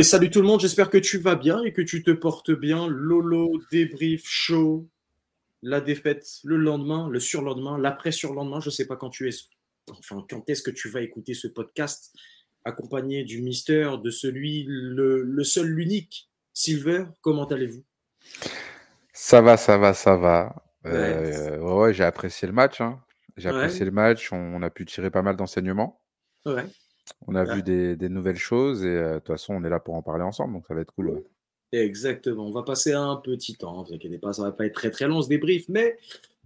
Et 0.00 0.02
salut 0.02 0.30
tout 0.30 0.40
le 0.40 0.46
monde, 0.46 0.60
j'espère 0.60 0.88
que 0.88 0.96
tu 0.96 1.18
vas 1.18 1.34
bien 1.34 1.62
et 1.62 1.74
que 1.74 1.82
tu 1.82 2.02
te 2.02 2.10
portes 2.10 2.52
bien. 2.52 2.88
Lolo, 2.88 3.60
débrief, 3.70 4.22
show, 4.24 4.88
la 5.60 5.82
défaite, 5.82 6.26
le 6.42 6.56
lendemain, 6.56 7.10
le 7.10 7.20
surlendemain, 7.20 7.76
l'après-surlendemain, 7.76 8.60
je 8.60 8.68
ne 8.68 8.72
sais 8.72 8.86
pas 8.86 8.96
quand 8.96 9.10
tu 9.10 9.28
es, 9.28 9.34
enfin, 9.90 10.24
quand 10.30 10.48
est-ce 10.48 10.62
que 10.62 10.70
tu 10.70 10.88
vas 10.88 11.02
écouter 11.02 11.34
ce 11.34 11.48
podcast, 11.48 12.16
accompagné 12.64 13.24
du 13.24 13.42
Mister, 13.42 13.90
de 14.02 14.08
celui, 14.08 14.64
le, 14.66 15.44
seul, 15.44 15.66
l'unique, 15.66 16.30
Silver, 16.54 17.04
comment 17.20 17.44
allez-vous? 17.44 17.84
Ça 19.12 19.42
va, 19.42 19.58
ça 19.58 19.76
va, 19.76 19.92
ça 19.92 20.16
va. 20.16 20.64
Ouais, 20.82 20.92
euh, 20.92 21.92
j'ai 21.92 22.04
apprécié 22.04 22.48
le 22.48 22.54
match. 22.54 22.80
Hein. 22.80 22.98
J'ai 23.36 23.50
apprécié 23.50 23.84
le 23.84 23.90
match, 23.90 24.32
on, 24.32 24.62
a 24.62 24.70
pu 24.70 24.86
tirer 24.86 25.10
pas 25.10 25.20
mal 25.20 25.36
d'enseignements. 25.36 26.00
Ouais. 26.46 26.64
On 27.26 27.34
a 27.34 27.44
vu 27.44 27.62
des, 27.62 28.08
nouvelles 28.08 28.36
choses 28.36 28.84
et 28.84 28.88
euh, 28.88 29.14
de 29.14 29.18
toute 29.18 29.28
façon, 29.28 29.54
on 29.54 29.64
est 29.64 29.68
là 29.68 29.80
pour 29.80 29.94
en 29.94 30.02
parler 30.02 30.24
ensemble, 30.24 30.54
donc 30.54 30.66
ça 30.66 30.74
va 30.74 30.80
être 30.80 30.92
cool. 30.92 31.22
Exactement. 31.72 32.46
On 32.46 32.52
va 32.52 32.62
passer 32.62 32.92
un 32.92 33.16
petit 33.16 33.54
temps. 33.54 33.82
Ne 33.82 33.86
vous 33.86 33.94
inquiétez 33.94 34.18
pas, 34.18 34.32
ça 34.32 34.42
va 34.42 34.52
pas 34.52 34.66
être 34.66 34.74
très 34.74 34.90
très 34.90 35.06
long 35.06 35.22
ce 35.22 35.28
débrief, 35.28 35.68
mais 35.68 35.96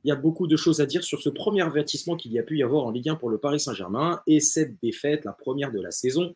il 0.05 0.09
y 0.09 0.13
a 0.13 0.17
beaucoup 0.17 0.47
de 0.47 0.57
choses 0.57 0.81
à 0.81 0.87
dire 0.87 1.03
sur 1.03 1.23
ce 1.23 1.31
premier 1.31 1.63
avertissement 1.63 2.17
qu'il 2.17 2.33
y 2.33 2.39
a 2.39 2.43
pu 2.43 2.59
y 2.59 2.63
avoir 2.63 2.85
en 2.85 2.91
Ligue 2.91 3.09
1 3.09 3.15
pour 3.15 3.31
le 3.31 3.39
Paris 3.39 3.61
Saint-Germain 3.61 4.21
et 4.27 4.41
cette 4.41 4.79
défaite, 4.83 5.25
la 5.25 5.33
première 5.33 5.73
de 5.73 5.81
la 5.81 5.91
saison, 5.91 6.35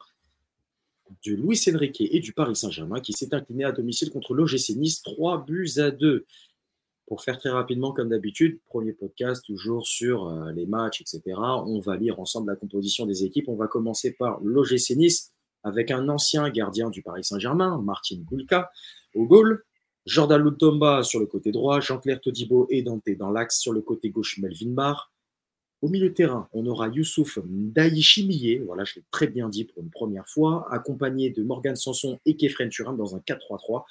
de 1.27 1.35
Luis 1.35 1.63
Enrique 1.73 2.01
et 2.01 2.21
du 2.21 2.33
Paris 2.33 2.57
Saint-Germain 2.57 3.01
qui 3.01 3.13
s'est 3.13 3.35
incliné 3.35 3.65
à 3.65 3.73
domicile 3.73 4.11
contre 4.11 4.35
l'OGC 4.35 4.71
Nice, 4.77 5.03
3 5.03 5.45
buts 5.45 5.73
à 5.77 5.91
2. 5.91 6.25
Pour 7.09 7.23
faire 7.23 7.39
très 7.39 7.48
rapidement, 7.48 7.93
comme 7.93 8.11
d'habitude, 8.11 8.61
premier 8.67 8.93
podcast 8.93 9.43
toujours 9.47 9.87
sur 9.87 10.29
euh, 10.29 10.53
les 10.53 10.67
matchs, 10.67 11.01
etc. 11.01 11.23
On 11.39 11.81
va 11.81 11.97
lire 11.97 12.20
ensemble 12.20 12.51
la 12.51 12.56
composition 12.56 13.06
des 13.06 13.25
équipes. 13.25 13.48
On 13.48 13.56
va 13.56 13.67
commencer 13.67 14.12
par 14.12 14.39
l'OGC 14.42 14.91
Nice 14.95 15.33
avec 15.64 15.91
un 15.91 16.11
ancien 16.11 16.48
gardien 16.51 16.91
du 16.91 17.03
Paris 17.03 17.25
Saint-Germain, 17.25 17.81
Martin 17.83 18.19
Goulka, 18.25 18.70
au 19.14 19.25
goal. 19.25 19.64
Jordan 20.05 20.42
Lutomba 20.42 21.03
sur 21.03 21.20
le 21.20 21.27
côté 21.27 21.53
droit, 21.53 21.81
Jean-Claire 21.81 22.20
Todibo 22.20 22.67
et 22.70 22.83
Dante 22.83 23.11
dans 23.19 23.31
l'axe, 23.31 23.59
sur 23.59 23.75
le 23.75 23.83
côté 23.83 24.09
gauche 24.09 24.39
Melvin 24.39 24.70
Barr. 24.70 25.12
Au 25.83 25.89
milieu 25.89 26.09
de 26.09 26.14
terrain, 26.14 26.48
on 26.53 26.67
aura 26.67 26.89
Youssouf 26.89 27.39
Ndaïchimiye, 27.45 28.59
voilà, 28.59 28.84
je 28.84 28.97
l'ai 28.97 29.05
très 29.11 29.27
bien 29.27 29.51
dit 29.51 29.64
pour 29.64 29.83
une 29.83 29.91
première 29.91 30.27
fois, 30.27 30.67
accompagné 30.70 31.29
de 31.29 31.42
Morgan 31.42 31.77
Sanson 31.77 32.19
et 32.25 32.36
Kefren 32.36 32.70
Turin 32.70 32.95
dans 32.95 33.17
un 33.17 33.19
4-3-3, 33.19 33.84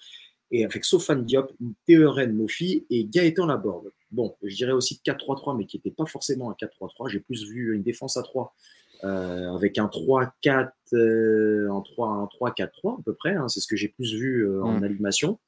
et 0.52 0.66
avec 0.66 0.86
Sofane 0.86 1.26
Diop, 1.26 1.52
Théoren 1.86 2.34
Mofi 2.34 2.86
et 2.90 3.06
Gaëtan 3.06 3.46
Laborde. 3.46 3.92
Bon, 4.12 4.36
je 4.44 4.56
dirais 4.56 4.72
aussi 4.72 5.02
4-3-3, 5.06 5.58
mais 5.58 5.66
qui 5.66 5.78
n'était 5.78 5.92
pas 5.92 6.06
forcément 6.06 6.50
un 6.50 6.54
4-3-3. 6.54 7.10
J'ai 7.10 7.20
plus 7.20 7.46
vu 7.46 7.76
une 7.76 7.84
défense 7.84 8.18
à 8.18 8.24
3 8.24 8.56
euh, 9.04 9.54
avec 9.54 9.78
un 9.78 9.88
3-4, 9.88 10.72
euh, 10.94 11.70
un 11.70 11.82
3-4-3 11.82 13.00
à 13.00 13.04
peu 13.04 13.14
près. 13.14 13.36
Hein, 13.36 13.48
c'est 13.50 13.60
ce 13.60 13.68
que 13.68 13.76
j'ai 13.76 13.90
plus 13.90 14.14
vu 14.14 14.48
euh, 14.48 14.64
en 14.64 14.80
mm. 14.80 14.84
animation. 14.84 15.40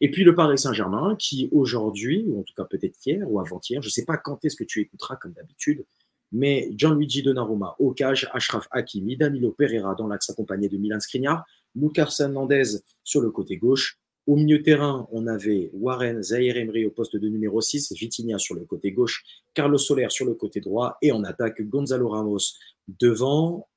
Et 0.00 0.10
puis 0.10 0.24
le 0.24 0.34
Paris 0.34 0.58
Saint-Germain, 0.58 1.14
qui 1.16 1.48
aujourd'hui, 1.52 2.24
ou 2.26 2.40
en 2.40 2.42
tout 2.42 2.54
cas 2.54 2.64
peut-être 2.64 2.96
hier 3.06 3.30
ou 3.30 3.38
avant-hier, 3.38 3.80
je 3.80 3.86
ne 3.86 3.92
sais 3.92 4.04
pas 4.04 4.16
quand 4.16 4.44
est-ce 4.44 4.56
que 4.56 4.64
tu 4.64 4.80
écouteras 4.80 5.14
comme 5.14 5.32
d'habitude, 5.32 5.84
mais 6.32 6.70
Gianluigi 6.74 7.22
Donnarumma 7.22 7.76
cage, 7.94 8.28
Ashraf 8.32 8.66
Hakimi, 8.72 9.16
Danilo 9.16 9.52
Pereira 9.52 9.94
dans 9.94 10.08
l'axe 10.08 10.28
accompagné 10.30 10.68
de 10.68 10.76
Milan 10.76 10.98
Skriniar, 10.98 11.44
Lucas 11.76 12.16
Hernandez 12.18 12.80
sur 13.04 13.20
le 13.20 13.30
côté 13.30 13.58
gauche. 13.58 14.00
Au 14.26 14.36
milieu 14.36 14.62
terrain, 14.62 15.08
on 15.10 15.26
avait 15.26 15.70
Warren 15.72 16.22
Zahir 16.22 16.56
Emery 16.56 16.86
au 16.86 16.90
poste 16.90 17.16
de 17.16 17.28
numéro 17.28 17.60
6, 17.60 17.92
Vitinha 17.92 18.38
sur 18.38 18.54
le 18.54 18.64
côté 18.64 18.92
gauche, 18.92 19.24
Carlos 19.52 19.78
Soler 19.78 20.06
sur 20.10 20.26
le 20.26 20.34
côté 20.34 20.60
droit 20.60 20.96
et 21.02 21.10
en 21.10 21.24
attaque 21.24 21.62
Gonzalo 21.62 22.08
Ramos 22.08 22.38
devant, 22.86 23.68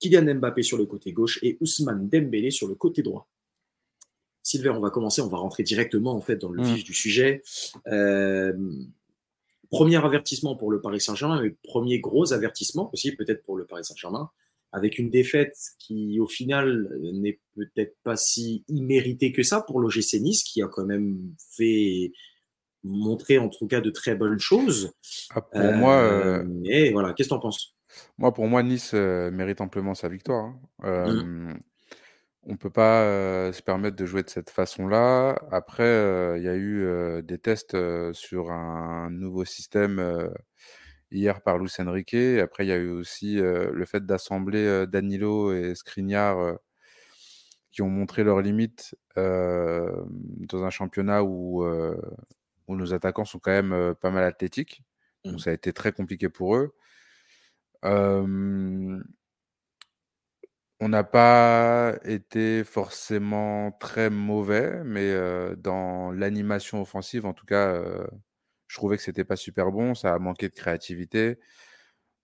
Kylian 0.00 0.34
Mbappé 0.34 0.62
sur 0.62 0.76
le 0.76 0.86
côté 0.86 1.12
gauche 1.12 1.38
et 1.42 1.56
Ousmane 1.60 2.08
Dembélé 2.08 2.50
sur 2.50 2.66
le 2.66 2.74
côté 2.74 3.02
droit. 3.02 3.28
Silver, 4.42 4.70
on 4.70 4.80
va 4.80 4.90
commencer, 4.90 5.20
on 5.20 5.28
va 5.28 5.38
rentrer 5.38 5.62
directement 5.62 6.14
en 6.14 6.20
fait 6.20 6.36
dans 6.36 6.50
le 6.50 6.62
mm. 6.62 6.74
vif 6.74 6.84
du 6.84 6.94
sujet. 6.94 7.42
Euh, 7.86 8.52
premier 9.70 10.04
avertissement 10.04 10.56
pour 10.56 10.72
le 10.72 10.80
Paris 10.80 11.00
Saint-Germain, 11.00 11.44
et 11.44 11.56
premier 11.62 12.00
gros 12.00 12.32
avertissement 12.32 12.90
aussi 12.92 13.12
peut-être 13.12 13.44
pour 13.44 13.56
le 13.56 13.66
Paris 13.66 13.84
Saint-Germain, 13.84 14.30
avec 14.72 14.98
une 14.98 15.10
défaite 15.10 15.56
qui 15.78 16.18
au 16.18 16.26
final 16.26 16.88
n'est 17.14 17.40
peut-être 17.54 17.96
pas 18.02 18.16
si 18.16 18.64
imméritée 18.68 19.32
que 19.32 19.42
ça 19.42 19.60
pour 19.60 19.80
l'OGC 19.80 20.20
Nice, 20.20 20.42
qui 20.42 20.62
a 20.62 20.68
quand 20.68 20.86
même 20.86 21.18
fait 21.56 22.12
montrer 22.82 23.38
en 23.38 23.48
tout 23.48 23.68
cas 23.68 23.80
de 23.80 23.90
très 23.90 24.14
bonnes 24.14 24.40
choses. 24.40 24.92
Ah, 25.30 25.40
pour 25.40 25.72
moi, 25.72 25.94
euh, 25.96 26.44
mais 26.46 26.90
voilà, 26.90 27.12
qu'est-ce 27.12 27.28
que 27.28 27.34
tu 27.34 27.36
en 27.36 27.40
penses? 27.40 27.76
moi, 28.18 28.32
pour 28.32 28.46
moi, 28.46 28.62
Nice 28.62 28.92
euh, 28.94 29.30
mérite 29.30 29.60
amplement 29.60 29.94
sa 29.94 30.08
victoire. 30.08 30.54
Hein. 30.82 31.12
Mmh. 31.12 31.58
On 32.44 32.52
ne 32.52 32.56
peut 32.56 32.70
pas 32.70 33.02
euh, 33.02 33.52
se 33.52 33.62
permettre 33.62 33.96
de 33.96 34.04
jouer 34.04 34.24
de 34.24 34.30
cette 34.30 34.50
façon-là. 34.50 35.38
Après, 35.52 35.84
euh, 35.84 36.36
il 36.38 36.44
y 36.44 36.48
a 36.48 36.56
eu 36.56 37.22
des 37.22 37.38
tests 37.38 37.76
sur 38.12 38.50
un 38.50 39.10
nouveau 39.10 39.44
système 39.44 40.30
hier 41.12 41.42
par 41.42 41.58
Luis 41.58 41.72
Enrique. 41.78 42.14
Après, 42.42 42.64
il 42.64 42.68
y 42.68 42.72
a 42.72 42.76
eu 42.76 42.90
aussi 42.90 43.36
le 43.36 43.84
fait 43.84 44.04
d'assembler 44.04 44.86
Danilo 44.86 45.52
et 45.52 45.74
Skriniar 45.74 46.58
qui 47.70 47.82
ont 47.82 47.88
montré 47.88 48.24
leurs 48.24 48.40
limites 48.40 48.96
dans 49.16 50.64
un 50.64 50.70
championnat 50.70 51.22
où, 51.22 51.64
où 51.64 52.76
nos 52.76 52.94
attaquants 52.94 53.24
sont 53.24 53.38
quand 53.38 53.50
même 53.50 53.94
pas 54.00 54.10
mal 54.10 54.24
athlétiques. 54.24 54.82
Donc, 55.24 55.34
mmh. 55.34 55.38
ça 55.38 55.50
a 55.50 55.52
été 55.52 55.72
très 55.72 55.92
compliqué 55.92 56.28
pour 56.28 56.56
eux 56.56 56.74
on 60.82 60.88
n'a 60.88 61.04
pas 61.04 61.94
été 62.04 62.64
forcément 62.64 63.70
très 63.70 64.10
mauvais, 64.10 64.82
mais 64.84 65.14
dans 65.56 66.10
l'animation 66.10 66.82
offensive, 66.82 67.24
en 67.24 67.32
tout 67.34 67.46
cas, 67.46 67.80
je 68.72 68.78
trouvais 68.78 68.96
que 68.96 69.02
c'était 69.02 69.24
pas 69.24 69.36
super 69.36 69.70
bon. 69.70 69.94
Ça 69.94 70.14
a 70.14 70.18
manqué 70.18 70.48
de 70.48 70.54
créativité. 70.54 71.38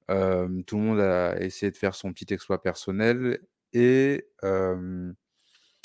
tout 0.08 0.76
le 0.76 0.82
monde 0.82 0.98
a 0.98 1.38
essayé 1.40 1.70
de 1.70 1.76
faire 1.76 1.94
son 1.94 2.10
petit 2.14 2.32
exploit 2.32 2.62
personnel. 2.62 3.40
Et 3.74 4.26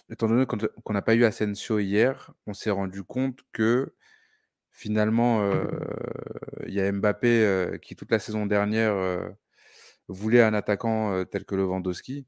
étant 0.09 0.27
donné 0.29 0.45
qu'on 0.45 0.93
n'a 0.93 1.01
pas 1.01 1.15
eu 1.15 1.25
Asensio 1.25 1.79
hier, 1.79 2.33
on 2.47 2.53
s'est 2.53 2.69
rendu 2.69 3.03
compte 3.03 3.41
que 3.51 3.93
finalement, 4.71 5.51
il 6.65 6.73
y 6.73 6.79
a 6.79 6.89
Mbappé 6.89 7.77
qui, 7.81 7.97
toute 7.97 8.11
la 8.11 8.19
saison 8.19 8.45
dernière, 8.45 8.95
voulait 10.07 10.43
un 10.43 10.53
attaquant 10.53 11.25
tel 11.25 11.43
que 11.43 11.55
Lewandowski, 11.55 12.25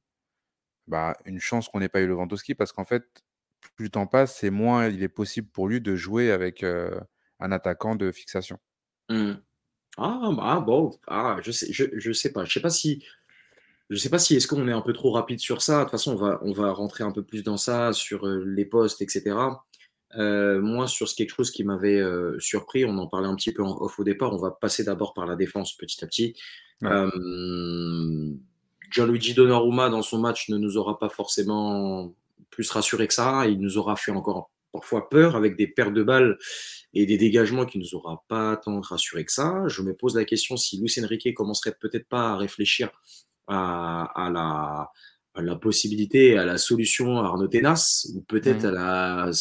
bah, 0.88 1.16
une 1.24 1.40
chance 1.40 1.70
qu'on 1.70 1.80
n'ait 1.80 1.88
pas 1.88 2.02
eu 2.02 2.08
Lewandowski 2.08 2.54
parce 2.54 2.74
qu'en 2.74 2.86
fait, 2.86 3.06
plus 3.78 3.86
le 3.86 3.92
temps 3.92 4.08
passe, 4.08 4.36
c'est 4.36 4.50
moins 4.50 4.88
il 4.90 5.04
est 5.04 5.08
possible 5.08 5.48
pour 5.48 5.70
lui 5.70 5.80
de 5.80 5.96
jouer 5.96 6.32
avec 6.32 6.66
un 7.40 7.52
attaquant 7.52 7.96
de 7.96 8.12
fixation. 8.12 8.58
Mmh. 9.10 9.34
Ah, 9.98 10.30
bah, 10.36 10.64
bon, 10.66 10.98
ah, 11.08 11.38
je 11.44 11.52
sais, 11.52 11.72
je, 11.72 11.86
je, 11.94 12.12
sais 12.12 12.32
pas, 12.32 12.44
je 12.44 12.54
sais 12.54 12.60
pas 12.60 12.70
si, 12.70 13.04
je 13.90 13.98
sais 13.98 14.10
pas 14.10 14.20
si 14.20 14.36
est-ce 14.36 14.48
qu'on 14.48 14.68
est 14.68 14.74
un 14.74 14.82
peu 14.82 14.94
trop 14.94 15.12
rapide 15.12 15.40
sur 15.40 15.62
ça. 15.62 15.80
De 15.80 15.84
toute 15.84 15.92
façon, 15.92 16.14
on 16.14 16.18
va, 16.18 16.40
on 16.42 16.52
va 16.52 16.72
rentrer 16.72 17.04
un 17.04 17.12
peu 17.12 17.24
plus 17.24 17.44
dans 17.44 17.58
ça 17.58 17.94
sur 17.94 18.26
les 18.28 18.66
postes, 18.66 19.02
etc. 19.02 19.36
moi, 20.18 20.88
sur 20.88 21.08
quelque 21.14 21.34
chose 21.36 21.52
qui 21.52 21.64
m'avait 21.64 22.02
surpris, 22.40 22.86
on 22.86 22.98
en 22.98 23.08
parlait 23.08 23.28
un 23.28 23.36
petit 23.36 23.54
peu 23.54 23.64
en 23.64 23.78
off 23.82 24.00
au 24.00 24.04
départ. 24.04 24.34
On 24.34 24.38
va 24.38 24.52
passer 24.52 24.84
d'abord 24.84 25.14
par 25.14 25.26
la 25.26 25.36
défense 25.36 25.74
petit 25.78 26.04
à 26.04 26.08
petit. 26.08 26.36
Euh, 26.84 28.34
Gianluigi 28.92 29.34
Donnarumma, 29.34 29.90
dans 29.90 30.02
son 30.02 30.20
match, 30.20 30.50
ne 30.50 30.58
nous 30.58 30.78
aura 30.78 31.00
pas 31.00 31.10
forcément 31.10 32.14
plus 32.50 32.70
rassuré 32.70 33.08
que 33.08 33.14
ça. 33.14 33.48
Il 33.48 33.60
nous 33.60 33.78
aura 33.78 33.96
fait 33.96 34.12
encore 34.12 34.52
parfois 34.76 35.10
peur 35.10 35.36
avec 35.36 35.56
des 35.56 35.68
pertes 35.68 35.94
de 35.94 36.04
balles 36.04 36.38
et 36.94 37.06
des 37.06 37.18
dégagements 37.18 37.66
qui 37.66 37.80
nous 37.80 37.96
aura 37.96 38.24
pas 38.28 38.58
tant 38.58 38.80
rassuré 38.82 39.26
que 39.26 39.32
ça. 39.32 39.64
Je 39.68 39.82
me 39.82 39.96
pose 39.96 40.16
la 40.16 40.26
question 40.26 40.58
si 40.58 40.80
Luis 40.80 40.94
Enrique 41.04 41.34
commencerait 41.34 41.76
peut-être 41.80 42.08
pas 42.08 42.32
à 42.32 42.38
réfléchir 42.38 42.90
à, 43.48 44.30
la, 44.34 44.92
à 45.34 45.42
la 45.42 45.56
possibilité, 45.56 46.38
à 46.38 46.46
la 46.46 46.58
solution 46.58 47.20
à 47.20 47.26
Arnaud 47.26 47.48
Tenas, 47.48 48.08
ou 48.16 48.22
peut-être 48.22 48.64
mmh. 48.64 48.68
à 48.68 48.72
la 48.72 49.32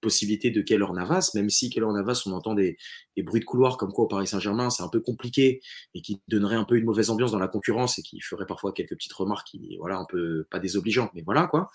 possibilité 0.00 0.50
de 0.50 0.60
Keller 0.60 0.92
Navas, 0.92 1.30
même 1.34 1.48
si 1.48 1.70
Keller 1.70 1.92
Navas, 1.92 2.24
on 2.26 2.32
entend 2.32 2.54
des, 2.54 2.76
bruits 3.18 3.40
de 3.40 3.44
couloir 3.44 3.78
comme 3.78 3.92
quoi 3.92 4.04
au 4.04 4.08
Paris 4.08 4.26
Saint-Germain, 4.26 4.68
c'est 4.68 4.82
un 4.82 4.88
peu 4.88 5.00
compliqué 5.00 5.60
et 5.94 6.02
qui 6.02 6.20
donnerait 6.28 6.56
un 6.56 6.64
peu 6.64 6.76
une 6.76 6.84
mauvaise 6.84 7.08
ambiance 7.08 7.32
dans 7.32 7.38
la 7.38 7.48
concurrence 7.48 7.98
et 7.98 8.02
qui 8.02 8.20
ferait 8.20 8.46
parfois 8.46 8.72
quelques 8.72 8.94
petites 8.96 9.12
remarques 9.12 9.46
qui, 9.46 9.76
voilà, 9.78 9.96
un 9.96 10.06
peu 10.06 10.44
pas 10.50 10.58
désobligeantes, 10.58 11.12
mais 11.14 11.22
voilà 11.22 11.46
quoi. 11.46 11.70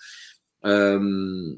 Euh, 0.64 1.56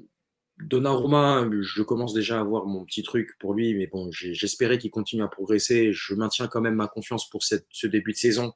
Donnarumma, 0.63 1.49
je 1.61 1.83
commence 1.83 2.15
déjà 2.15 2.39
à 2.39 2.41
avoir 2.41 2.67
mon 2.67 2.85
petit 2.85 3.03
truc 3.03 3.37
pour 3.39 3.55
lui, 3.55 3.75
mais 3.75 3.87
bon, 3.87 4.11
j'espérais 4.11 4.79
qu'il 4.79 4.91
continue 4.91 5.23
à 5.23 5.29
progresser. 5.29 5.93
Je 5.93 6.15
maintiens 6.15 6.49
quand 6.49 6.61
même 6.61 6.75
ma 6.75 6.89
confiance 6.89 7.29
pour 7.29 7.43
ce 7.43 7.87
début 7.87 8.13
de 8.13 8.17
saison. 8.17 8.53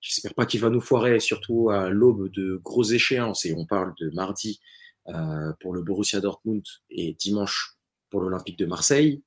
J'espère 0.00 0.34
pas 0.34 0.46
qu'il 0.46 0.60
va 0.60 0.68
nous 0.68 0.80
foirer, 0.80 1.20
surtout 1.20 1.70
à 1.70 1.88
l'aube 1.88 2.28
de 2.32 2.56
grosses 2.56 2.90
échéances. 2.90 3.46
Et 3.46 3.54
on 3.56 3.66
parle 3.66 3.94
de 4.00 4.10
mardi 4.10 4.60
euh, 5.08 5.52
pour 5.60 5.72
le 5.72 5.82
Borussia 5.82 6.20
Dortmund 6.20 6.64
et 6.90 7.14
dimanche 7.14 7.76
pour 8.10 8.20
l'Olympique 8.20 8.58
de 8.58 8.66
Marseille. 8.66 9.22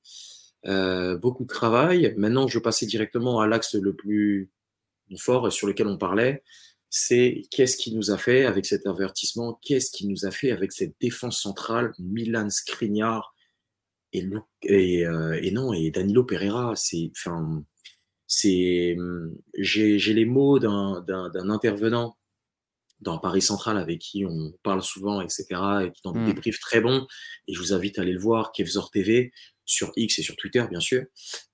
Euh, 0.66 1.16
beaucoup 1.16 1.44
de 1.44 1.48
travail. 1.48 2.14
Maintenant, 2.18 2.46
je 2.46 2.58
vais 2.58 2.62
passer 2.62 2.84
directement 2.84 3.40
à 3.40 3.46
l'axe 3.46 3.74
le 3.74 3.94
plus 3.94 4.50
fort 5.16 5.50
sur 5.50 5.66
lequel 5.66 5.86
on 5.86 5.96
parlait, 5.96 6.42
c'est 6.98 7.42
qu'est-ce 7.50 7.76
qui 7.76 7.94
nous 7.94 8.10
a 8.10 8.16
fait 8.16 8.46
avec 8.46 8.64
cet 8.64 8.86
avertissement, 8.86 9.60
qu'est-ce 9.60 9.90
qui 9.90 10.06
nous 10.06 10.24
a 10.24 10.30
fait 10.30 10.50
avec 10.50 10.72
cette 10.72 10.94
défense 10.98 11.42
centrale, 11.42 11.92
Milan 11.98 12.48
Skriniar 12.48 13.34
et, 14.14 14.26
et, 14.62 15.06
euh, 15.06 15.38
et 15.42 15.50
non, 15.50 15.74
et 15.74 15.90
Danilo 15.90 16.24
Pereira. 16.24 16.74
C'est, 16.74 17.10
enfin, 17.14 17.62
c'est, 18.26 18.96
j'ai, 19.58 19.98
j'ai 19.98 20.14
les 20.14 20.24
mots 20.24 20.58
d'un, 20.58 21.04
intervenant 21.50 22.16
dans 23.00 23.18
Paris 23.18 23.42
Central 23.42 23.76
avec 23.76 23.98
qui 23.98 24.24
on 24.24 24.54
parle 24.62 24.82
souvent, 24.82 25.20
etc., 25.20 25.44
et 25.84 25.92
qui 25.92 26.00
dans 26.02 26.12
des 26.12 26.20
mmh. 26.20 26.26
débriefs 26.32 26.60
très 26.60 26.80
bons. 26.80 27.06
Et 27.46 27.52
je 27.52 27.58
vous 27.58 27.74
invite 27.74 27.98
à 27.98 28.02
aller 28.02 28.14
le 28.14 28.20
voir, 28.20 28.52
Kevzor 28.52 28.90
TV, 28.90 29.32
sur 29.66 29.92
X 29.96 30.18
et 30.18 30.22
sur 30.22 30.34
Twitter, 30.36 30.64
bien 30.70 30.80
sûr. 30.80 31.04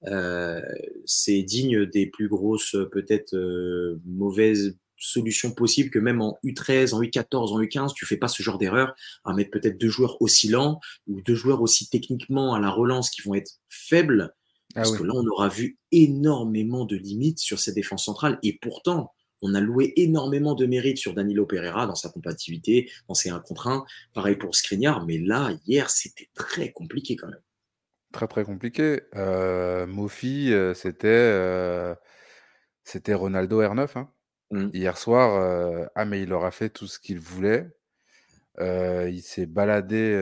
Euh, 0.06 0.62
c'est 1.04 1.42
digne 1.42 1.84
des 1.84 2.06
plus 2.06 2.28
grosses, 2.28 2.76
peut-être, 2.92 3.34
euh, 3.34 4.00
mauvaises 4.04 4.78
solutions 5.02 5.52
possibles 5.52 5.90
que 5.90 5.98
même 5.98 6.20
en 6.20 6.38
U13, 6.44 6.94
en 6.94 7.02
U14, 7.02 7.52
en 7.52 7.60
U15, 7.60 7.92
tu 7.94 8.06
fais 8.06 8.16
pas 8.16 8.28
ce 8.28 8.42
genre 8.42 8.58
d'erreur 8.58 8.94
à 9.24 9.34
mettre 9.34 9.50
peut-être 9.50 9.78
deux 9.78 9.88
joueurs 9.88 10.20
aussi 10.20 10.48
lents 10.48 10.80
ou 11.06 11.20
deux 11.22 11.34
joueurs 11.34 11.60
aussi 11.60 11.88
techniquement 11.88 12.54
à 12.54 12.60
la 12.60 12.70
relance 12.70 13.10
qui 13.10 13.22
vont 13.22 13.34
être 13.34 13.52
faibles. 13.68 14.34
Ah 14.74 14.82
parce 14.82 14.96
que 14.96 15.02
là, 15.02 15.12
on 15.14 15.26
aura 15.26 15.48
vu 15.48 15.78
énormément 15.90 16.86
de 16.86 16.96
limites 16.96 17.40
sur 17.40 17.58
cette 17.58 17.74
défense 17.74 18.04
centrale. 18.04 18.38
Et 18.42 18.58
pourtant, 18.62 19.12
on 19.42 19.54
a 19.54 19.60
loué 19.60 19.92
énormément 19.96 20.54
de 20.54 20.66
mérite 20.66 20.98
sur 20.98 21.14
Danilo 21.14 21.44
Pereira 21.44 21.86
dans 21.86 21.94
sa 21.94 22.08
compatibilité, 22.08 22.90
dans 23.08 23.14
ses 23.14 23.30
1 23.30 23.40
contre 23.40 23.66
1. 23.66 23.84
Pareil 24.14 24.36
pour 24.36 24.54
Skriniar, 24.54 25.04
mais 25.04 25.18
là, 25.18 25.52
hier, 25.66 25.90
c'était 25.90 26.30
très 26.34 26.72
compliqué 26.72 27.16
quand 27.16 27.28
même. 27.28 27.42
Très, 28.12 28.28
très 28.28 28.44
compliqué. 28.44 29.00
Euh, 29.16 29.86
Mofi, 29.86 30.52
euh, 30.52 30.74
c'était 30.74 31.08
euh, 31.08 31.94
c'était 32.84 33.14
Ronaldo 33.14 33.62
R9. 33.62 33.98
Hein. 33.98 34.10
Mmh. 34.52 34.68
Hier 34.74 34.96
soir, 34.98 35.34
euh, 35.34 35.86
ah, 35.94 36.04
mais 36.04 36.22
il 36.22 36.32
aura 36.32 36.50
fait 36.50 36.68
tout 36.68 36.86
ce 36.86 36.98
qu'il 36.98 37.18
voulait. 37.18 37.68
il 38.60 39.22
s'est 39.22 39.46
baladé 39.46 40.12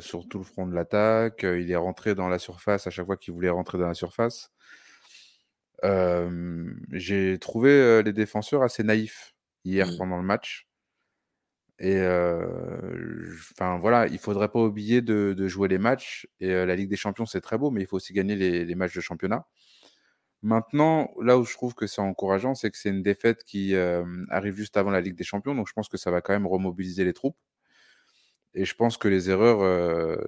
sur 0.00 0.28
tout 0.28 0.38
le 0.38 0.44
front 0.44 0.66
de 0.66 0.74
l'attaque. 0.74 1.42
Il 1.42 1.70
est 1.70 1.76
rentré 1.76 2.14
dans 2.14 2.28
la 2.28 2.38
surface 2.38 2.86
à 2.86 2.90
chaque 2.90 3.06
fois 3.06 3.16
qu'il 3.16 3.34
voulait 3.34 3.50
rentrer 3.50 3.78
dans 3.78 3.88
la 3.88 3.94
surface 3.94 4.50
j'ai 6.92 7.38
trouvé, 7.40 8.02
les 8.02 8.12
défenseurs 8.12 8.62
assez 8.62 8.82
naïfs 8.82 9.34
hier 9.64 9.86
mmh. 9.88 9.96
pendant 9.96 10.18
le 10.18 10.22
match 10.22 10.68
et 11.78 11.98
enfin 13.52 13.78
voilà, 13.78 14.06
il 14.06 14.18
faudrait 14.18 14.50
pas 14.50 14.60
oublier 14.60 15.00
de 15.00 15.48
jouer 15.48 15.68
les 15.68 15.78
matchs 15.78 16.28
et 16.38 16.48
la 16.48 16.76
Ligue 16.76 16.90
des 16.90 16.96
champions, 16.96 17.24
c'est 17.24 17.40
très 17.40 17.56
beau, 17.56 17.70
mais 17.70 17.80
il 17.80 17.86
faut 17.86 17.96
aussi 17.96 18.12
gagner 18.12 18.36
les 18.36 18.74
matchs 18.74 18.94
de 18.94 19.00
championnat. 19.00 19.46
Maintenant, 20.42 21.10
là 21.20 21.38
où 21.38 21.44
je 21.44 21.52
trouve 21.54 21.74
que 21.74 21.86
c'est 21.86 22.00
encourageant, 22.00 22.54
c'est 22.54 22.70
que 22.70 22.78
c'est 22.78 22.88
une 22.88 23.02
défaite 23.02 23.44
qui, 23.44 23.74
arrive 24.28 24.54
juste 24.54 24.76
avant 24.76 24.90
la 24.90 25.00
Ligue 25.00 25.16
des 25.16 25.24
champions, 25.24 25.54
donc 25.54 25.68
je 25.68 25.72
pense 25.72 25.88
que 25.88 25.98
ça 25.98 26.10
va 26.10 26.20
quand 26.20 26.32
même 26.32 26.46
remobiliser 26.46 27.04
les 27.04 27.12
troupes 27.12 27.36
et 28.54 28.64
je 28.64 28.74
pense 28.74 28.96
que 28.96 29.08
les 29.08 29.30
erreurs, 29.30 29.60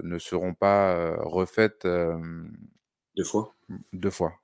ne 0.03 0.19
seront 0.19 0.55
pas, 0.55 1.17
refaites, 1.23 1.87
Deux 3.17 3.25
fois? 3.25 3.55
deux 3.93 4.11
fois. 4.11 4.35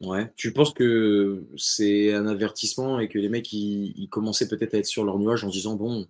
Ouais. 0.00 0.32
Tu 0.36 0.52
penses 0.52 0.74
que 0.74 1.46
c'est 1.56 2.12
un 2.12 2.26
avertissement 2.26 2.98
et 2.98 3.08
que 3.08 3.18
les 3.18 3.28
mecs, 3.28 3.52
ils, 3.52 4.08
commençaient 4.10 4.48
peut-être 4.48 4.74
à 4.74 4.78
être 4.78 4.86
sur 4.86 5.04
leur 5.04 5.18
nuage 5.18 5.44
en 5.44 5.48
disant, 5.48 5.76
bon, 5.76 6.06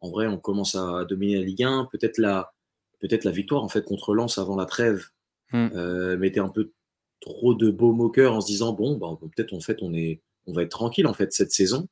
en 0.00 0.10
vrai, 0.10 0.26
on 0.26 0.38
commence 0.38 0.74
à 0.74 1.04
dominer 1.06 1.38
la 1.38 1.44
Ligue 1.44 1.62
1, 1.62 1.88
peut-être 1.90 2.18
la, 2.18 2.52
peut-être 3.00 3.24
la 3.24 3.30
victoire, 3.30 3.64
en 3.64 3.68
fait, 3.68 3.84
contre 3.84 4.14
Lens 4.14 4.38
avant 4.38 4.56
la 4.56 4.66
trêve, 4.66 5.06
mmh. 5.52 5.68
euh, 5.74 6.16
mettait 6.18 6.40
un 6.40 6.50
peu 6.50 6.70
trop 7.20 7.54
de 7.54 7.70
beaux 7.70 7.92
moqueurs 7.92 8.34
en 8.34 8.40
se 8.40 8.46
disant, 8.46 8.72
bon, 8.72 8.96
bah, 8.96 9.08
peut-être, 9.20 9.52
en 9.52 9.60
fait, 9.60 9.78
on 9.82 9.94
est, 9.94 10.20
on 10.46 10.52
va 10.52 10.62
être 10.62 10.70
tranquille, 10.70 11.06
en 11.06 11.14
fait, 11.14 11.32
cette 11.32 11.52
saison. 11.52 11.88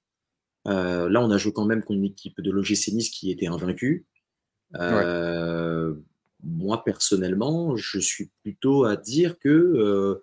Euh, 0.67 1.09
là, 1.09 1.23
on 1.23 1.31
a 1.31 1.39
joué 1.39 1.53
quand 1.53 1.65
même 1.65 1.83
contre 1.83 1.99
une 1.99 2.05
équipe 2.05 2.41
de 2.41 2.51
l'OGC 2.51 2.93
Nice 2.93 3.11
qui 3.11 3.31
était 3.31 3.47
invaincue. 3.47 4.07
Euh, 4.75 5.95
moi, 6.43 6.85
personnellement, 6.85 7.77
je 7.77 7.99
suis 7.99 8.31
plutôt 8.43 8.85
à 8.85 8.97
dire 8.97 9.39
que 9.39 10.21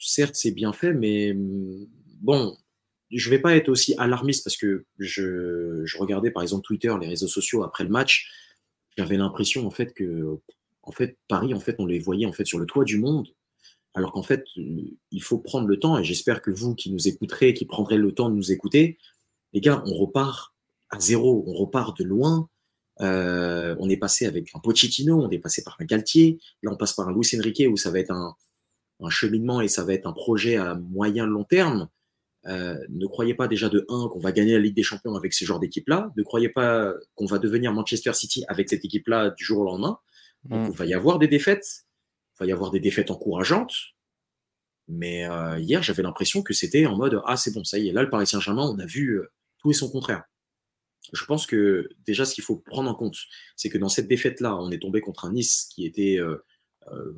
certes, 0.00 0.34
c'est 0.34 0.50
bien 0.50 0.72
fait, 0.72 0.92
mais 0.92 1.32
mm, 1.34 1.86
bon, 2.20 2.56
je 3.10 3.30
vais 3.30 3.38
pas 3.38 3.56
être 3.56 3.68
aussi 3.68 3.94
alarmiste 3.98 4.44
parce 4.44 4.56
que 4.56 4.84
je, 4.98 5.84
regardais 5.98 6.30
par 6.30 6.42
exemple 6.42 6.64
Twitter, 6.64 6.92
les 7.00 7.08
réseaux 7.08 7.28
sociaux 7.28 7.62
après 7.62 7.84
le 7.84 7.90
match. 7.90 8.30
J'avais 8.96 9.16
l'impression 9.16 9.66
en 9.66 9.70
fait 9.70 9.92
que, 9.94 10.38
en 10.82 10.92
fait, 10.92 11.16
Paris, 11.28 11.54
en 11.54 11.60
fait, 11.60 11.76
on 11.78 11.86
les 11.86 11.98
voyait 11.98 12.26
en 12.26 12.32
fait 12.32 12.46
sur 12.46 12.58
le 12.58 12.66
toit 12.66 12.84
du 12.84 12.98
monde, 12.98 13.28
alors 13.94 14.12
qu'en 14.12 14.22
fait, 14.22 14.44
il 14.56 15.22
faut 15.22 15.38
prendre 15.38 15.66
le 15.66 15.78
temps. 15.78 15.98
Et 15.98 16.04
j'espère 16.04 16.42
que 16.42 16.50
vous 16.50 16.74
qui 16.74 16.92
nous 16.92 17.08
écouterez, 17.08 17.54
qui 17.54 17.64
prendrez 17.64 17.96
le 17.96 18.12
temps 18.12 18.28
de 18.28 18.34
nous 18.34 18.52
écouter, 18.52 18.98
les 19.52 19.60
gars, 19.60 19.82
on 19.86 19.94
repart 19.94 20.54
à 20.90 21.00
zéro, 21.00 21.44
on 21.46 21.52
repart 21.52 21.98
de 21.98 22.04
loin. 22.04 22.48
Euh, 23.00 23.74
on 23.78 23.88
est 23.88 23.96
passé 23.96 24.26
avec 24.26 24.50
un 24.54 24.58
Pochettino, 24.58 25.20
on 25.20 25.30
est 25.30 25.38
passé 25.38 25.62
par 25.64 25.76
un 25.80 25.84
Galtier, 25.86 26.38
là 26.62 26.70
on 26.70 26.76
passe 26.76 26.92
par 26.92 27.08
un 27.08 27.14
Luis 27.14 27.26
Enrique 27.34 27.62
où 27.66 27.78
ça 27.78 27.90
va 27.90 27.98
être 27.98 28.10
un, 28.10 28.34
un 29.00 29.08
cheminement 29.08 29.62
et 29.62 29.68
ça 29.68 29.84
va 29.84 29.94
être 29.94 30.06
un 30.06 30.12
projet 30.12 30.56
à 30.56 30.74
moyen 30.74 31.26
long 31.26 31.44
terme. 31.44 31.88
Euh, 32.46 32.78
ne 32.88 33.06
croyez 33.06 33.34
pas 33.34 33.48
déjà 33.48 33.68
de 33.68 33.86
1 33.88 34.08
qu'on 34.08 34.18
va 34.18 34.32
gagner 34.32 34.52
la 34.52 34.58
Ligue 34.58 34.74
des 34.74 34.82
Champions 34.82 35.14
avec 35.14 35.32
ce 35.32 35.44
genre 35.44 35.60
d'équipe-là. 35.60 36.10
Ne 36.16 36.22
croyez 36.22 36.48
pas 36.48 36.92
qu'on 37.14 37.26
va 37.26 37.38
devenir 37.38 37.72
Manchester 37.72 38.12
City 38.12 38.44
avec 38.48 38.68
cette 38.68 38.84
équipe-là 38.84 39.30
du 39.30 39.44
jour 39.44 39.60
au 39.60 39.64
lendemain. 39.64 39.98
Donc, 40.44 40.68
mm. 40.68 40.70
il 40.72 40.76
va 40.76 40.86
y 40.86 40.94
avoir 40.94 41.18
des 41.18 41.28
défaites. 41.28 41.84
Va 42.40 42.46
y 42.46 42.52
avoir 42.52 42.70
des 42.70 42.80
défaites 42.80 43.10
encourageantes. 43.10 43.74
Mais 44.88 45.24
euh, 45.24 45.58
hier, 45.58 45.82
j'avais 45.82 46.02
l'impression 46.02 46.42
que 46.42 46.52
c'était 46.52 46.86
en 46.86 46.96
mode 46.96 47.20
Ah, 47.26 47.36
c'est 47.36 47.54
bon, 47.54 47.62
ça 47.64 47.78
y 47.78 47.88
est, 47.88 47.92
là, 47.92 48.02
le 48.02 48.10
Paris 48.10 48.26
Saint-Germain, 48.26 48.64
on 48.64 48.78
a 48.78 48.86
vu 48.86 49.18
euh, 49.18 49.30
tout 49.58 49.70
et 49.70 49.74
son 49.74 49.90
contraire. 49.90 50.24
Je 51.12 51.24
pense 51.24 51.46
que 51.46 51.88
déjà, 52.06 52.24
ce 52.24 52.34
qu'il 52.34 52.44
faut 52.44 52.56
prendre 52.56 52.90
en 52.90 52.94
compte, 52.94 53.16
c'est 53.56 53.68
que 53.70 53.78
dans 53.78 53.88
cette 53.88 54.08
défaite-là, 54.08 54.56
on 54.56 54.70
est 54.70 54.80
tombé 54.80 55.00
contre 55.00 55.24
un 55.24 55.32
Nice 55.32 55.68
qui 55.72 55.86
était 55.86 56.18
euh, 56.18 56.36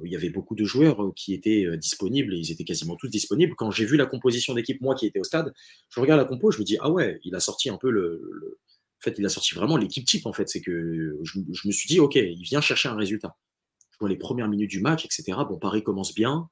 il 0.05 0.13
y 0.13 0.17
avait 0.17 0.29
beaucoup 0.29 0.55
de 0.55 0.65
joueurs 0.65 1.13
qui 1.17 1.35
étaient 1.35 1.77
disponibles 1.79 2.35
et 2.35 2.39
ils 2.39 2.53
étaient 2.53 2.65
quasiment 2.65 2.97
tous 2.97 3.09
disponibles. 3.09 3.55
Quand 3.57 3.71
j'ai 3.71 3.85
vu 3.85 3.97
la 3.97 4.07
composition 4.07 4.55
d'équipe, 4.55 4.81
moi 4.81 4.95
qui 4.95 5.07
étais 5.07 5.19
au 5.19 5.25
stade, 5.25 5.53
je 5.89 6.01
regarde 6.01 6.21
la 6.21 6.27
compo, 6.27 6.51
je 6.51 6.59
me 6.59 6.65
dis 6.65 6.77
ah 6.81 6.91
ouais, 6.91 7.21
il 7.25 7.35
a 7.35 7.41
sorti 7.41 7.71
un 7.71 7.79
peu 7.79 7.91
le, 7.91 8.59
en 9.03 9.11
fait, 9.11 9.19
il 9.19 9.27
a 9.27 9.29
sorti 9.29 9.55
vraiment 9.55 9.77
l'équipe 9.77 10.05
type 10.05 10.27
en 10.27 10.33
fait. 10.33 10.49
C'est 10.49 10.61
que 10.61 11.19
je, 11.23 11.39
me 11.67 11.73
suis 11.73 11.89
dit 11.89 11.99
ok, 11.99 12.15
il 12.15 12.43
vient 12.43 12.61
chercher 12.61 12.89
un 12.89 12.95
résultat. 12.95 13.37
Je 13.93 13.99
vois 14.01 14.09
les 14.09 14.17
premières 14.17 14.49
minutes 14.49 14.71
du 14.71 14.81
match, 14.81 15.05
etc. 15.05 15.39
Bon, 15.49 15.59
Paris 15.59 15.83
commence 15.83 16.15
bien 16.15 16.49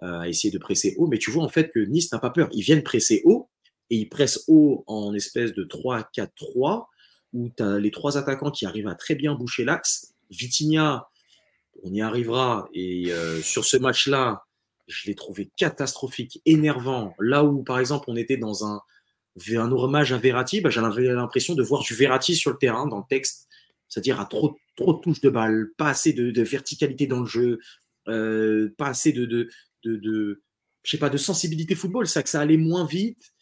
à 0.00 0.28
essayer 0.28 0.50
de 0.50 0.58
presser 0.58 0.94
haut, 0.98 1.06
mais 1.06 1.18
tu 1.18 1.30
vois 1.30 1.44
en 1.44 1.48
fait 1.48 1.70
que 1.70 1.78
Nice 1.78 2.12
n'a 2.12 2.18
pas 2.18 2.30
peur. 2.30 2.48
Ils 2.52 2.62
viennent 2.62 2.82
presser 2.82 3.22
haut 3.24 3.48
et 3.90 3.96
ils 3.96 4.08
pressent 4.08 4.44
haut 4.48 4.84
en 4.86 5.14
espèce 5.14 5.54
de 5.54 5.64
3-4-3 5.64 6.86
où 7.32 7.50
tu 7.56 7.62
as 7.62 7.78
les 7.78 7.90
trois 7.90 8.18
attaquants 8.18 8.50
qui 8.50 8.66
arrivent 8.66 8.88
à 8.88 8.94
très 8.94 9.14
bien 9.14 9.34
boucher 9.34 9.64
l'axe. 9.64 10.14
Vitinha 10.30 11.08
on 11.82 11.92
y 11.92 12.00
arrivera. 12.00 12.68
Et 12.72 13.10
euh, 13.10 13.40
sur 13.42 13.64
ce 13.64 13.76
match-là, 13.76 14.44
je 14.86 15.06
l'ai 15.06 15.14
trouvé 15.14 15.50
catastrophique, 15.56 16.40
énervant. 16.46 17.14
Là 17.18 17.44
où, 17.44 17.62
par 17.62 17.78
exemple, 17.78 18.04
on 18.08 18.16
était 18.16 18.36
dans 18.36 18.66
un, 18.66 18.80
un 19.56 19.72
hommage 19.72 20.12
à 20.12 20.18
Verratti, 20.18 20.60
bah, 20.60 20.70
j'avais 20.70 21.02
l'impression 21.02 21.54
de 21.54 21.62
voir 21.62 21.82
du 21.82 21.94
Verratti 21.94 22.34
sur 22.34 22.50
le 22.50 22.58
terrain, 22.58 22.86
dans 22.86 22.98
le 22.98 23.04
texte, 23.08 23.48
c'est-à-dire 23.88 24.20
à 24.20 24.26
trop, 24.26 24.56
trop 24.76 24.94
de 24.94 25.00
touches 25.00 25.20
de 25.20 25.30
balle, 25.30 25.68
pas 25.76 25.88
assez 25.88 26.12
de, 26.12 26.42
verticalité 26.42 27.06
dans 27.06 27.20
le 27.20 27.26
jeu, 27.26 27.58
euh, 28.08 28.74
pas 28.76 28.88
assez 28.88 29.12
de, 29.12 29.24
de, 29.24 29.48
de, 29.84 30.42
je 30.82 30.90
sais 30.90 30.98
pas, 30.98 31.10
de 31.10 31.16
sensibilité 31.16 31.74
football, 31.74 32.06
ça 32.06 32.22
que 32.22 32.28
ça 32.28 32.40
allait 32.40 32.56
moins 32.56 32.86
vite. 32.86 33.32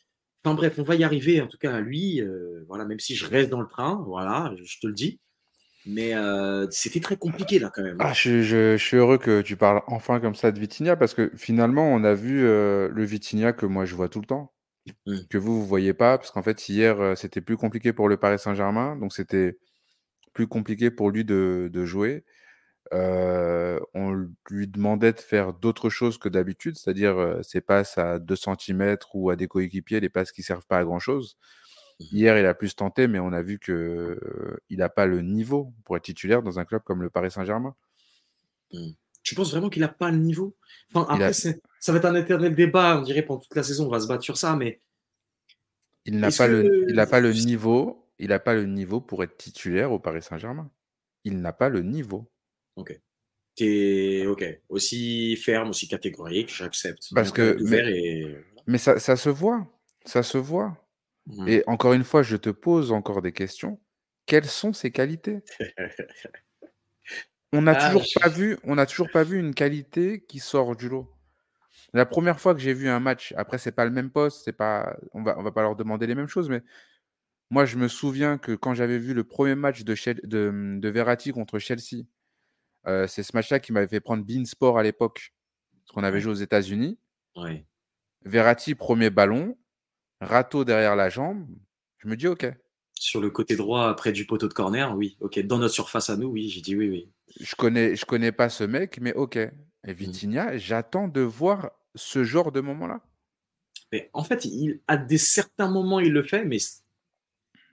Enfin 0.45 0.55
bref, 0.55 0.75
on 0.79 0.83
va 0.83 0.97
y 0.97 1.05
arriver, 1.05 1.41
en 1.41 1.47
tout 1.47 1.59
cas 1.59 1.75
à 1.75 1.81
lui, 1.81 2.21
euh, 2.21 2.65
voilà, 2.67 2.85
même 2.85 2.99
si 2.99 3.15
je 3.15 3.27
reste 3.27 3.51
dans 3.51 3.61
le 3.61 3.69
train, 3.69 4.03
voilà, 4.07 4.53
je 4.63 4.79
te 4.81 4.87
le 4.87 4.93
dis. 4.93 5.21
Mais 5.85 6.15
euh, 6.15 6.69
c'était 6.71 7.01
très 7.01 7.17
compliqué 7.17 7.59
là 7.59 7.71
quand 7.75 7.83
même. 7.83 7.97
Ah, 7.99 8.13
je, 8.13 8.77
suis 8.77 8.97
heureux 8.97 9.19
que 9.19 9.41
tu 9.41 9.57
parles 9.57 9.83
enfin 9.89 10.21
comme 10.21 10.37
ça 10.37 10.53
de 10.53 10.61
Vitinha 10.61 10.95
parce 10.95 11.13
que 11.13 11.33
finalement 11.37 11.93
on 11.93 12.05
a 12.05 12.15
vu 12.15 12.45
euh, 12.45 12.89
le 12.93 13.05
Vitinha 13.05 13.53
que 13.53 13.67
moi 13.67 13.85
je 13.85 13.97
vois 13.97 14.09
tout 14.09 14.21
le 14.21 14.27
temps, 14.27 14.53
mmh. 15.07 15.17
que 15.29 15.39
vous 15.39 15.61
vous 15.61 15.67
voyez 15.67 15.93
pas 15.93 16.19
parce 16.19 16.31
qu'en 16.31 16.43
fait 16.45 16.69
hier 16.69 17.17
c'était 17.17 17.41
plus 17.41 17.57
compliqué 17.57 17.93
pour 17.93 18.09
le 18.09 18.17
Paris 18.17 18.39
Saint-Germain 18.39 18.95
donc 18.95 19.13
c'était 19.13 19.59
plus 20.33 20.47
compliqué 20.47 20.91
pour 20.91 21.11
lui 21.11 21.25
de, 21.25 21.71
jouer. 21.85 22.25
on 22.93 24.29
lui 24.51 24.67
demandait 24.69 25.13
de 25.13 25.21
faire 25.21 25.53
d'autres 25.53 25.91
choses 25.91 26.19
que 26.19 26.29
d'habitude, 26.29 26.77
c'est-à-dire 26.77 27.39
ses 27.43 27.61
passes 27.61 27.99
à 27.99 28.19
2 28.19 28.35
cm 28.37 28.97
ou 29.15 29.31
à 29.31 29.37
des 29.37 29.49
coéquipiers, 29.49 30.01
les 30.01 30.09
passes 30.09 30.33
qui 30.33 30.43
servent 30.43 30.67
pas 30.67 30.79
à 30.79 30.85
grand 30.85 30.99
chose. 30.99 31.37
Mmh 32.01 32.05
Hier, 32.13 32.39
il 32.39 32.47
a 32.47 32.55
plus 32.55 32.75
tenté, 32.75 33.07
mais 33.07 33.19
on 33.19 33.33
a 33.33 33.43
vu 33.43 33.59
qu'il 33.59 34.79
n'a 34.79 34.89
pas 34.89 35.07
le 35.07 35.23
niveau 35.23 35.73
pour 35.85 35.97
être 35.97 36.05
titulaire 36.05 36.43
dans 36.43 36.59
un 36.59 36.65
club 36.65 36.83
comme 36.85 37.03
le 37.03 37.11
Paris 37.11 37.31
Saint-Germain. 37.31 37.75
Mmh. 38.73 38.91
Tu 39.23 39.35
penses 39.35 39.53
vraiment 39.53 39.69
qu'il 39.69 39.83
n'a 39.83 39.89
pas 39.89 40.11
le 40.11 40.19
niveau? 40.19 40.57
Enfin, 40.93 41.07
Après, 41.09 41.33
ça 41.33 41.93
va 41.93 41.99
être 41.99 42.05
un 42.05 42.15
éternel 42.15 42.55
débat, 42.55 42.99
on 42.99 43.03
dirait, 43.03 43.23
pendant 43.23 43.41
toute 43.41 43.55
la 43.55 43.63
saison, 43.63 43.87
on 43.87 43.91
va 43.91 44.01
se 44.01 44.09
battre 44.09 44.25
sur 44.25 44.37
ça, 44.37 44.57
mais. 44.57 44.81
Il 46.05 46.19
n'a 46.19 46.31
pas, 46.33 46.49
le, 46.49 46.87
il 46.89 47.07
pas 47.09 47.21
le 47.21 47.33
niveau. 47.33 48.02
Il 48.23 48.29
n'a 48.29 48.39
pas 48.39 48.55
le 48.55 48.67
niveau 48.67 49.01
pour 49.01 49.25
être 49.25 49.37
titulaire 49.37 49.91
au 49.91 49.99
Paris 49.99 50.23
Saint-Germain. 50.23 50.71
Il 51.25 51.41
n'a 51.41 51.53
pas 51.53 51.69
le 51.69 51.83
niveau. 51.83 52.31
Ok. 52.77 52.97
T'es 53.57 54.27
ok. 54.29 54.45
Aussi 54.69 55.35
ferme, 55.35 55.71
aussi 55.71 55.89
catégorique, 55.89 56.55
j'accepte. 56.55 57.09
Parce 57.17 57.33
que. 57.33 57.59
Mais, 57.69 58.37
mais 58.69 58.79
ça, 58.79 59.01
ça 59.01 59.17
se 59.17 59.29
voit. 59.29 59.67
Ça 60.05 60.23
se 60.23 60.39
voit. 60.39 60.77
Mmh. 61.27 61.49
Et 61.49 61.65
encore 61.67 61.95
une 61.95 62.05
fois, 62.05 62.23
je 62.23 62.37
te 62.37 62.51
pose 62.51 62.93
encore 62.93 63.23
des 63.23 63.33
questions. 63.33 63.81
Quelles 64.25 64.47
sont 64.47 64.73
ses 64.73 64.93
qualités? 64.93 65.41
On 67.53 67.63
n'a 67.63 67.73
ah, 67.77 67.89
toujours 67.89 68.07
pas 68.21 68.29
vu, 68.31 68.57
on 68.65 68.77
n'a 68.77 68.87
toujours 68.87 69.11
pas 69.11 69.25
vu 69.25 69.39
une 69.39 69.53
qualité 69.53 70.25
qui 70.27 70.39
sort 70.39 70.75
du 70.75 70.89
lot. 70.89 71.13
La 71.93 72.07
première 72.07 72.41
fois 72.41 72.55
que 72.55 72.61
j'ai 72.61 72.73
vu 72.73 72.89
un 72.89 72.99
match, 72.99 73.35
après 73.37 73.59
c'est 73.59 73.73
pas 73.73 73.85
le 73.85 73.91
même 73.91 74.11
poste, 74.11 74.41
c'est 74.47 74.55
pas, 74.55 74.97
on 75.13 75.23
va, 75.23 75.39
on 75.39 75.43
va 75.43 75.53
pas 75.53 75.61
leur 75.61 75.77
demander 75.77 76.07
les 76.07 76.15
mêmes 76.15 76.29
choses, 76.29 76.49
mais 76.49 76.63
moi 77.53 77.67
je 77.67 77.77
me 77.77 77.87
souviens 77.87 78.39
que 78.39 78.53
quand 78.53 78.73
j'avais 78.73 78.99
vu 78.99 79.13
le 79.13 79.25
premier 79.25 79.55
match 79.55 79.85
de, 79.85 79.95
de, 80.25 80.89
Verratti 80.89 81.33
contre 81.33 81.59
Chelsea, 81.59 82.05
euh, 82.87 83.07
c'est 83.07 83.23
ce 83.23 83.37
match-là 83.37 83.61
qui 83.61 83.73
m'avait 83.73 83.89
fait 83.89 84.01
prendre 84.01 84.25
Beansport 84.25 84.79
à 84.79 84.83
l'époque, 84.83 85.35
parce 85.85 85.95
qu'on 85.95 86.03
avait 86.03 86.23
joué 86.23 86.33
aux 86.33 86.37
États-Unis. 86.37 86.99
Verratti 88.25 88.75
premier 88.75 89.11
ballon, 89.11 89.59
râteau 90.23 90.65
derrière 90.65 90.97
la 90.97 91.11
jambe. 91.11 91.47
Je 91.99 92.09
me 92.09 92.17
dis 92.17 92.27
ok. 92.27 92.51
Sur 92.95 93.21
le 93.21 93.29
côté 93.29 93.55
droit, 93.55 93.95
près 93.97 94.13
du 94.13 94.27
poteau 94.27 94.49
de 94.49 94.55
corner, 94.55 94.97
oui. 94.97 95.19
Ok. 95.21 95.39
Dans 95.41 95.59
notre 95.59 95.75
surface 95.75 96.09
à 96.09 96.17
nous, 96.17 96.29
oui. 96.29 96.49
J'ai 96.49 96.63
dit 96.63 96.75
oui, 96.75 96.89
oui. 96.89 97.11
Je 97.39 97.55
connais, 97.55 97.97
je 97.97 98.07
connais 98.07 98.33
pas 98.33 98.49
ce 98.49 98.65
mec, 98.65 98.99
mais 98.99 99.13
ok. 99.13 99.37
Et 99.37 99.51
mmh. 99.87 99.93
Vitinha, 99.93 100.57
j'attends 100.57 101.07
de 101.07 101.21
voir 101.21 101.71
ce 101.97 102.25
genre 102.25 102.51
de 102.51 102.61
moment-là. 102.61 103.03
Mais 103.93 104.09
en 104.15 104.25
fait, 104.25 104.47
il, 104.47 104.81
à 104.89 104.97
des 104.97 105.19
certains 105.19 105.69
moments, 105.69 106.01
il 106.01 106.13
le 106.13 106.23
fait, 106.23 106.47
mais 106.47 106.59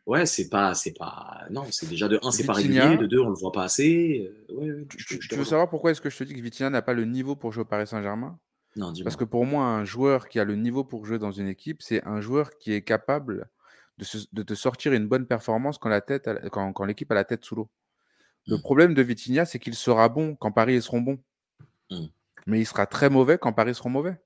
ouais, 0.09 0.25
c'est 0.25 0.49
pas, 0.49 0.73
c'est 0.73 0.93
pas, 0.93 1.45
non, 1.49 1.65
c'est 1.71 1.87
déjà 1.87 2.07
de 2.07 2.19
un, 2.21 2.31
c'est 2.31 2.45
pas 2.45 2.53
régulier, 2.53 2.97
de 2.97 3.05
deux, 3.05 3.19
on 3.19 3.29
le 3.29 3.35
voit 3.35 3.51
pas 3.51 3.63
assez. 3.63 4.31
Euh, 4.49 4.85
tu, 4.89 5.35
veux 5.35 5.45
savoir 5.45 5.69
pourquoi 5.69 5.91
est-ce 5.91 6.01
que 6.01 6.09
je 6.09 6.17
te 6.17 6.23
dis 6.23 6.33
que 6.33 6.41
Vitinha 6.41 6.69
n'a 6.69 6.81
pas 6.81 6.93
le 6.93 7.05
niveau 7.05 7.35
pour 7.35 7.51
jouer 7.51 7.61
au 7.61 7.65
Paris 7.65 7.87
Saint-Germain? 7.87 8.37
Non, 8.75 8.93
Parce 9.03 9.15
que 9.15 9.23
pour 9.23 9.45
moi, 9.45 9.65
un 9.65 9.83
joueur 9.83 10.29
qui 10.29 10.39
a 10.39 10.43
le 10.43 10.55
niveau 10.55 10.83
pour 10.83 11.05
jouer 11.05 11.19
dans 11.19 11.31
une 11.31 11.47
équipe, 11.47 11.81
c'est 11.81 12.05
un 12.05 12.21
joueur 12.21 12.57
qui 12.57 12.73
est 12.73 12.81
capable 12.81 13.49
de, 13.97 14.43
te 14.43 14.53
sortir 14.53 14.93
une 14.93 15.07
bonne 15.07 15.25
performance 15.25 15.77
quand 15.77 15.89
la 15.89 16.01
tête, 16.01 16.29
quand, 16.51 16.85
l'équipe 16.85 17.11
a 17.11 17.15
la 17.15 17.23
tête 17.23 17.43
sous 17.43 17.55
l'eau. 17.55 17.69
Le 18.47 18.57
mmh. 18.57 18.61
problème 18.61 18.93
de 18.93 19.01
Vitinha, 19.01 19.45
c'est 19.45 19.59
qu'il 19.59 19.75
sera 19.75 20.07
bon 20.07 20.35
quand 20.35 20.51
Paris 20.51 20.75
ils 20.75 20.81
seront 20.81 21.01
bons. 21.01 21.19
Mmh 21.91 22.05
mais 22.49 22.59
il 22.59 22.65
sera 22.65 22.85
très 22.85 23.09
mauvais 23.09 23.37
quand 23.37 23.53
Paris 23.53 23.75
seront 23.75 23.89
mauvais. 23.89 24.17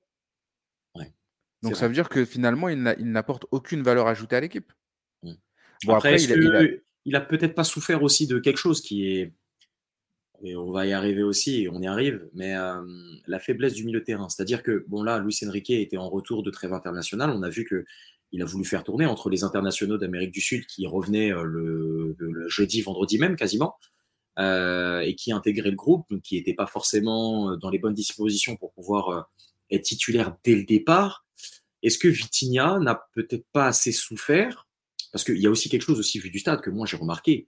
Donc 1.62 1.76
ça 1.76 1.88
veut 1.88 1.94
dire 1.94 2.10
que 2.10 2.26
finalement, 2.26 2.68
il 2.68 2.82
n'apporte 2.82 3.46
aucune 3.50 3.82
valeur 3.82 4.06
ajoutée 4.06 4.36
à 4.36 4.40
l'équipe. 4.40 4.70
Bon, 5.84 5.94
après, 5.94 6.16
il, 7.06 7.16
a, 7.16 7.20
peut-être 7.20 7.54
pas 7.54 7.64
souffert 7.64 8.02
aussi 8.02 8.26
de 8.26 8.38
quelque 8.38 8.58
chose 8.58 8.80
qui 8.80 9.08
est. 9.08 9.32
Et 10.42 10.56
on 10.56 10.70
va 10.72 10.86
y 10.86 10.92
arriver 10.92 11.22
aussi, 11.22 11.68
on 11.72 11.80
y 11.80 11.86
arrive, 11.86 12.28
mais 12.34 12.54
la 13.26 13.38
faiblesse 13.38 13.72
du 13.72 13.84
milieu 13.84 14.00
de 14.00 14.04
terrain. 14.04 14.28
C'est-à-dire 14.28 14.62
que, 14.62 14.84
bon, 14.88 15.02
là, 15.02 15.18
Luis 15.18 15.38
Enrique 15.46 15.70
était 15.70 15.96
en 15.96 16.08
retour 16.10 16.42
de 16.42 16.50
trêve 16.50 16.74
internationale. 16.74 17.30
On 17.30 17.42
a 17.42 17.48
vu 17.48 17.64
que 17.64 17.84
il 18.32 18.42
a 18.42 18.44
voulu 18.44 18.64
faire 18.64 18.82
tourner 18.82 19.06
entre 19.06 19.30
les 19.30 19.44
internationaux 19.44 19.96
d'Amérique 19.96 20.32
du 20.32 20.40
Sud 20.40 20.66
qui 20.66 20.86
revenaient 20.88 21.30
le, 21.30 22.16
jeudi, 22.48 22.82
vendredi 22.82 23.16
même 23.16 23.36
quasiment, 23.36 23.76
euh, 24.40 24.98
et 24.98 25.14
qui 25.14 25.30
intégrait 25.30 25.70
le 25.70 25.76
groupe, 25.76 26.04
donc 26.10 26.22
qui 26.22 26.34
n'était 26.34 26.54
pas 26.54 26.66
forcément 26.66 27.52
euh, 27.52 27.56
dans 27.56 27.70
les 27.70 27.78
bonnes 27.78 27.94
dispositions 27.94 28.56
pour 28.56 28.72
pouvoir 28.72 29.08
euh, 29.10 29.22
être 29.70 29.82
titulaire 29.82 30.36
dès 30.42 30.56
le 30.56 30.64
départ. 30.64 31.24
Est-ce 31.84 31.98
que 31.98 32.08
Vitinha 32.08 32.80
n'a 32.80 33.06
peut-être 33.14 33.46
pas 33.52 33.66
assez 33.66 33.92
souffert? 33.92 34.63
Parce 35.14 35.22
qu'il 35.22 35.38
y 35.38 35.46
a 35.46 35.50
aussi 35.50 35.68
quelque 35.68 35.82
chose 35.82 36.00
aussi 36.00 36.18
vu 36.18 36.28
du 36.28 36.40
stade 36.40 36.60
que 36.60 36.70
moi 36.70 36.86
j'ai 36.86 36.96
remarqué. 36.96 37.46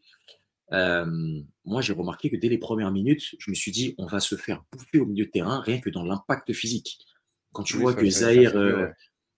moi 0.71 1.81
j'ai 1.81 1.93
remarqué 1.93 2.31
que 2.31 2.37
dès 2.37 2.49
les 2.49 2.59
premières 2.59 2.93
minutes, 2.93 3.35
je 3.39 3.51
me 3.51 3.57
suis 3.57 3.73
dit 3.73 3.95
on 3.99 4.07
va 4.07 4.21
se 4.21 4.37
faire 4.37 4.65
bouffer 4.71 5.01
au 5.01 5.07
milieu 5.07 5.27
de 5.27 5.31
terrain 5.31 5.61
rien 5.61 5.81
que 5.81 5.91
dans 5.91 6.05
l'impact 6.05 6.53
physique. 6.53 6.99
Quand 7.53 7.65
tu 7.65 7.77
vois 7.77 7.95
que 7.95 8.09
Zahir, 8.09 8.55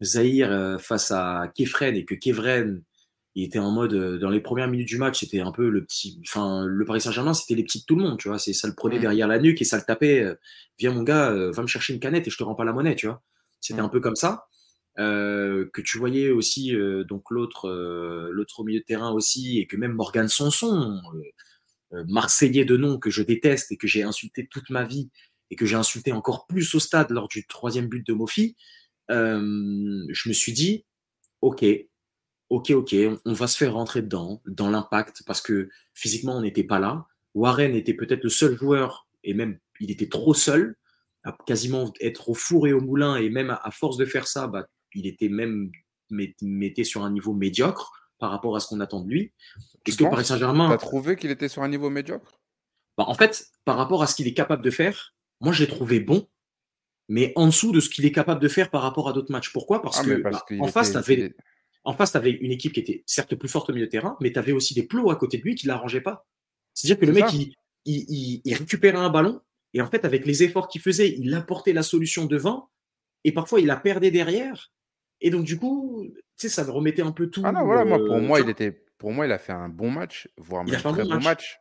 Zahir 0.02 0.78
face 0.78 1.10
à 1.10 1.50
Kefren 1.56 1.96
et 1.96 2.04
que 2.04 2.14
Kefren 2.14 2.82
il 3.38 3.44
était 3.44 3.60
en 3.60 3.70
mode 3.70 3.94
euh, 3.94 4.18
dans 4.18 4.30
les 4.30 4.40
premières 4.40 4.66
minutes 4.66 4.88
du 4.88 4.98
match, 4.98 5.20
c'était 5.20 5.38
un 5.38 5.52
peu 5.52 5.68
le 5.68 5.84
petit, 5.84 6.20
enfin 6.26 6.66
le 6.66 6.84
Paris 6.84 7.00
Saint-Germain, 7.00 7.34
c'était 7.34 7.54
les 7.54 7.62
petits 7.62 7.80
de 7.80 7.84
tout 7.84 7.94
le 7.94 8.02
monde, 8.02 8.18
tu 8.18 8.28
vois, 8.28 8.38
c'est 8.40 8.52
ça 8.52 8.66
le 8.66 8.74
prenait 8.74 8.98
mm. 8.98 9.02
derrière 9.02 9.28
la 9.28 9.38
nuque 9.38 9.62
et 9.62 9.64
ça 9.64 9.76
le 9.76 9.84
tapait. 9.84 10.24
Euh, 10.24 10.34
Viens 10.80 10.92
mon 10.92 11.04
gars, 11.04 11.30
euh, 11.30 11.52
va 11.52 11.62
me 11.62 11.68
chercher 11.68 11.92
une 11.92 12.00
canette 12.00 12.26
et 12.26 12.30
je 12.30 12.36
te 12.36 12.42
rends 12.42 12.56
pas 12.56 12.64
la 12.64 12.72
monnaie, 12.72 12.96
tu 12.96 13.06
vois. 13.06 13.22
C'était 13.60 13.80
mm. 13.80 13.84
un 13.84 13.88
peu 13.88 14.00
comme 14.00 14.16
ça. 14.16 14.46
Que 14.98 15.80
tu 15.80 15.96
voyais 15.98 16.30
aussi 16.30 16.74
donc 17.08 17.30
l'autre 17.30 17.70
l'autre 18.32 18.64
milieu 18.64 18.80
de 18.80 18.84
terrain 18.84 19.12
aussi 19.12 19.58
et 19.58 19.66
que 19.66 19.76
même 19.76 19.92
Morgan 19.92 20.28
Sanson 20.28 21.00
marseillais 21.92 22.64
de 22.64 22.76
nom 22.76 22.98
que 22.98 23.08
je 23.08 23.22
déteste 23.22 23.70
et 23.70 23.76
que 23.76 23.86
j'ai 23.86 24.02
insulté 24.02 24.48
toute 24.50 24.70
ma 24.70 24.84
vie 24.84 25.08
et 25.50 25.56
que 25.56 25.66
j'ai 25.66 25.76
insulté 25.76 26.10
encore 26.12 26.46
plus 26.48 26.74
au 26.74 26.80
stade 26.80 27.10
lors 27.10 27.28
du 27.28 27.46
troisième 27.46 27.86
but 27.86 28.04
de 28.04 28.12
Mofi 28.12 28.56
je 29.08 30.28
me 30.28 30.32
suis 30.32 30.52
dit 30.52 30.84
ok 31.42 31.64
ok, 32.50 32.70
ok, 32.70 32.94
on, 33.24 33.32
va 33.32 33.46
se 33.46 33.56
faire 33.56 33.74
rentrer 33.74 34.02
dedans, 34.02 34.42
dans 34.46 34.70
l'impact, 34.70 35.22
parce 35.26 35.40
que 35.40 35.68
physiquement, 35.94 36.36
on 36.36 36.42
n'était 36.42 36.64
pas 36.64 36.78
là. 36.78 37.06
Warren 37.34 37.74
était 37.74 37.94
peut-être 37.94 38.24
le 38.24 38.30
seul 38.30 38.56
joueur, 38.56 39.06
et 39.24 39.34
même 39.34 39.58
il 39.80 39.90
était 39.90 40.08
trop 40.08 40.34
seul, 40.34 40.76
à 41.24 41.36
quasiment 41.46 41.92
être 42.00 42.30
au 42.30 42.34
four 42.34 42.66
et 42.66 42.72
au 42.72 42.80
moulin, 42.80 43.16
et 43.16 43.28
même 43.28 43.50
à, 43.50 43.70
force 43.70 43.96
de 43.96 44.04
faire 44.04 44.26
ça, 44.26 44.46
bah, 44.46 44.66
il 44.94 45.06
était 45.06 45.28
même 45.28 45.70
mettait 46.10 46.84
sur 46.84 47.04
un 47.04 47.10
niveau 47.10 47.34
médiocre 47.34 47.92
par 48.18 48.30
rapport 48.30 48.56
à 48.56 48.60
ce 48.60 48.68
qu'on 48.68 48.80
attend 48.80 49.00
de 49.00 49.10
lui. 49.10 49.32
Est-ce 49.86 49.96
que 49.96 50.04
Paris 50.04 50.24
Saint-Germain. 50.24 50.68
Tu 50.68 50.74
as 50.74 50.78
trouvé 50.78 51.16
qu'il 51.16 51.30
était 51.30 51.48
sur 51.48 51.62
un 51.62 51.68
niveau 51.68 51.90
médiocre? 51.90 52.40
Bah, 52.96 53.04
En 53.06 53.14
fait, 53.14 53.48
par 53.64 53.76
rapport 53.76 54.02
à 54.02 54.06
ce 54.06 54.14
qu'il 54.14 54.26
est 54.26 54.34
capable 54.34 54.62
de 54.62 54.70
faire, 54.70 55.14
moi, 55.40 55.52
je 55.52 55.62
l'ai 55.62 55.68
trouvé 55.68 56.00
bon, 56.00 56.28
mais 57.08 57.32
en 57.36 57.46
dessous 57.46 57.72
de 57.72 57.80
ce 57.80 57.88
qu'il 57.88 58.04
est 58.04 58.12
capable 58.12 58.40
de 58.40 58.48
faire 58.48 58.70
par 58.70 58.82
rapport 58.82 59.08
à 59.08 59.12
d'autres 59.12 59.32
matchs. 59.32 59.52
Pourquoi? 59.52 59.82
Parce 59.82 60.00
ah, 60.00 60.04
que 60.04 60.14
bah, 60.14 60.44
en 60.60 60.66
face, 60.66 60.92
tu 60.92 60.96
avais, 60.96 61.34
en 61.84 61.94
face, 61.94 62.12
tu 62.12 62.16
avais 62.16 62.30
une 62.30 62.52
équipe 62.52 62.72
qui 62.72 62.80
était 62.80 63.02
certes 63.06 63.34
plus 63.34 63.48
forte 63.48 63.70
au 63.70 63.72
milieu 63.72 63.86
de 63.86 63.90
terrain, 63.90 64.16
mais 64.20 64.32
tu 64.32 64.38
avais 64.38 64.52
aussi 64.52 64.74
des 64.74 64.82
plots 64.82 65.10
à 65.10 65.16
côté 65.16 65.38
de 65.38 65.42
lui 65.42 65.54
qui 65.54 65.66
ne 65.66 65.72
l'arrangeaient 65.72 66.00
pas. 66.00 66.26
C'est-à-dire 66.74 67.00
que 67.00 67.06
le 67.06 67.12
mec, 67.12 67.26
il, 67.84 68.54
récupérait 68.54 68.98
un 68.98 69.10
ballon, 69.10 69.40
et 69.74 69.80
en 69.80 69.86
fait, 69.86 70.04
avec 70.04 70.26
les 70.26 70.42
efforts 70.42 70.68
qu'il 70.68 70.80
faisait, 70.80 71.14
il 71.18 71.32
apportait 71.34 71.72
la 71.72 71.82
solution 71.82 72.26
devant, 72.26 72.70
et 73.24 73.32
parfois, 73.32 73.60
il 73.60 73.66
la 73.66 73.76
perdait 73.76 74.10
derrière. 74.10 74.70
Et 75.20 75.30
donc, 75.30 75.44
du 75.44 75.58
coup, 75.58 76.06
tu 76.14 76.22
sais, 76.36 76.48
ça 76.48 76.70
remettait 76.70 77.02
un 77.02 77.12
peu 77.12 77.28
tout. 77.28 77.42
Ah 77.44 77.52
non, 77.52 77.64
voilà, 77.64 77.84
moi, 77.84 77.98
pour, 77.98 78.16
euh, 78.16 78.20
moi, 78.20 78.40
il 78.40 78.48
était, 78.48 78.70
pour 78.70 79.12
moi, 79.12 79.26
il 79.26 79.32
a 79.32 79.38
fait 79.38 79.52
un 79.52 79.68
bon 79.68 79.90
match, 79.90 80.28
voire 80.36 80.64
même 80.64 80.74
un 80.74 80.92
très 80.92 81.04
bon 81.04 81.20
match. 81.20 81.60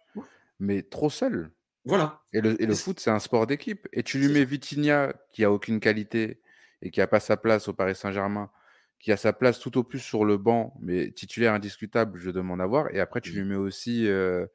mais 0.60 0.84
trop 0.84 1.10
seul. 1.10 1.52
Voilà. 1.86 2.22
Et 2.34 2.42
le, 2.42 2.62
et 2.62 2.66
le 2.66 2.76
foot, 2.76 3.00
c'est 3.00 3.10
un 3.10 3.20
sport 3.20 3.48
d'équipe. 3.48 3.88
Et 3.94 4.04
tu 4.04 4.20
lui 4.20 4.28
mets 4.28 4.44
Vitinha, 4.44 5.14
qui 5.32 5.44
a 5.44 5.52
aucune 5.52 5.80
qualité 5.80 6.42
et 6.82 6.92
qui 6.92 7.00
n'a 7.00 7.08
pas 7.08 7.20
sa 7.20 7.38
place 7.38 7.68
au 7.68 7.74
Paris 7.74 7.96
Saint-Germain, 7.96 8.52
qui 9.00 9.12
a 9.12 9.18
sa 9.18 9.34
place 9.34 9.60
tout 9.60 9.78
au 9.78 9.84
plus 9.84 10.00
sur 10.00 10.26
le 10.26 10.38
banc, 10.38 10.76
mais 10.82 11.12
titulaire 11.12 11.54
indiscutable, 11.54 12.20
je 12.20 12.30
demande 12.30 12.62
à 12.62 12.66
voir. 12.66 12.94
Et 12.94 13.00
après, 13.00 13.22
tu 13.22 13.32
mmh. 13.32 13.36
lui 13.36 13.44
mets 13.46 13.56
aussi 13.56 14.08
euh, 14.08 14.46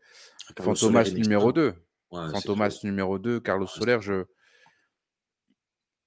Fantomas 0.61 1.11
numéro 1.15 1.53
2. 1.53 1.75
Fantomas 2.11 2.81
numéro 2.85 3.19
2, 3.19 3.41
Carlos 3.41 3.67
Soler, 3.67 3.99
je... 4.01 4.25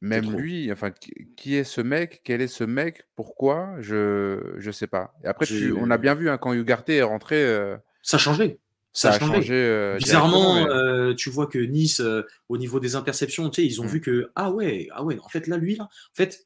Même 0.02 0.36
lui, 0.38 0.72
enfin, 0.72 0.92
qui 1.36 1.56
est 1.56 1.64
ce 1.64 1.82
mec 1.82 2.22
Quel 2.24 2.42
est 2.42 2.48
ce 2.48 2.64
mec 2.64 3.04
Pourquoi 3.16 3.76
Je 3.80 4.58
ne 4.64 4.72
sais 4.72 4.88
pas. 4.88 5.14
Et 5.24 5.28
après, 5.28 5.46
tu... 5.46 5.74
on 5.74 5.90
a 5.90 5.98
bien 5.98 6.14
vu 6.14 6.30
hein, 6.30 6.38
quand 6.38 6.54
Ugarte 6.54 6.90
est 6.90 7.02
rentré. 7.02 7.44
Euh, 7.44 7.78
ça 8.04 8.18
a 8.18 8.20
changé. 8.20 8.60
Ça, 8.94 9.12
a 9.12 9.20
changé. 9.20 9.54
Euh, 9.54 9.98
Bizarrement, 9.98 11.14
tu 11.16 11.30
vois 11.30 11.48
que 11.48 11.60
Nice, 11.60 12.02
au 12.50 12.58
niveau 12.58 12.80
des 12.80 12.96
interceptions, 12.96 13.50
tu 13.50 13.62
sais, 13.62 13.68
ils 13.68 13.82
ont 13.82 13.86
mmh. 13.86 13.88
vu 13.88 14.02
que 14.02 14.32
ah 14.36 14.52
ouais, 14.52 14.88
ah 14.92 15.04
ouais, 15.04 15.18
en 15.20 15.30
fait 15.30 15.48
là, 15.48 15.58
lui 15.58 15.76
là, 15.76 15.86
en 15.86 16.16
fait, 16.16 16.46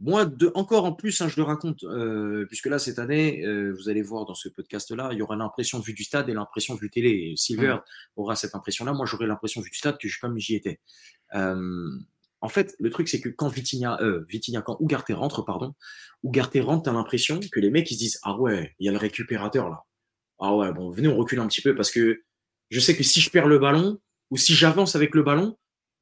moi, 0.00 0.26
de, 0.26 0.52
encore 0.54 0.84
en 0.84 0.92
plus, 0.92 1.20
hein, 1.20 1.28
je 1.28 1.36
le 1.36 1.42
raconte, 1.42 1.82
euh, 1.82 2.46
puisque 2.46 2.66
là, 2.66 2.78
cette 2.78 3.00
année, 3.00 3.44
euh, 3.44 3.72
vous 3.72 3.88
allez 3.88 4.02
voir 4.02 4.26
dans 4.26 4.34
ce 4.34 4.48
podcast-là, 4.48 5.08
il 5.12 5.18
y 5.18 5.22
aura 5.22 5.34
l'impression 5.34 5.80
vue 5.80 5.92
du 5.92 6.04
stade 6.04 6.28
et 6.28 6.34
l'impression 6.34 6.76
vue 6.76 6.88
télé. 6.88 7.34
Silver 7.36 7.74
mmh. 7.74 8.20
aura 8.20 8.36
cette 8.36 8.54
impression-là. 8.54 8.92
Moi, 8.92 9.06
j'aurai 9.06 9.26
l'impression 9.26 9.60
vue 9.60 9.70
du 9.70 9.76
stade 9.78 9.98
que 9.98 10.06
je, 10.06 10.20
comme 10.20 10.38
j'y 10.38 10.54
étais. 10.54 10.78
Euh, 11.34 11.90
en 12.40 12.48
fait, 12.48 12.76
le 12.78 12.90
truc, 12.90 13.08
c'est 13.08 13.20
que 13.20 13.28
quand 13.28 13.48
Vitinha, 13.48 13.98
Vitinha, 14.28 14.62
quand 14.62 14.78
Ugarte 14.80 15.10
rentre, 15.10 15.42
pardon, 15.42 15.74
Ugarte 16.24 16.58
rentre, 16.60 16.84
t'as 16.84 16.92
l'impression 16.92 17.40
que 17.40 17.60
les 17.60 17.70
mecs, 17.70 17.90
ils 17.90 17.94
se 17.94 17.98
disent, 17.98 18.20
ah 18.22 18.38
ouais, 18.38 18.74
il 18.78 18.86
y 18.86 18.88
a 18.88 18.92
le 18.92 18.98
récupérateur 18.98 19.68
là. 19.68 19.84
Ah 20.40 20.54
ouais, 20.54 20.72
bon, 20.72 20.90
venez, 20.90 21.08
on 21.08 21.16
recule 21.16 21.40
un 21.40 21.48
petit 21.48 21.62
peu 21.62 21.74
parce 21.74 21.90
que 21.90 22.22
je 22.70 22.80
sais 22.80 22.96
que 22.96 23.02
si 23.02 23.20
je 23.20 23.30
perds 23.30 23.48
le 23.48 23.58
ballon 23.58 23.98
ou 24.30 24.36
si 24.36 24.54
j'avance 24.54 24.94
avec 24.94 25.14
le 25.14 25.22
ballon, 25.22 25.56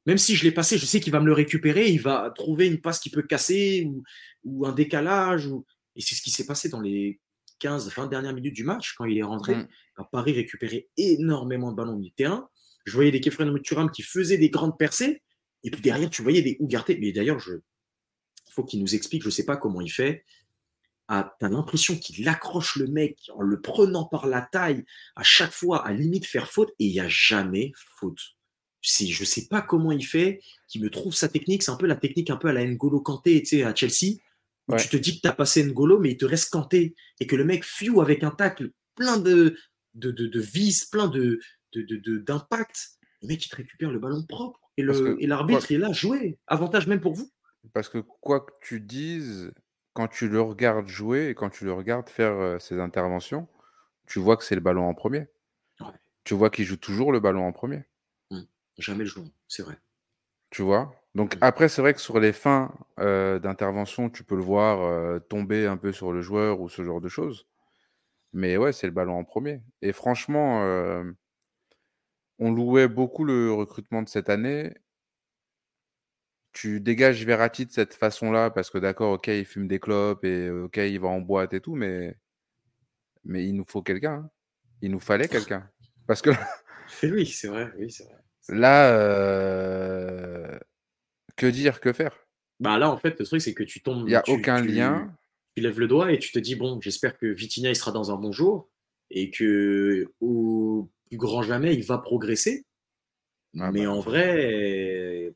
même 0.05 0.17
si 0.17 0.35
je 0.35 0.43
l'ai 0.43 0.51
passé, 0.51 0.77
je 0.77 0.85
sais 0.85 0.99
qu'il 0.99 1.11
va 1.11 1.19
me 1.19 1.25
le 1.25 1.33
récupérer, 1.33 1.89
il 1.89 1.99
va 1.99 2.31
trouver 2.35 2.67
une 2.67 2.79
passe 2.79 2.99
qui 2.99 3.09
peut 3.09 3.23
casser 3.23 3.89
ou, 4.43 4.65
un 4.65 4.71
décalage. 4.71 5.49
Et 5.95 6.01
c'est 6.01 6.15
ce 6.15 6.21
qui 6.21 6.31
s'est 6.31 6.45
passé 6.45 6.69
dans 6.69 6.79
les 6.79 7.19
15-20 7.61 8.09
dernières 8.09 8.33
minutes 8.33 8.55
du 8.55 8.63
match 8.63 8.93
quand 8.97 9.05
il 9.05 9.17
est 9.17 9.23
rentré. 9.23 9.55
Mm. 9.55 9.67
Paris 10.11 10.33
récupérait 10.33 10.87
énormément 10.97 11.71
de 11.71 11.75
ballons 11.75 11.97
du 11.97 12.11
terrain. 12.11 12.47
Je 12.85 12.93
voyais 12.93 13.11
des 13.11 13.19
Kefren 13.19 13.51
Muturam 13.51 13.91
qui 13.91 14.03
faisaient 14.03 14.37
des 14.37 14.49
grandes 14.49 14.77
percées. 14.77 15.21
Et 15.63 15.71
puis 15.71 15.81
derrière, 15.81 16.09
tu 16.09 16.21
voyais 16.21 16.41
des 16.41 16.57
Ougarté. 16.59 16.97
Mais 16.99 17.11
d'ailleurs, 17.11 17.39
je... 17.39 17.53
il 17.53 18.53
faut 18.53 18.63
qu'il 18.63 18.79
nous 18.79 18.95
explique, 18.95 19.23
je 19.23 19.27
ne 19.27 19.33
sais 19.33 19.45
pas 19.45 19.57
comment 19.57 19.81
il 19.81 19.91
fait. 19.91 20.25
Ah, 21.09 21.35
tu 21.39 21.45
as 21.45 21.49
l'impression 21.49 21.97
qu'il 21.97 22.27
accroche 22.27 22.75
le 22.75 22.87
mec 22.87 23.17
en 23.33 23.41
le 23.41 23.61
prenant 23.61 24.05
par 24.05 24.27
la 24.27 24.41
taille 24.41 24.83
à 25.15 25.23
chaque 25.23 25.53
fois, 25.53 25.85
à 25.85 25.93
limite 25.93 26.25
faire 26.25 26.51
faute, 26.51 26.71
et 26.79 26.85
il 26.85 26.91
n'y 26.91 26.99
a 26.99 27.07
jamais 27.07 27.71
faute 27.99 28.37
je 28.81 29.19
ne 29.21 29.25
sais 29.25 29.47
pas 29.47 29.61
comment 29.61 29.91
il 29.91 30.05
fait, 30.05 30.41
qui 30.67 30.79
me 30.79 30.89
trouve 30.89 31.13
sa 31.13 31.27
technique. 31.27 31.63
C'est 31.63 31.71
un 31.71 31.77
peu 31.77 31.87
la 31.87 31.95
technique 31.95 32.29
un 32.29 32.37
peu 32.37 32.47
à 32.47 32.53
la 32.53 32.65
N'Golo 32.65 33.01
Kanté, 33.01 33.41
tu 33.41 33.57
sais, 33.57 33.63
à 33.63 33.73
Chelsea. 33.75 34.19
où 34.67 34.75
tu 34.75 34.89
te 34.89 34.97
dis 34.97 35.15
que 35.17 35.21
tu 35.21 35.27
as 35.27 35.33
passé 35.33 35.63
N'Golo, 35.63 35.99
mais 35.99 36.11
il 36.11 36.17
te 36.17 36.25
reste 36.25 36.51
Kanté, 36.51 36.95
et 37.19 37.27
que 37.27 37.35
le 37.35 37.45
mec 37.45 37.63
fuit 37.63 37.89
avec 37.99 38.23
un 38.23 38.31
tacle 38.31 38.71
plein 38.95 39.17
de, 39.17 39.57
de, 39.93 40.11
de, 40.11 40.39
vis, 40.39 40.85
plein 40.85 41.07
de, 41.07 41.39
d'impact. 41.73 42.91
Le 43.21 43.27
mec, 43.27 43.45
il 43.45 43.49
te 43.49 43.55
récupère 43.55 43.91
le 43.91 43.99
ballon 43.99 44.25
propre. 44.27 44.59
Et, 44.77 44.83
l'arbitre 44.83 45.71
est 45.71 45.77
là, 45.77 45.91
jouer. 45.91 46.37
Avantage 46.47 46.87
même 46.87 47.01
pour 47.01 47.13
vous. 47.13 47.29
Parce 47.73 47.89
que 47.89 47.97
quoi 47.97 48.41
que 48.41 48.51
tu 48.61 48.79
dises, 48.79 49.51
quand 49.93 50.07
tu 50.07 50.29
le 50.29 50.39
regardes 50.39 50.87
jouer 50.87 51.29
et 51.29 51.35
quand 51.35 51.49
tu 51.49 51.65
le 51.65 51.73
regardes 51.73 52.07
faire 52.09 52.33
euh, 52.33 52.59
ses 52.59 52.79
interventions, 52.79 53.47
tu 54.05 54.19
vois 54.19 54.37
que 54.37 54.43
c'est 54.43 54.55
le 54.55 54.61
ballon 54.61 54.87
en 54.87 54.93
premier. 54.93 55.27
Tu 56.23 56.33
vois 56.33 56.49
qu'il 56.49 56.65
joue 56.65 56.77
toujours 56.77 57.11
le 57.11 57.19
ballon 57.19 57.47
en 57.47 57.51
premier. 57.51 57.85
Mmh. 58.31 58.41
Jamais 58.77 59.03
le 59.05 59.09
joueur, 59.09 59.27
c'est 59.47 59.63
vrai. 59.63 59.77
Tu 60.49 60.61
vois? 60.61 60.93
Donc 61.15 61.35
mmh. 61.35 61.39
après, 61.41 61.69
c'est 61.69 61.81
vrai 61.81 61.93
que 61.93 62.01
sur 62.01 62.19
les 62.19 62.33
fins 62.33 62.73
euh, 62.99 63.39
d'intervention, 63.39 64.09
tu 64.09 64.23
peux 64.23 64.35
le 64.35 64.41
voir 64.41 64.81
euh, 64.81 65.19
tomber 65.19 65.65
un 65.65 65.77
peu 65.77 65.91
sur 65.91 66.11
le 66.11 66.21
joueur 66.21 66.59
ou 66.59 66.69
ce 66.69 66.83
genre 66.83 67.01
de 67.01 67.09
choses. 67.09 67.47
Mais 68.33 68.57
ouais, 68.57 68.73
c'est 68.73 68.87
le 68.87 68.93
ballon 68.93 69.17
en 69.17 69.23
premier. 69.23 69.61
Et 69.81 69.93
franchement, 69.93 70.61
on 72.39 72.51
louait 72.51 72.87
beaucoup 72.87 73.23
le 73.23 73.51
recrutement 73.51 74.01
de 74.01 74.09
cette 74.09 74.29
année 74.29 74.73
tu 76.57 76.79
dégages 76.79 77.23
Verratti 77.23 77.67
de 77.67 77.71
cette 77.71 77.93
façon-là 77.93 78.49
parce 78.49 78.71
que 78.71 78.79
d'accord, 78.79 79.13
ok, 79.13 79.27
il 79.27 79.45
fume 79.45 79.67
des 79.67 79.79
clopes 79.79 80.25
et 80.25 80.49
ok, 80.49 80.77
il 80.77 80.99
va 80.99 81.07
en 81.07 81.21
boîte 81.21 81.53
et 81.53 81.61
tout, 81.61 81.75
mais, 81.75 82.17
mais 83.23 83.45
il 83.45 83.53
nous 83.53 83.65
faut 83.67 83.83
quelqu'un. 83.83 84.13
Hein. 84.13 84.29
Il 84.81 84.89
nous 84.89 84.99
fallait 84.99 85.27
quelqu'un. 85.27 85.69
Parce 86.07 86.23
que 86.23 86.31
oui, 87.03 87.27
c'est 87.27 87.47
vrai, 87.47 87.71
oui, 87.77 87.91
c'est 87.91 88.05
vrai. 88.05 88.17
Là, 88.49 88.89
euh, 88.91 90.57
que 91.35 91.45
dire, 91.45 91.79
que 91.79 91.93
faire? 91.93 92.17
Bah 92.59 92.79
là, 92.79 92.89
en 92.89 92.97
fait, 92.97 93.19
le 93.19 93.25
truc, 93.25 93.39
c'est 93.39 93.53
que 93.53 93.63
tu 93.63 93.83
tombes. 93.83 94.07
Il 94.07 94.09
n'y 94.09 94.15
a 94.15 94.23
aucun 94.27 94.59
lien. 94.59 95.15
Tu 95.55 95.61
lèves 95.61 95.79
le 95.79 95.87
doigt 95.87 96.11
et 96.11 96.17
tu 96.17 96.31
te 96.31 96.39
dis 96.39 96.55
bon, 96.55 96.81
j'espère 96.81 97.19
que 97.19 97.27
Vitinha 97.27 97.69
il 97.69 97.75
sera 97.75 97.91
dans 97.91 98.11
un 98.11 98.15
bon 98.15 98.31
jour 98.31 98.67
et 99.11 99.29
que 99.29 100.11
au 100.21 100.89
plus 101.07 101.17
grand 101.17 101.41
jamais 101.41 101.73
il 101.73 101.83
va 101.83 101.97
progresser. 101.97 102.65
Ah 103.59 103.71
mais 103.71 103.85
bah, 103.85 103.91
en 103.91 103.99
vrai, 103.99 105.33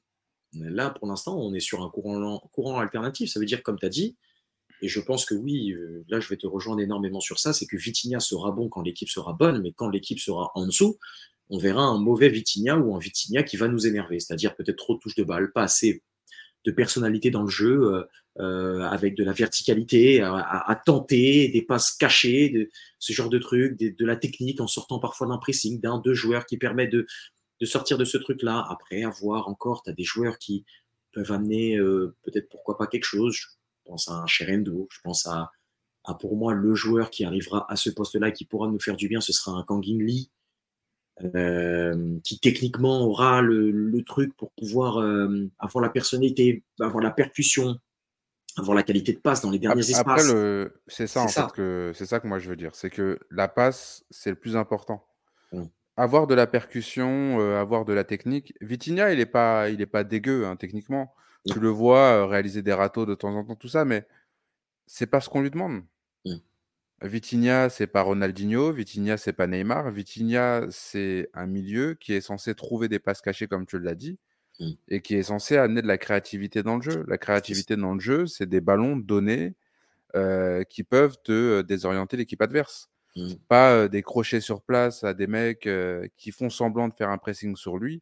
Là, 0.53 0.89
pour 0.89 1.07
l'instant, 1.07 1.37
on 1.39 1.53
est 1.53 1.61
sur 1.61 1.81
un 1.81 1.89
courant, 1.89 2.39
courant 2.51 2.79
alternatif. 2.79 3.31
Ça 3.31 3.39
veut 3.39 3.45
dire, 3.45 3.63
comme 3.63 3.79
tu 3.79 3.85
as 3.85 3.89
dit, 3.89 4.17
et 4.81 4.87
je 4.87 4.99
pense 4.99 5.25
que 5.25 5.35
oui, 5.35 5.71
euh, 5.71 6.03
là, 6.09 6.19
je 6.19 6.27
vais 6.27 6.37
te 6.37 6.47
rejoindre 6.47 6.81
énormément 6.81 7.19
sur 7.19 7.39
ça, 7.39 7.53
c'est 7.53 7.67
que 7.67 7.77
Vitinha 7.77 8.19
sera 8.19 8.51
bon 8.51 8.67
quand 8.67 8.81
l'équipe 8.81 9.09
sera 9.09 9.33
bonne, 9.33 9.61
mais 9.61 9.71
quand 9.71 9.89
l'équipe 9.89 10.19
sera 10.19 10.51
en 10.55 10.65
dessous, 10.65 10.97
on 11.49 11.57
verra 11.57 11.83
un 11.83 11.99
mauvais 11.99 12.29
Vitinha 12.29 12.77
ou 12.77 12.95
un 12.95 12.99
Vitinha 12.99 13.43
qui 13.43 13.57
va 13.57 13.67
nous 13.67 13.87
énerver. 13.87 14.19
C'est-à-dire 14.19 14.55
peut-être 14.55 14.77
trop 14.77 14.95
de 14.95 14.99
touches 14.99 15.15
de 15.15 15.23
balle, 15.23 15.51
pas 15.51 15.63
assez 15.63 16.03
de 16.65 16.71
personnalité 16.71 17.31
dans 17.31 17.43
le 17.43 17.49
jeu, 17.49 17.93
euh, 17.93 18.03
euh, 18.39 18.81
avec 18.81 19.15
de 19.15 19.23
la 19.23 19.33
verticalité, 19.33 20.21
à, 20.21 20.81
tenter, 20.85 21.49
des 21.49 21.61
passes 21.61 21.91
cachées, 21.91 22.49
de, 22.49 22.69
ce 22.99 23.13
genre 23.13 23.29
de 23.29 23.39
trucs, 23.39 23.77
de, 23.77 24.05
la 24.05 24.15
technique 24.15 24.61
en 24.61 24.67
sortant 24.67 24.99
parfois 24.99 25.27
d'un 25.27 25.37
pressing, 25.37 25.81
d'un, 25.81 25.99
deux 25.99 26.13
joueurs 26.13 26.45
qui 26.45 26.57
permettent 26.57 26.91
de, 26.91 27.05
de 27.59 27.65
sortir 27.65 27.97
de 27.97 28.05
ce 28.05 28.17
truc-là. 28.17 28.65
Après, 28.69 29.03
avoir 29.03 29.47
encore, 29.47 29.83
tu 29.83 29.93
des 29.93 30.03
joueurs 30.03 30.37
qui 30.37 30.65
peuvent 31.11 31.31
amener 31.31 31.77
euh, 31.77 32.15
peut-être 32.23 32.49
pourquoi 32.49 32.77
pas 32.77 32.87
quelque 32.87 33.05
chose. 33.05 33.35
Je 33.35 33.47
pense 33.85 34.07
à 34.07 34.13
un 34.13 34.27
Sherendo, 34.27 34.87
je 34.91 34.99
pense 35.03 35.25
à, 35.25 35.51
à, 36.05 36.13
pour 36.13 36.37
moi 36.37 36.53
le 36.53 36.73
joueur 36.73 37.09
qui 37.09 37.25
arrivera 37.25 37.65
à 37.71 37.75
ce 37.75 37.89
poste-là 37.89 38.29
et 38.29 38.33
qui 38.33 38.45
pourra 38.45 38.67
nous 38.67 38.79
faire 38.79 38.95
du 38.95 39.07
bien, 39.07 39.19
ce 39.19 39.33
sera 39.33 39.51
un 39.51 39.63
Kangin 39.63 39.99
Lee. 39.99 40.31
Euh, 41.35 42.17
qui 42.23 42.39
techniquement 42.39 43.01
aura 43.01 43.41
le, 43.41 44.03
truc 44.05 44.35
pour 44.35 44.51
pouvoir 44.51 44.99
euh, 44.99 45.47
avoir 45.59 45.81
la 45.81 45.89
personnalité, 45.89 46.63
avoir 46.79 47.03
la 47.03 47.11
percussion, 47.11 47.77
avoir 48.57 48.75
la 48.75 48.83
qualité 48.83 49.13
de 49.13 49.19
passe 49.19 49.41
dans 49.41 49.51
les 49.51 49.59
derniers 49.59 49.81
espaces. 49.81 50.29
Après, 50.29 50.72
c'est 50.87 51.07
ça 51.07 51.22
en 51.22 51.27
fait 51.27 51.51
que 51.53 51.91
c'est 51.93 52.05
ça 52.05 52.19
que 52.19 52.27
moi 52.27 52.39
je 52.39 52.50
veux 52.50 52.55
dire, 52.55 52.72
c'est 52.74 52.89
que 52.89 53.19
la 53.29 53.48
passe 53.48 54.03
c'est 54.09 54.31
le 54.31 54.35
plus 54.35 54.55
important. 54.55 55.05
Mmh. 55.51 55.63
Avoir 55.98 56.27
de 56.27 56.33
la 56.33 56.48
percussion, 56.48 57.39
euh, 57.39 57.59
avoir 57.59 57.85
de 57.85 57.93
la 57.93 58.03
technique. 58.03 58.53
Vitinha, 58.61 59.13
il 59.13 59.19
est 59.19 59.25
pas 59.25 59.69
il 59.69 59.81
est 59.81 59.85
pas 59.85 60.03
dégueu, 60.03 60.46
hein, 60.46 60.55
techniquement. 60.55 61.13
Tu 61.51 61.59
le 61.59 61.69
vois, 61.69 62.27
réaliser 62.27 62.61
des 62.61 62.74
râteaux 62.74 63.05
de 63.05 63.15
temps 63.15 63.35
en 63.35 63.43
temps, 63.43 63.55
tout 63.55 63.67
ça, 63.67 63.83
mais 63.83 64.07
c'est 64.85 65.07
pas 65.07 65.22
ce 65.22 65.29
qu'on 65.29 65.41
lui 65.41 65.51
demande. 65.51 65.83
Mmh. 66.25 66.35
Vitinha, 67.01 67.70
c'est 67.70 67.87
pas 67.87 68.03
Ronaldinho, 68.03 68.72
Vitinha, 68.72 69.18
c'est 69.18 69.33
pas 69.33 69.48
Neymar. 69.48 69.92
Vitinha, 69.92 70.68
c'est 70.70 71.29
un 71.33 71.48
milieu 71.48 71.96
qui 71.96 72.14
est 72.14 72.22
censé 72.22 72.53
trouver 72.53 72.90
des 72.90 73.00
passes 73.00 73.22
cachées, 73.22 73.48
comme 73.48 73.66
tu 73.66 73.79
l'as 73.79 73.96
dit, 73.96 74.20
mmh. 74.59 74.70
et 74.90 75.01
qui 75.01 75.16
est 75.16 75.24
censé 75.24 75.57
amener 75.57 75.81
de 75.81 75.87
la 75.87 75.98
créativité 75.98 76.61
dans 76.61 76.75
le 76.75 76.81
jeu. 76.83 77.03
La 77.07 77.18
créativité 77.18 77.75
dans 77.75 77.96
le 77.96 78.00
jeu, 78.00 78.27
c'est 78.27 78.46
des 78.46 78.61
ballons 78.61 78.98
donnés, 78.98 79.55
euh, 80.16 80.64
qui 80.64 80.83
peuvent 80.83 81.18
te, 81.24 81.61
désorienter 81.61 82.18
l'équipe 82.18 82.42
adverse. 82.42 82.90
Mmh. 83.16 83.33
Pas 83.48 83.87
des 83.87 84.03
crochets 84.03 84.42
sur 84.42 84.61
place 84.61 85.03
à 85.03 85.14
des 85.14 85.27
mecs 85.27 85.68
qui 86.18 86.31
font 86.31 86.50
semblant 86.50 86.87
de 86.87 86.94
faire 86.94 87.09
un 87.09 87.18
pressing 87.18 87.55
sur 87.55 87.77
lui 87.77 88.01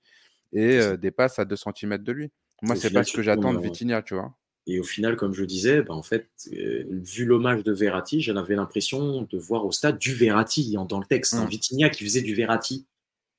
et 0.52 0.98
des 0.98 1.12
passes 1.12 1.40
à 1.40 1.46
2 1.46 1.56
cm 1.56 1.98
de 2.00 2.12
lui. 2.12 2.32
Moi, 2.62 2.76
c'est 2.76 2.92
pas 2.92 3.04
ce 3.04 3.14
que 3.14 3.22
j'attends 3.22 3.54
de 3.54 3.62
Vitinha, 3.62 4.02
tu 4.02 4.16
vois. 4.16 4.34
Et 4.70 4.80
au 4.80 4.84
final, 4.84 5.16
comme 5.16 5.34
je 5.34 5.44
disais, 5.44 5.82
bah, 5.82 5.96
en 5.96 6.04
fait, 6.04 6.30
vu 6.52 7.26
l'hommage 7.26 7.64
de 7.64 7.72
Verratti, 7.72 8.22
j'en 8.22 8.36
avais 8.36 8.56
l'impression 8.56 9.24
de 9.24 9.38
voir 9.38 9.66
au 9.66 9.72
stade 9.72 9.98
du 9.98 10.14
Verratti 10.14 10.76
dans 10.88 11.00
le 11.00 11.06
texte, 11.06 11.34
un 11.34 11.46
mmh. 11.46 11.50
Vitinha 11.50 11.90
qui 11.90 12.04
faisait 12.04 12.22
du 12.22 12.36
Verratti. 12.36 12.86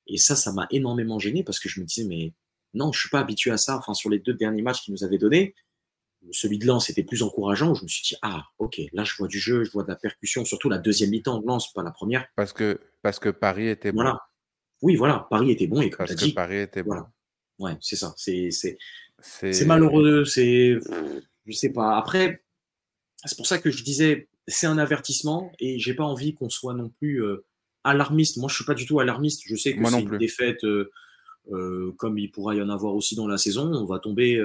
Et 0.07 0.17
ça, 0.17 0.35
ça 0.35 0.51
m'a 0.51 0.67
énormément 0.71 1.19
gêné 1.19 1.43
parce 1.43 1.59
que 1.59 1.69
je 1.69 1.79
me 1.79 1.85
disais, 1.85 2.03
mais 2.03 2.33
non, 2.73 2.91
je 2.91 2.99
suis 2.99 3.09
pas 3.09 3.21
habitué 3.21 3.51
à 3.51 3.57
ça. 3.57 3.77
Enfin, 3.77 3.93
sur 3.93 4.09
les 4.09 4.19
deux 4.19 4.33
derniers 4.33 4.61
matchs 4.61 4.81
qu'il 4.81 4.93
nous 4.93 5.05
avait 5.05 5.17
donnés, 5.17 5.55
celui 6.31 6.59
de 6.59 6.67
Lens 6.67 6.89
était 6.89 7.03
plus 7.03 7.23
encourageant. 7.23 7.75
Je 7.75 7.83
me 7.83 7.87
suis 7.87 8.03
dit, 8.03 8.15
ah, 8.21 8.43
ok, 8.59 8.81
là, 8.91 9.05
je 9.05 9.15
vois 9.15 9.29
du 9.29 9.39
jeu, 9.39 9.63
je 9.63 9.71
vois 9.71 9.83
de 9.83 9.89
la 9.89 9.95
percussion, 9.95 10.43
surtout 10.43 10.67
la 10.67 10.79
deuxième 10.79 11.11
mi-temps 11.11 11.39
de 11.39 11.47
Lens, 11.47 11.71
pas 11.71 11.81
la 11.81 11.91
première. 11.91 12.27
Parce 12.35 12.51
que, 12.51 12.81
parce 13.01 13.19
que 13.19 13.29
Paris 13.29 13.69
était 13.69 13.93
bon. 13.93 14.01
Voilà. 14.01 14.19
Oui, 14.81 14.97
voilà, 14.97 15.27
Paris 15.29 15.51
était 15.51 15.67
bon. 15.67 15.81
Et 15.81 15.89
comme 15.89 16.07
parce 16.07 16.15
que 16.15 16.33
Paris 16.33 16.57
était 16.57 16.83
bon. 16.83 17.03
Ouais, 17.57 17.77
c'est 17.79 17.95
ça. 17.95 18.13
C'est 18.17 18.49
malheureux. 19.65 20.25
C'est. 20.25 20.79
Je 21.45 21.51
sais 21.53 21.71
pas. 21.71 21.97
Après, 21.97 22.43
c'est 23.25 23.35
pour 23.35 23.47
ça 23.47 23.57
que 23.57 23.71
je 23.71 23.83
disais, 23.83 24.29
c'est 24.47 24.67
un 24.67 24.77
avertissement 24.77 25.51
et 25.59 25.79
j'ai 25.79 25.93
pas 25.93 26.03
envie 26.03 26.33
qu'on 26.33 26.49
soit 26.49 26.73
non 26.73 26.89
plus 26.89 27.23
euh, 27.23 27.45
alarmiste. 27.83 28.37
Moi, 28.37 28.49
je 28.49 28.55
suis 28.55 28.65
pas 28.65 28.73
du 28.73 28.85
tout 28.85 28.99
alarmiste. 28.99 29.43
Je 29.45 29.55
sais 29.55 29.75
que 29.75 29.85
c'est 29.87 30.01
une 30.01 30.17
défaite, 30.17 30.63
euh, 30.63 30.91
euh, 31.51 31.93
comme 31.97 32.17
il 32.17 32.31
pourra 32.31 32.55
y 32.55 32.61
en 32.61 32.69
avoir 32.69 32.95
aussi 32.95 33.15
dans 33.15 33.27
la 33.27 33.37
saison. 33.37 33.71
On 33.73 33.85
va 33.85 33.99
tomber 33.99 34.41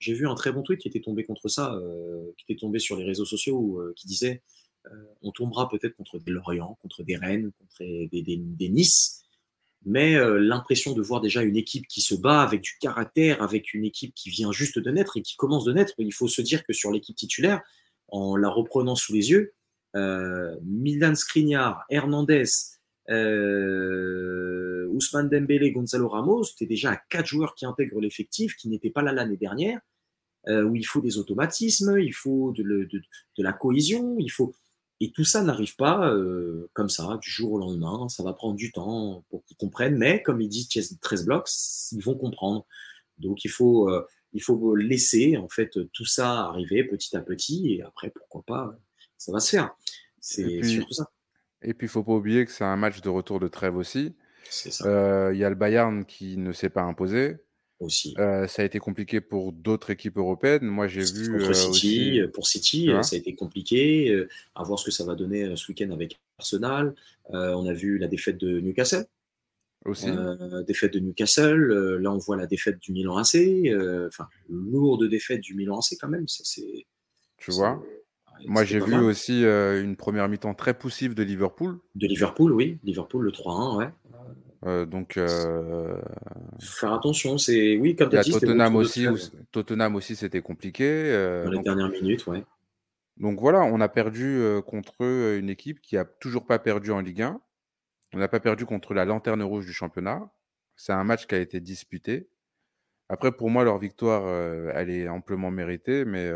j'ai 0.00 0.14
vu 0.14 0.28
un 0.28 0.36
très 0.36 0.52
bon 0.52 0.62
tweet 0.62 0.78
qui 0.78 0.86
était 0.86 1.00
tombé 1.00 1.24
contre 1.24 1.48
ça, 1.48 1.76
qui 2.36 2.44
était 2.48 2.60
tombé 2.60 2.78
sur 2.78 2.96
les 2.96 3.04
réseaux 3.04 3.24
sociaux, 3.24 3.82
qui 3.96 4.06
disait 4.06 4.42
on 5.22 5.32
tombera 5.32 5.68
peut-être 5.68 5.96
contre 5.96 6.20
des 6.20 6.30
Lorient, 6.30 6.78
contre 6.80 7.02
des 7.02 7.16
Rennes, 7.16 7.50
contre 7.58 7.78
des, 7.80 8.68
Nice, 8.68 9.24
mais 9.84 10.14
l'impression 10.38 10.92
de 10.92 11.00
voir 11.00 11.20
déjà 11.20 11.42
une 11.42 11.56
équipe 11.56 11.86
qui 11.86 12.00
se 12.00 12.14
bat 12.14 12.42
avec 12.42 12.60
du 12.60 12.76
caractère, 12.80 13.42
avec 13.42 13.72
une 13.74 13.84
équipe 13.84 14.12
qui 14.14 14.28
vient 14.28 14.52
juste 14.52 14.78
de 14.78 14.90
naître 14.90 15.16
et 15.16 15.22
qui 15.22 15.36
commence 15.36 15.64
de 15.64 15.72
naître. 15.72 15.94
Il 15.98 16.12
faut 16.12 16.28
se 16.28 16.42
dire 16.42 16.64
que 16.64 16.72
sur 16.72 16.90
l'équipe 16.90 17.16
titulaire, 17.16 17.62
en 18.08 18.36
la 18.36 18.48
reprenant 18.48 18.96
sous 18.96 19.14
les 19.14 19.30
yeux, 19.30 19.54
Milan 19.94 21.14
Skriniar, 21.14 21.84
Hernandez, 21.90 22.44
euh, 23.10 24.86
Ousmane 24.88 25.28
Dembélé, 25.28 25.72
Gonzalo 25.72 26.08
Ramos, 26.08 26.44
c'était 26.44 26.66
déjà 26.66 26.92
à 26.92 26.96
quatre 26.96 27.26
joueurs 27.26 27.54
qui 27.54 27.64
intègrent 27.64 28.00
l'effectif, 28.00 28.56
qui 28.56 28.68
n'étaient 28.68 28.90
pas 28.90 29.02
là 29.02 29.12
l'année 29.12 29.36
dernière, 29.36 29.80
euh, 30.48 30.62
où 30.62 30.76
il 30.76 30.84
faut 30.84 31.00
des 31.00 31.18
automatismes, 31.18 31.98
il 31.98 32.12
faut 32.12 32.52
de, 32.52 32.88
la 33.38 33.52
cohésion, 33.52 34.16
il 34.18 34.30
faut 34.30 34.54
et 35.00 35.12
tout 35.12 35.24
ça 35.24 35.42
n'arrive 35.42 35.76
pas 35.76 36.12
euh, 36.12 36.68
comme 36.72 36.88
ça 36.88 37.18
du 37.20 37.30
jour 37.30 37.52
au 37.52 37.58
lendemain. 37.58 38.08
Ça 38.08 38.22
va 38.22 38.32
prendre 38.32 38.56
du 38.56 38.72
temps 38.72 39.24
pour 39.30 39.44
qu'ils 39.44 39.56
comprennent, 39.56 39.96
mais 39.96 40.22
comme 40.22 40.40
il 40.40 40.48
dit 40.48 40.68
13 41.00 41.24
blocs, 41.24 41.48
ils 41.92 42.02
vont 42.02 42.16
comprendre. 42.16 42.66
Donc 43.18 43.44
il 43.44 43.50
faut 43.50 43.88
euh, 43.88 44.06
il 44.32 44.42
faut 44.42 44.74
laisser 44.74 45.36
en 45.36 45.48
fait 45.48 45.70
tout 45.92 46.04
ça 46.04 46.46
arriver 46.46 46.84
petit 46.84 47.16
à 47.16 47.20
petit 47.20 47.74
et 47.74 47.82
après 47.82 48.10
pourquoi 48.10 48.42
pas 48.42 48.78
ça 49.16 49.32
va 49.32 49.40
se 49.40 49.50
faire. 49.50 49.74
C'est 50.20 50.62
surtout 50.62 50.94
ça. 50.94 51.10
Et 51.62 51.74
puis, 51.74 51.86
il 51.86 51.90
faut 51.90 52.04
pas 52.04 52.12
oublier 52.12 52.44
que 52.44 52.52
c'est 52.52 52.64
un 52.64 52.76
match 52.76 53.00
de 53.00 53.08
retour 53.08 53.40
de 53.40 53.48
trêve 53.48 53.76
aussi. 53.76 54.14
Euh, 54.84 55.30
il 55.34 55.38
y 55.38 55.44
a 55.44 55.50
le 55.50 55.56
Bayern 55.56 56.04
qui 56.04 56.36
ne 56.36 56.52
s'est 56.52 56.70
pas 56.70 56.82
imposé. 56.82 57.36
Aussi. 57.80 58.14
Euh, 58.18 58.48
ça 58.48 58.62
a 58.62 58.64
été 58.64 58.80
compliqué 58.80 59.20
pour 59.20 59.52
d'autres 59.52 59.90
équipes 59.90 60.16
européennes. 60.16 60.64
Moi, 60.64 60.88
j'ai 60.88 61.04
vu. 61.04 61.30
Contre 61.30 61.50
euh, 61.50 61.52
City, 61.52 62.20
pour 62.34 62.48
City, 62.48 62.90
ça 63.02 63.14
a 63.14 63.18
été 63.18 63.34
compliqué. 63.36 64.26
à 64.56 64.64
voir 64.64 64.78
ce 64.78 64.84
que 64.84 64.90
ça 64.90 65.04
va 65.04 65.14
donner 65.14 65.54
ce 65.56 65.70
week-end 65.70 65.90
avec 65.90 66.18
Arsenal. 66.38 66.94
on 67.30 67.66
a 67.66 67.72
vu 67.72 67.98
la 67.98 68.08
défaite 68.08 68.38
de 68.38 68.60
Newcastle. 68.60 69.06
Aussi. 69.84 70.08
défaite 70.66 70.94
de 70.94 70.98
Newcastle. 70.98 71.98
là, 72.00 72.12
on 72.12 72.18
voit 72.18 72.36
la 72.36 72.46
défaite 72.46 72.80
du 72.80 72.92
Milan 72.92 73.16
AC. 73.16 73.36
Enfin, 74.08 74.28
lourde 74.48 75.04
défaite 75.08 75.40
du 75.40 75.54
Milan 75.54 75.78
AC 75.78 75.96
quand 76.00 76.08
même. 76.08 76.26
Ça, 76.26 76.42
c'est. 76.44 76.86
Tu 77.36 77.52
vois? 77.52 77.80
moi, 78.46 78.64
j'ai 78.64 78.80
vu 78.80 78.96
aussi 78.96 79.44
une 79.44 79.94
première 79.94 80.28
mi-temps 80.28 80.54
très 80.54 80.74
poussive 80.74 81.14
de 81.14 81.22
Liverpool. 81.22 81.78
De 81.94 82.08
Liverpool, 82.08 82.52
oui. 82.52 82.78
Liverpool, 82.82 83.24
le 83.24 83.30
3-1, 83.30 83.78
ouais. 83.78 83.88
Euh, 84.66 84.86
donc, 84.86 85.16
euh... 85.16 86.00
faire 86.60 86.92
attention, 86.92 87.38
c'est 87.38 87.76
oui, 87.76 87.94
comme 87.94 88.10
tu 88.10 88.18
as 88.18 88.22
dit. 88.22 88.32
Tottenham 88.32 88.76
aussi, 88.76 89.06
Tottenham 89.52 89.94
aussi, 89.94 90.16
c'était 90.16 90.42
compliqué. 90.42 90.84
Euh, 90.86 91.44
Dans 91.44 91.50
les 91.52 91.62
dernières 91.62 91.90
minutes, 91.90 92.26
ouais. 92.26 92.44
Donc 93.18 93.40
voilà, 93.40 93.62
on 93.62 93.80
a 93.80 93.88
perdu 93.88 94.40
contre 94.64 95.02
une 95.02 95.50
équipe 95.50 95.80
qui 95.80 95.96
a 95.96 96.04
toujours 96.04 96.46
pas 96.46 96.60
perdu 96.60 96.92
en 96.92 97.00
Ligue 97.00 97.22
1. 97.22 97.40
On 98.14 98.18
n'a 98.18 98.28
pas 98.28 98.38
perdu 98.38 98.64
contre 98.64 98.94
la 98.94 99.04
lanterne 99.04 99.42
rouge 99.42 99.66
du 99.66 99.72
championnat. 99.72 100.30
C'est 100.76 100.92
un 100.92 101.02
match 101.02 101.26
qui 101.26 101.34
a 101.34 101.38
été 101.38 101.58
disputé. 101.58 102.28
Après, 103.08 103.32
pour 103.32 103.50
moi, 103.50 103.64
leur 103.64 103.78
victoire, 103.78 104.28
elle 104.72 104.90
est 104.90 105.08
amplement 105.08 105.50
méritée, 105.50 106.04
mais 106.04 106.30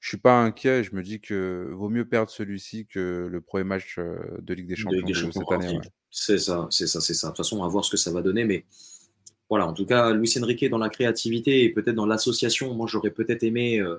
je 0.00 0.08
suis 0.08 0.18
pas 0.18 0.42
inquiet. 0.42 0.82
Je 0.82 0.94
me 0.94 1.02
dis 1.02 1.20
que 1.20 1.70
vaut 1.72 1.88
mieux 1.88 2.06
perdre 2.06 2.30
celui-ci 2.30 2.86
que 2.86 3.28
le 3.30 3.40
premier 3.40 3.64
match 3.64 3.98
de 3.98 4.54
Ligue 4.54 4.68
des 4.68 4.76
Champions, 4.76 5.06
de 5.06 5.14
cette 5.14 5.52
année. 5.52 5.80
C'est 6.10 6.38
ça, 6.38 6.66
c'est 6.70 6.86
ça, 6.86 7.00
c'est 7.00 7.14
ça. 7.14 7.28
De 7.28 7.32
toute 7.32 7.38
façon, 7.38 7.58
on 7.58 7.62
va 7.62 7.68
voir 7.68 7.84
ce 7.84 7.90
que 7.90 7.96
ça 7.96 8.10
va 8.10 8.22
donner, 8.22 8.44
mais 8.44 8.64
voilà, 9.50 9.66
en 9.66 9.72
tout 9.72 9.84
cas, 9.84 10.12
Luis 10.12 10.32
Enrique 10.40 10.64
dans 10.70 10.78
la 10.78 10.88
créativité 10.88 11.64
et 11.64 11.70
peut-être 11.70 11.96
dans 11.96 12.06
l'association, 12.06 12.72
moi 12.74 12.86
j'aurais 12.88 13.10
peut-être 13.10 13.42
aimé, 13.42 13.80
euh, 13.80 13.96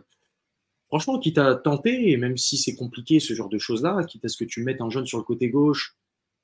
franchement, 0.88 1.20
quitte 1.20 1.38
à 1.38 1.56
tenter, 1.56 2.10
et 2.10 2.18
même 2.18 2.38
si 2.38 2.58
c'est 2.58 2.74
compliqué 2.74 3.20
ce 3.20 3.34
genre 3.34 3.50
de 3.50 3.58
choses-là, 3.58 4.06
quitte 4.06 4.24
à 4.24 4.30
ce 4.30 4.38
que 4.38 4.46
tu 4.46 4.64
mettes 4.64 4.80
un 4.80 4.90
jeune 4.90 5.06
sur 5.06 5.18
le 5.18 5.26
côté 5.26 5.50
gauche, 5.50 5.98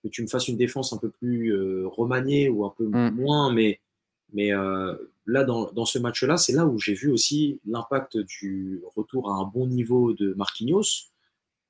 que 0.04 0.10
tu 0.10 0.22
me 0.22 0.28
fasses 0.28 0.50
une 0.50 0.58
défense 0.58 0.91
un 0.91 0.98
peu 0.98 1.10
plus 1.10 1.54
euh, 1.54 1.88
remaniée 1.88 2.50
ou 2.50 2.65
un 2.65 2.74
peu 2.78 2.86
mm. 2.86 3.12
moins, 3.12 3.54
mais, 3.54 3.80
mais 4.34 4.54
euh, 4.54 4.96
là, 5.26 5.44
dans, 5.44 5.72
dans 5.72 5.86
ce 5.86 6.00
match-là, 6.00 6.38
c'est 6.38 6.54
là 6.54 6.66
où 6.66 6.80
j'ai 6.80 6.94
vu 6.94 7.12
aussi 7.12 7.60
l'impact 7.66 8.18
du 8.18 8.82
retour 8.96 9.32
à 9.32 9.36
un 9.36 9.46
bon 9.46 9.68
niveau 9.68 10.13
de 10.13 10.34
Marquinhos. 10.34 11.12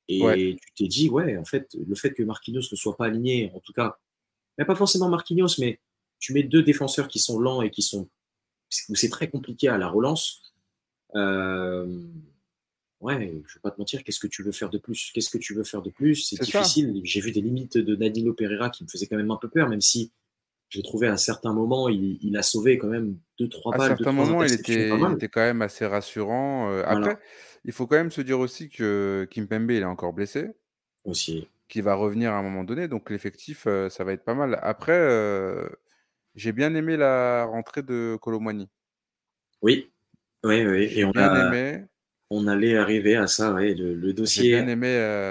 Et 0.09 0.57
tu 0.65 0.73
t'es 0.73 0.87
dit, 0.87 1.09
ouais, 1.09 1.37
en 1.37 1.43
fait, 1.43 1.75
le 1.85 1.93
fait 1.95 2.13
que 2.13 2.23
Marquinhos 2.23 2.61
ne 2.71 2.77
soit 2.77 2.95
pas 2.95 3.07
aligné, 3.07 3.51
en 3.53 3.59
tout 3.59 3.73
cas, 3.73 3.97
mais 4.57 4.65
pas 4.65 4.75
forcément 4.75 5.09
Marquinhos, 5.09 5.59
mais 5.59 5.79
tu 6.19 6.33
mets 6.33 6.43
deux 6.43 6.63
défenseurs 6.63 7.07
qui 7.07 7.19
sont 7.19 7.39
lents 7.39 7.61
et 7.61 7.69
qui 7.69 7.81
sont 7.81 8.07
où 8.89 8.95
c'est 8.95 9.09
très 9.09 9.29
compliqué 9.29 9.67
à 9.67 9.77
la 9.77 9.87
relance. 9.87 10.53
Euh, 11.15 12.03
ouais, 13.01 13.41
je 13.45 13.53
vais 13.55 13.61
pas 13.61 13.71
te 13.71 13.79
mentir, 13.79 14.03
qu'est-ce 14.03 14.19
que 14.19 14.27
tu 14.27 14.43
veux 14.43 14.51
faire 14.51 14.69
de 14.69 14.77
plus? 14.77 15.11
Qu'est-ce 15.13 15.29
que 15.29 15.37
tu 15.37 15.53
veux 15.53 15.63
faire 15.63 15.81
de 15.81 15.89
plus? 15.89 16.15
C'est 16.15 16.41
difficile. 16.41 17.01
J'ai 17.03 17.21
vu 17.21 17.31
des 17.31 17.41
limites 17.41 17.77
de 17.77 17.95
Danilo 17.95 18.33
Pereira 18.33 18.69
qui 18.69 18.83
me 18.83 18.89
faisaient 18.89 19.07
quand 19.07 19.17
même 19.17 19.31
un 19.31 19.37
peu 19.37 19.49
peur, 19.49 19.69
même 19.69 19.81
si 19.81 20.11
j'ai 20.69 20.83
trouvé 20.83 21.07
à 21.07 21.17
certains 21.17 21.53
moments, 21.53 21.87
il, 21.87 22.19
il, 22.21 22.35
a 22.35 22.41
sauvé 22.41 22.77
quand 22.77 22.87
même 22.87 23.17
deux, 23.39 23.47
trois 23.47 23.75
balles. 23.75 23.93
À 23.93 23.95
certains 23.95 24.11
moments, 24.11 24.43
il 24.43 24.53
était, 24.53 24.89
il 24.89 25.13
était, 25.13 25.29
quand 25.29 25.41
même 25.41 25.61
assez 25.61 25.85
rassurant. 25.85 26.69
Euh, 26.71 26.83
après, 26.85 27.17
il 27.63 27.71
faut 27.71 27.87
quand 27.87 27.95
même 27.95 28.11
se 28.11 28.21
dire 28.21 28.39
aussi 28.39 28.69
que 28.69 29.27
Kimpembe, 29.31 29.71
il 29.71 29.81
est 29.81 29.85
encore 29.85 30.13
blessé. 30.13 30.49
Aussi. 31.05 31.47
Qui 31.69 31.81
va 31.81 31.95
revenir 31.95 32.33
à 32.33 32.37
un 32.37 32.43
moment 32.43 32.63
donné. 32.63 32.87
Donc, 32.87 33.09
l'effectif, 33.09 33.65
euh, 33.67 33.89
ça 33.89 34.03
va 34.03 34.13
être 34.13 34.25
pas 34.25 34.33
mal. 34.33 34.59
Après, 34.61 34.97
euh, 34.97 35.67
j'ai 36.35 36.51
bien 36.51 36.75
aimé 36.75 36.97
la 36.97 37.45
rentrée 37.45 37.81
de 37.81 38.17
Colomani. 38.21 38.69
Oui, 39.61 39.89
oui, 40.43 40.65
oui. 40.65 40.91
Et 40.95 41.05
on 41.05 41.11
a 41.11 41.47
aimé. 41.47 41.85
On 42.29 42.45
allait 42.47 42.75
arriver 42.75 43.15
à 43.15 43.27
ça, 43.27 43.53
ouais, 43.53 43.73
le, 43.73 44.11
dossier. 44.11 44.43
J'ai 44.43 44.61
bien 44.61 44.67
aimé, 44.67 44.87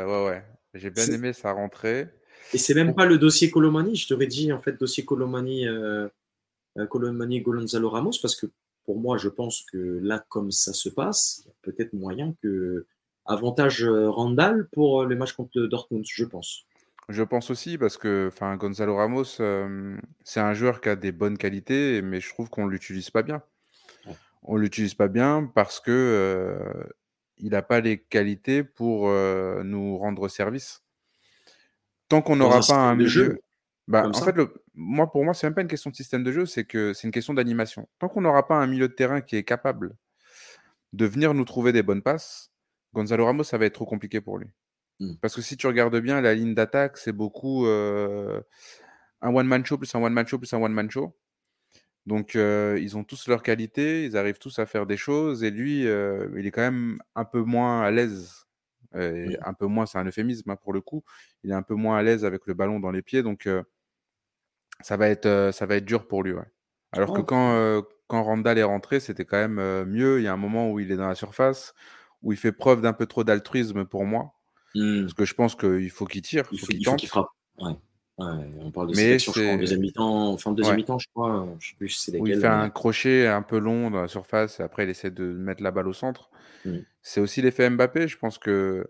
ouais, 0.07 0.25
ouais. 0.25 0.43
J'ai 0.73 0.89
bien 0.89 1.05
aimé 1.07 1.35
sa 1.35 1.53
rentrée. 1.53 2.09
Et 2.53 2.59
c'est 2.59 2.75
même 2.75 2.95
pas 2.95 3.07
le 3.07 3.19
dossier 3.19 3.51
Colomani, 3.51 3.97
je 3.97 4.09
t'aurais 4.09 4.27
dit 4.27 4.53
en 4.53 4.61
fait 4.61 4.79
dossier 4.79 5.05
Colomani, 5.05 5.67
euh, 5.67 6.09
euh 6.79 6.87
Colomani 6.87 7.41
Gonzalo 7.41 7.91
Ramos, 7.91 8.13
parce 8.23 8.37
que 8.37 8.47
pour 8.85 9.01
moi, 9.01 9.19
je 9.19 9.29
pense 9.29 9.65
que 9.73 9.99
là, 10.03 10.25
comme 10.29 10.53
ça 10.53 10.73
se 10.73 10.89
passe, 10.89 11.43
il 11.43 11.49
y 11.49 11.51
a 11.51 11.55
peut-être 11.63 11.93
moyen 11.93 12.35
que 12.43 12.87
avantage 13.25 13.83
euh, 13.83 14.09
Randall 14.09 14.69
pour 14.71 15.05
les 15.05 15.17
matchs 15.17 15.33
contre 15.33 15.61
Dortmund, 15.63 16.05
je 16.09 16.25
pense. 16.25 16.67
Je 17.09 17.23
pense 17.23 17.51
aussi 17.51 17.79
parce 17.79 17.97
que 17.97 18.31
enfin, 18.33 18.57
Gonzalo 18.57 18.97
Ramos, 18.97 19.25
c'est 20.25 20.41
un 20.41 20.55
joueur 20.55 20.81
qui 20.81 20.89
a 20.89 20.97
des 20.97 21.13
bonnes 21.13 21.39
qualités, 21.39 22.03
mais 22.03 22.21
je 22.21 22.29
trouve 22.31 22.49
qu'on 22.51 22.67
ne 22.67 22.71
l'utilise 22.71 23.11
pas 23.11 23.23
bien. 23.23 23.43
On 24.43 24.57
ne 24.57 24.61
l'utilise 24.61 24.95
pas 24.95 25.07
bien 25.07 25.51
parce 25.55 25.79
que 25.79 26.59
il 27.39 27.51
n'a 27.51 27.63
pas 27.63 27.81
les 27.81 27.99
qualités 27.99 28.65
pour 28.65 29.09
nous 29.09 29.99
rendre 29.99 30.27
service. 30.27 30.86
Tant 32.09 32.23
qu'on 32.23 32.37
n'aura 32.37 32.61
pas 32.61 32.77
un 32.77 32.95
milieu. 32.95 33.09
Jeu, 33.09 33.41
bah, 33.89 34.09
en 34.09 34.13
fait, 34.13 34.37
moi, 34.75 35.11
pour 35.11 35.25
moi, 35.25 35.35
c'est 35.35 35.47
même 35.47 35.55
pas 35.55 35.63
une 35.63 35.69
question 35.69 35.91
de 35.91 35.97
système 35.97 36.23
de 36.23 36.33
jeu, 36.33 36.47
c'est 36.47 36.65
que 36.65 36.93
c'est 36.93 37.07
une 37.07 37.13
question 37.13 37.35
d'animation. 37.35 37.89
Tant 37.99 38.09
qu'on 38.09 38.21
n'aura 38.21 38.47
pas 38.47 38.57
un 38.57 38.67
milieu 38.67 38.89
de 38.89 38.95
terrain 38.95 39.21
qui 39.21 39.37
est 39.37 39.45
capable 39.45 39.97
de 40.93 41.07
venir 41.07 41.35
nous 41.35 41.45
trouver 41.45 41.73
des 41.73 41.83
bonnes 41.83 42.03
passes, 42.03 42.51
Gonzalo 42.95 43.27
Ramos, 43.27 43.45
ça 43.45 43.59
va 43.59 43.67
être 43.67 43.75
trop 43.75 43.87
compliqué 43.87 44.21
pour 44.21 44.39
lui. 44.39 44.49
Mmh. 45.01 45.15
Parce 45.21 45.35
que 45.35 45.43
si 45.43 45.57
tu 45.57 45.67
regardes 45.67 45.97
bien, 45.99 46.21
la 46.21 46.35
ligne 46.35 46.55
d'attaque, 46.55 46.97
c'est 46.97 47.13
beaucoup 47.13 47.67
un 47.67 48.43
one-man 49.23 49.65
show 49.65 49.79
plus 49.79 49.95
un 49.95 50.03
one-man 50.03 50.27
show 50.27 50.39
plus 50.39 50.53
un 50.53 50.63
one-man 50.63 50.91
show. 50.91 51.17
Donc, 52.07 52.35
ils 52.35 52.97
ont 52.97 53.05
tous 53.05 53.27
leurs 53.29 53.43
qualités, 53.43 54.05
ils 54.05 54.17
arrivent 54.17 54.39
tous 54.39 54.59
à 54.59 54.67
faire 54.67 54.87
des 54.87 54.97
choses, 54.97 55.43
et 55.43 55.51
lui, 55.51 55.81
il 55.83 56.47
est 56.47 56.51
quand 56.53 56.63
même 56.63 56.99
un 57.15 57.25
peu 57.25 57.43
moins 57.43 57.83
à 57.83 57.91
l'aise. 57.91 58.46
Un 58.97 59.55
peu 59.55 59.67
moins, 59.67 59.87
c'est 59.87 59.99
un 59.99 60.05
euphémisme 60.05 60.51
hein, 60.51 60.57
pour 60.57 60.73
le 60.73 60.81
coup. 60.81 61.05
Il 61.45 61.51
est 61.51 61.55
un 61.55 61.63
peu 61.63 61.75
moins 61.75 61.99
à 61.99 62.03
l'aise 62.03 62.25
avec 62.25 62.47
le 62.47 62.55
ballon 62.55 62.81
dans 62.81 62.91
les 62.91 63.03
pieds, 63.03 63.23
donc 63.23 63.49
ça, 64.81 64.97
va 64.97 65.09
être, 65.09 65.51
ça 65.53 65.67
va 65.67 65.77
être 65.77 65.85
dur 65.85 66.07
pour 66.07 66.23
lui. 66.23 66.35
Alors 66.93 67.13
que 67.13 67.21
oh. 67.21 67.25
quand, 67.25 67.83
quand 68.07 68.23
Randall 68.23 68.59
est 68.59 68.63
rentré, 68.63 69.01
c'était 69.01 69.25
quand 69.25 69.37
même 69.37 69.85
mieux. 69.85 70.21
Il 70.21 70.25
y 70.25 70.29
a 70.29 70.33
un 70.33 70.39
moment 70.39 70.71
où 70.71 70.81
il 70.81 70.93
est 70.93 70.97
dans 70.97 71.09
la 71.09 71.15
surface, 71.15 71.75
où 72.23 72.33
il 72.33 72.39
fait 72.39 72.53
preuve 72.53 72.81
d'un 72.81 72.93
peu 72.93 73.07
trop 73.07 73.25
d'altruisme 73.25 73.85
pour 73.85 74.05
moi. 74.05 74.33
Mmh. 74.75 75.03
Parce 75.03 75.15
que 75.15 75.25
je 75.25 75.35
pense 75.35 75.55
qu'il 75.55 75.91
faut 75.91 76.05
qu'il 76.05 76.23
tire, 76.23 76.45
il 76.53 76.61
faut, 76.61 76.67
qu'il 76.67 76.85
tente. 76.85 77.05
frappe. 77.07 77.29
Ouais. 77.59 77.73
On 78.19 78.71
parle 78.71 78.89
de 78.89 78.97
Mais 78.97 79.19
je 79.19 79.31
crois, 79.31 79.43
en 79.43 79.57
deuxième 79.57 79.81
mi-temps, 79.81 80.33
en 80.33 80.37
fin 80.37 80.51
de 80.53 80.57
deuxième 80.57 80.77
mi-temps, 80.77 80.99
je 80.99 81.09
crois. 81.15 81.47
Je 81.59 81.69
sais 81.69 81.75
plus 81.77 81.89
si 81.89 82.11
c'est 82.11 82.19
Où 82.19 82.27
il 82.27 82.41
fait 82.41 82.47
un 82.47 82.71
crochet 82.71 83.27
un 83.27 83.43
peu 83.43 83.59
long 83.59 83.91
dans 83.91 84.03
la 84.03 84.09
surface 84.09 84.61
et 84.61 84.63
après 84.63 84.85
il 84.85 84.91
essaie 84.91 85.11
de 85.11 85.25
mettre 85.25 85.63
la 85.63 85.71
balle 85.71 85.89
au 85.89 85.93
centre. 85.93 86.31
Mmh. 86.65 86.79
C'est 87.03 87.21
aussi 87.21 87.43
l'effet 87.43 87.69
Mbappé. 87.69 88.09
Je 88.09 88.17
pense 88.19 88.39
que 88.39 88.87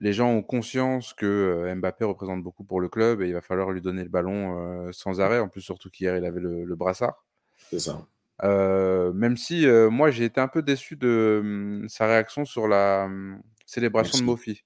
les 0.00 0.12
gens 0.12 0.30
ont 0.30 0.42
conscience 0.42 1.14
que 1.14 1.26
euh, 1.26 1.74
Mbappé 1.74 2.04
représente 2.04 2.42
beaucoup 2.42 2.64
pour 2.64 2.80
le 2.80 2.88
club 2.88 3.22
et 3.22 3.28
il 3.28 3.32
va 3.32 3.40
falloir 3.40 3.70
lui 3.70 3.80
donner 3.80 4.02
le 4.02 4.08
ballon 4.08 4.58
euh, 4.58 4.92
sans 4.92 5.20
arrêt. 5.20 5.38
En 5.38 5.48
plus, 5.48 5.62
surtout 5.62 5.90
qu'hier, 5.90 6.16
il 6.16 6.24
avait 6.24 6.40
le, 6.40 6.74
brassard. 6.76 7.24
C'est 7.70 7.78
ça. 7.78 8.06
Euh, 8.44 9.12
même 9.14 9.36
si 9.36 9.66
moi, 9.90 10.10
j'ai 10.10 10.24
été 10.24 10.40
un 10.40 10.48
peu 10.48 10.62
déçu 10.62 10.96
de 10.96 11.40
hum, 11.40 11.88
sa 11.88 12.06
réaction 12.06 12.44
sur 12.44 12.68
la 12.68 13.04
hum, 13.06 13.40
célébration 13.64 14.18
de 14.18 14.24
Mofi. 14.24 14.62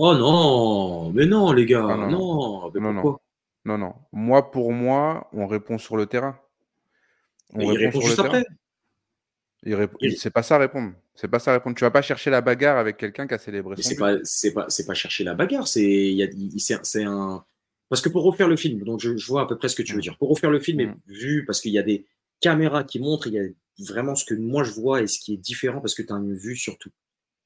Oh 0.00 0.14
non, 0.14 1.10
mais 1.12 1.26
non, 1.26 1.50
les 1.52 1.66
gars, 1.66 1.84
ah 1.90 1.96
non, 1.96 2.08
non, 2.08 2.70
non, 2.72 3.20
non, 3.64 3.78
non, 3.78 3.94
Moi, 4.12 4.48
pour 4.52 4.72
moi, 4.72 5.28
on 5.32 5.48
répond 5.48 5.76
sur 5.76 5.96
le 5.96 6.06
terrain. 6.06 6.38
On 7.52 7.66
répond, 7.66 7.72
il 7.72 7.78
répond 7.86 8.00
juste 8.00 8.20
après. 8.20 8.44
C'est 10.16 10.30
pas 10.30 10.44
ça 10.44 10.56
répondre. 10.56 10.92
C'est 11.16 11.26
pas 11.26 11.40
ça 11.40 11.52
répondre. 11.52 11.76
Tu 11.76 11.82
vas 11.82 11.90
pas 11.90 12.02
chercher 12.02 12.30
la 12.30 12.40
bagarre 12.40 12.78
avec 12.78 12.96
quelqu'un 12.96 13.26
qui 13.26 13.34
a 13.34 13.38
célébré. 13.38 13.74
C'est 13.80 13.96
pas, 13.96 14.18
c'est 14.22 14.52
pas, 14.52 14.66
c'est 14.68 14.86
pas 14.86 14.94
chercher 14.94 15.24
la 15.24 15.34
bagarre. 15.34 15.66
C'est, 15.66 16.16
c'est 16.58 17.02
un. 17.02 17.44
Parce 17.88 18.00
que 18.00 18.08
pour 18.08 18.22
refaire 18.22 18.46
le 18.46 18.56
film, 18.56 18.84
donc 18.84 19.00
je, 19.00 19.26
vois 19.26 19.42
à 19.42 19.46
peu 19.46 19.58
près 19.58 19.68
ce 19.68 19.74
que 19.74 19.82
tu 19.82 19.94
veux 19.94 19.98
mm. 19.98 20.02
dire. 20.02 20.16
Pour 20.18 20.28
refaire 20.28 20.52
le 20.52 20.60
film, 20.60 20.80
mm. 20.80 20.96
vu 21.08 21.44
parce 21.44 21.60
qu'il 21.60 21.72
y 21.72 21.78
a 21.78 21.82
des 21.82 22.06
caméras 22.40 22.84
qui 22.84 23.00
montrent, 23.00 23.26
il 23.26 23.34
y 23.34 23.40
a 23.40 23.92
vraiment 23.92 24.14
ce 24.14 24.24
que 24.24 24.34
moi 24.34 24.62
je 24.62 24.70
vois 24.70 25.02
et 25.02 25.08
ce 25.08 25.18
qui 25.18 25.34
est 25.34 25.38
différent 25.38 25.80
parce 25.80 25.96
que 25.96 26.02
tu 26.02 26.12
as 26.12 26.16
une 26.16 26.36
vue 26.36 26.54
sur 26.54 26.78
tout. 26.78 26.92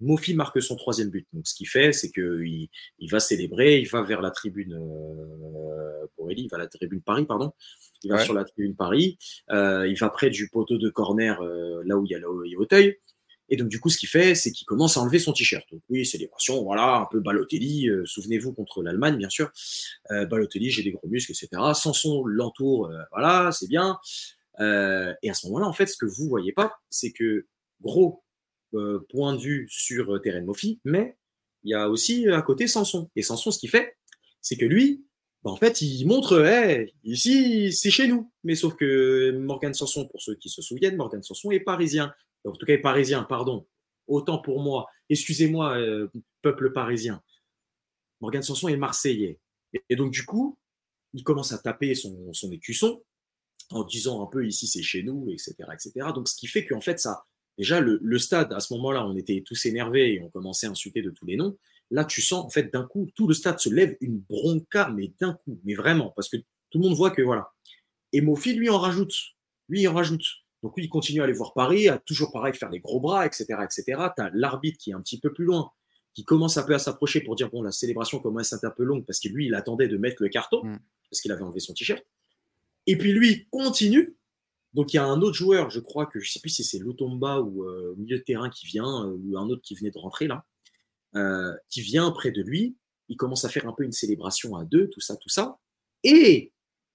Mofi 0.03 0.35
marque 0.35 0.61
son 0.61 0.77
troisième 0.77 1.11
but. 1.11 1.27
Donc, 1.33 1.47
ce 1.47 1.55
qu'il 1.55 1.69
fait, 1.69 1.93
c'est 1.93 2.11
qu'il 2.11 2.69
il 2.99 3.11
va 3.11 3.21
célébrer, 3.21 3.79
il 3.79 3.89
va 3.89 4.03
vers 4.03 4.21
la 4.21 4.31
tribune 4.31 4.75
euh, 4.75 6.07
pour 6.17 6.31
Eli, 6.31 6.43
il 6.43 6.49
va 6.49 6.57
à 6.57 6.61
la 6.61 6.67
tribune 6.67 7.01
Paris, 7.01 7.25
pardon. 7.25 7.53
Il 8.03 8.11
va 8.11 8.19
sur 8.19 8.35
la 8.35 8.45
tribune 8.45 8.75
Paris, 8.75 9.17
euh, 9.53 9.87
il 9.87 9.97
va 9.97 10.11
près 10.11 10.29
du 10.29 10.49
poteau 10.49 10.77
de 10.77 10.91
corner, 10.91 11.41
euh, 11.41 11.83
là 11.87 11.97
où 11.97 12.05
il 12.05 12.11
y 12.11 12.15
a 12.17 12.19
le 12.19 12.27
fauteuil. 12.57 12.99
Et 13.49 13.57
donc, 13.57 13.69
du 13.69 13.79
coup, 13.79 13.91
ce 13.91 13.99
qu'il 13.99 14.09
fait, 14.09 14.35
c'est 14.35 14.51
qu'il 14.51 14.67
commence 14.67 14.97
à 14.97 15.01
enlever 15.01 15.21
son 15.21 15.33
t-shirt. 15.33 15.65
Donc, 15.71 15.83
oui, 15.89 16.05
célébration, 16.05 16.63
voilà, 16.65 16.97
un 16.97 17.07
peu 17.11 17.21
Balotelli. 17.21 17.89
Souvenez-vous 18.05 18.53
contre 18.55 18.83
l'Allemagne, 18.83 19.17
bien 19.17 19.29
sûr. 19.29 19.53
Balotelli, 20.09 20.71
j'ai 20.71 20.83
des 20.83 20.91
gros 20.91 21.07
muscles, 21.07 21.33
etc. 21.33 21.49
Sanson 21.75 22.25
l'entoure, 22.25 22.91
voilà, 23.11 23.53
c'est 23.53 23.69
bien. 23.69 23.99
et 24.59 25.31
à 25.31 25.35
ce 25.35 25.47
moment-là, 25.49 25.67
en 25.67 25.73
fait, 25.75 25.87
ce 25.87 25.99
que 25.99 26.07
vous 26.07 26.29
voyez 26.29 26.53
pas, 26.53 26.73
c'est 26.89 27.13
que 27.13 27.47
gros 27.83 28.23
point 29.09 29.35
de 29.35 29.41
vue 29.41 29.67
sur 29.71 30.15
euh, 30.15 30.19
Terren 30.19 30.45
Mofi, 30.45 30.81
mais 30.85 31.17
il 31.65 31.71
y 31.71 31.75
a 31.75 31.89
aussi 31.89 32.29
euh, 32.29 32.37
à 32.37 32.43
côté 32.43 32.67
Samson. 32.67 33.11
Et 33.17 33.23
Samson, 33.23 33.51
ce 33.51 33.59
qu'il 33.59 33.71
fait, 33.71 33.97
c'est 34.41 34.57
que 34.57 34.65
lui, 34.65 35.05
bah, 35.43 35.51
en 35.51 35.57
fait, 35.57 35.81
il 35.83 36.07
montre, 36.07 36.45
ici, 37.05 37.73
c'est 37.73 37.91
chez 37.91 38.09
nous. 38.09 38.33
Mais 38.45 38.55
sauf 38.55 38.75
que 38.75 39.33
Morgan 39.33 39.75
Sanson, 39.75 40.07
pour 40.09 40.21
ceux 40.21 40.35
qui 40.37 40.49
se 40.49 40.63
souviennent, 40.63 40.97
Morgan 40.97 41.23
Sanson 41.23 41.51
est 41.51 41.61
parisien. 41.61 42.13
En 42.45 42.53
tout 42.53 42.67
cas, 42.67 42.75
est 42.75 42.79
parisien, 42.79 43.23
pardon. 43.25 43.67
Autant 44.07 44.39
pour 44.39 44.61
moi. 44.61 44.87
Excusez-moi, 45.09 45.79
peuple 46.43 46.73
parisien. 46.73 47.23
Morgan 48.21 48.43
Sanson 48.43 48.69
est 48.69 48.77
marseillais. 48.77 49.41
Et, 49.89 49.97
donc, 49.97 50.13
du 50.13 50.25
coup, 50.25 50.59
il 51.13 51.25
commence 51.25 51.53
à 51.53 51.59
taper 51.59 51.95
son, 51.95 52.33
son 52.33 52.51
écusson 52.53 53.03
en 53.71 53.85
disant 53.85 54.23
un 54.23 54.27
peu 54.27 54.47
ici, 54.47 54.67
c'est 54.67 54.83
chez 54.83 55.03
nous, 55.03 55.29
etc., 55.31 55.55
etc. 55.73 55.93
Donc, 56.15 56.29
ce 56.29 56.37
qui 56.37 56.47
fait 56.47 56.67
qu'en 56.67 56.81
fait, 56.81 56.99
ça, 56.99 57.25
Déjà, 57.59 57.81
le, 57.81 58.19
stade, 58.19 58.53
à 58.53 58.61
ce 58.61 58.73
moment-là, 58.75 59.07
on 59.07 59.17
était 59.17 59.43
tous 59.47 59.67
énervés 59.67 60.15
et 60.15 60.23
on 60.23 60.31
commençait 60.31 60.67
à 60.67 60.71
insulter 60.71 61.03
de 61.03 61.11
tous 61.11 61.27
les 61.27 61.37
noms. 61.37 61.57
Là, 61.91 62.05
tu 62.05 62.23
sens, 62.23 62.45
en 62.45 62.51
fait, 62.51 62.73
d'un 62.73 62.85
coup, 62.85 63.11
tout 63.15 63.29
le 63.29 63.35
stade 63.35 63.59
se 63.59 63.69
lève 63.69 63.97
une 64.01 64.19
bronca, 64.19 64.91
mais 64.91 65.13
d'un 65.21 65.35
coup, 65.35 65.61
mais 65.65 65.75
vraiment, 65.75 66.13
parce 66.17 66.29
que 66.29 66.39
tout 66.71 66.79
le 66.79 66.81
monde 66.81 66.97
voit 66.97 67.11
que, 67.11 67.21
voilà. 67.23 67.53
Et 68.13 68.21
Mofi, 68.21 68.55
lui, 68.55 68.71
en 68.71 68.79
rajoute. 68.79 69.15
Lui, 69.69 69.83
il 69.83 69.89
en 69.89 69.95
rajoute. 69.95 70.25
Donc 70.63 70.77
lui, 70.77 70.85
il 70.85 70.89
continue 70.89 71.21
à 71.21 71.25
aller 71.25 71.33
voir 71.33 71.55
Paris, 71.55 71.89
à 71.89 71.99
toujours 71.99 72.31
pareil 72.33 72.55
faire 72.55 72.71
des 72.71 72.81
gros 72.81 73.01
bras, 73.01 73.27
etc. 73.27 73.47
etc. 73.65 73.85
Tu 74.17 74.23
as 74.23 74.31
l'arbitre 74.33 74.79
qui 74.79 74.91
est 74.91 74.95
un 74.95 75.01
petit 75.01 75.19
peu 75.19 75.33
plus 75.33 75.45
loin, 75.45 75.71
qui 76.15 76.25
commence 76.25 76.57
un 76.57 76.63
peu 76.63 76.75
à 76.75 76.79
s'approcher 76.79 77.21
pour 77.21 77.35
dire 77.35 77.51
bon, 77.51 77.63
la 77.63 77.73
célébration 77.73 78.21
commence 78.21 78.53
à 78.53 78.57
être 78.57 78.65
un 78.65 78.71
peu 78.71 78.85
longue 78.85 79.05
parce 79.05 79.19
que 79.19 79.29
lui, 79.29 79.47
il 79.47 79.55
attendait 79.55 79.89
de 79.89 79.97
mettre 79.97 80.23
le 80.23 80.29
carton, 80.29 80.63
Mm. 80.65 80.79
parce 81.11 81.21
qu'il 81.21 81.33
avait 81.33 81.43
enlevé 81.43 81.61
son 81.61 81.75
t-shirt. 81.75 82.05
Et 82.87 82.97
puis 82.97 83.13
lui 83.13 83.49
continue. 83.51 84.17
Donc 84.75 84.93
il 84.93 84.97
y 84.97 84.99
a 84.99 85.05
un 85.05 85.21
autre 85.21 85.37
joueur, 85.37 85.71
je 85.71 85.81
crois 85.81 86.07
que 86.07 86.19
je 86.21 86.31
sais 86.31 86.41
plus 86.41 86.51
si 86.51 86.65
c'est 86.65 86.79
Lotomba 86.79 87.41
ou 87.41 87.65
euh, 87.65 87.95
milieu 87.99 88.19
de 88.19 88.23
terrain 88.23 88.49
qui 88.49 88.67
vient, 88.67 89.07
euh, 89.07 89.19
ou 89.23 89.37
un 89.37 89.49
autre 89.51 89.63
qui 89.63 89.75
venait 89.75 89.91
de 89.91 89.99
rentrer 89.99 90.27
là, 90.27 90.47
euh, 91.15 91.53
qui 91.69 91.83
vient 91.83 92.11
près 92.11 92.31
de 92.31 92.43
lui. 92.43 92.77
Il 93.09 93.17
commence 93.17 93.45
à 93.45 93.51
faire 93.51 93.67
un 93.67 93.73
peu 93.73 93.85
une 93.85 93.93
célébration 93.93 94.57
à 94.57 94.65
deux, 94.65 94.89
tout 94.89 95.01
ça, 95.01 95.17
tout 95.17 95.29
ça. 95.29 95.59
Et 96.05 96.53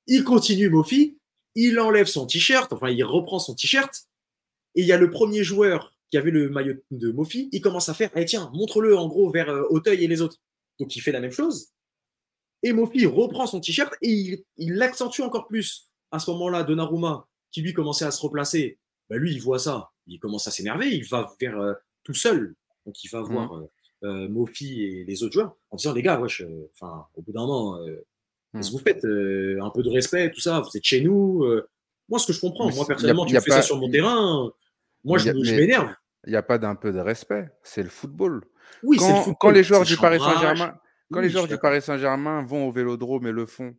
il 0.08 0.24
continue, 0.24 0.70
Mofi. 0.70 1.20
Il 1.54 1.80
enlève 1.80 2.08
son 2.08 2.26
t-shirt, 2.26 2.72
enfin 2.74 2.90
il 2.90 3.04
reprend 3.04 3.40
son 3.40 3.54
t-shirt. 3.54 4.08
Et 4.76 4.82
il 4.82 4.88
y 4.88 4.92
a 4.92 4.98
le 4.98 5.10
premier 5.10 5.44
joueur 5.44 5.94
qui 6.10 6.18
avait 6.18 6.32
le 6.32 6.50
maillot 6.50 6.76
de 6.92 7.12
Mofi. 7.12 7.50
Il 7.52 7.62
commence 7.62 7.90
à 7.90 7.94
faire, 7.94 8.10
eh, 8.16 8.26
tiens, 8.26 8.50
montre-le 8.54 8.98
en 8.98 9.08
gros 9.08 9.30
vers 9.32 9.50
Auteuil 9.72 10.04
et 10.04 10.08
les 10.08 10.22
autres. 10.22 10.38
Donc 10.80 10.96
il 10.96 11.02
fait 11.02 11.12
la 11.12 11.20
même 11.20 11.32
chose. 11.32 11.70
Et 12.63 12.74
Mofi 12.74 13.06
reprend 13.06 13.46
son 13.46 13.60
t-shirt 13.60 13.94
et 14.02 14.10
il, 14.10 14.44
il 14.58 14.74
l'accentue 14.74 15.22
encore 15.22 15.48
plus. 15.48 15.92
À 16.12 16.20
ce 16.20 16.32
moment-là, 16.32 16.63
Donnarumma, 16.63 17.28
qui 17.58 17.63
lui 17.63 17.74
commençait 17.74 18.06
à 18.06 18.12
se 18.12 18.22
replacer, 18.22 18.78
bah, 19.10 19.17
lui, 19.17 19.34
il 19.34 19.41
voit 19.41 19.58
ça. 19.58 19.89
Il 20.06 20.20
commence 20.20 20.48
à 20.48 20.52
s'énerver. 20.52 20.89
Il 20.96 21.04
va 21.06 21.28
vers 21.41 21.60
euh, 21.60 21.74
tout 22.04 22.13
seul. 22.13 22.54
Donc 22.86 23.04
il 23.04 23.08
va 23.10 23.22
voir 23.22 23.58
euh, 23.58 23.70
euh, 24.04 24.30
Mofi 24.30 24.84
et 24.84 25.04
les 25.06 25.24
autres 25.24 25.34
joueurs 25.34 25.56
en 25.72 25.76
disant, 25.78 25.93
les 25.93 26.04
gars, 26.04 26.20
wesh, 26.20 26.43
enfin, 26.76 27.06
au 27.15 27.22
bout 27.24 27.32
d'un 27.32 27.41
moment, 27.41 27.78
euh, 27.80 28.06
Mm. 28.54 28.60
qu'est-ce 28.60 28.70
que 28.72 28.78
vous 28.78 28.84
faites 28.84 29.04
Un 29.62 29.70
peu 29.72 29.82
de 29.84 29.89
respect, 29.89 30.32
tout 30.32 30.39
ça. 30.39 30.62
Vous 30.62 30.70
êtes 30.78 30.84
chez 30.84 31.02
nous. 31.02 31.43
moi, 32.08 32.20
ce 32.20 32.28
que 32.28 32.34
je 32.34 32.39
comprends, 32.39 32.67
Mais 32.70 32.76
moi 32.76 32.86
personnellement, 32.88 33.24
a- 33.24 33.28
tu 33.28 33.34
me 33.36 33.39
fais 33.41 33.52
ça 33.52 33.62
sur 33.63 33.78
mon 33.78 33.89
terrain. 33.89 34.50
Moi, 35.04 35.17
je, 35.17 35.30
a- 35.30 35.34
m'énerve. 35.34 35.89
Il 36.26 36.30
n'y 36.30 36.36
a 36.38 36.43
pas 36.43 36.58
d'un 36.58 36.76
peu 36.76 36.93
de 36.93 37.00
respect, 37.00 37.50
c'est 37.63 37.84
le 37.84 37.89
football. 37.89 38.46
Oui, 38.84 39.00
c'est 39.00 39.08
le 39.08 39.13
Quand, 39.13 39.17
football, 39.24 39.38
quand 39.39 39.50
les 39.52 39.63
joueurs 39.63 39.84
du 39.84 39.98
Paris. 39.98 40.20
Saint-Germain, 40.20 40.78
quand 41.12 41.20
Oui, 41.20 41.26
les 41.26 41.30
joueurs 41.30 41.48
du. 41.48 41.58
Paris 41.58 41.82
Saint-Germain 41.82 42.43
vont 42.46 42.67
au 42.67 42.72
Vélodrome 42.72 43.28
et 43.28 43.32
le 43.34 43.46
font, 43.46 43.76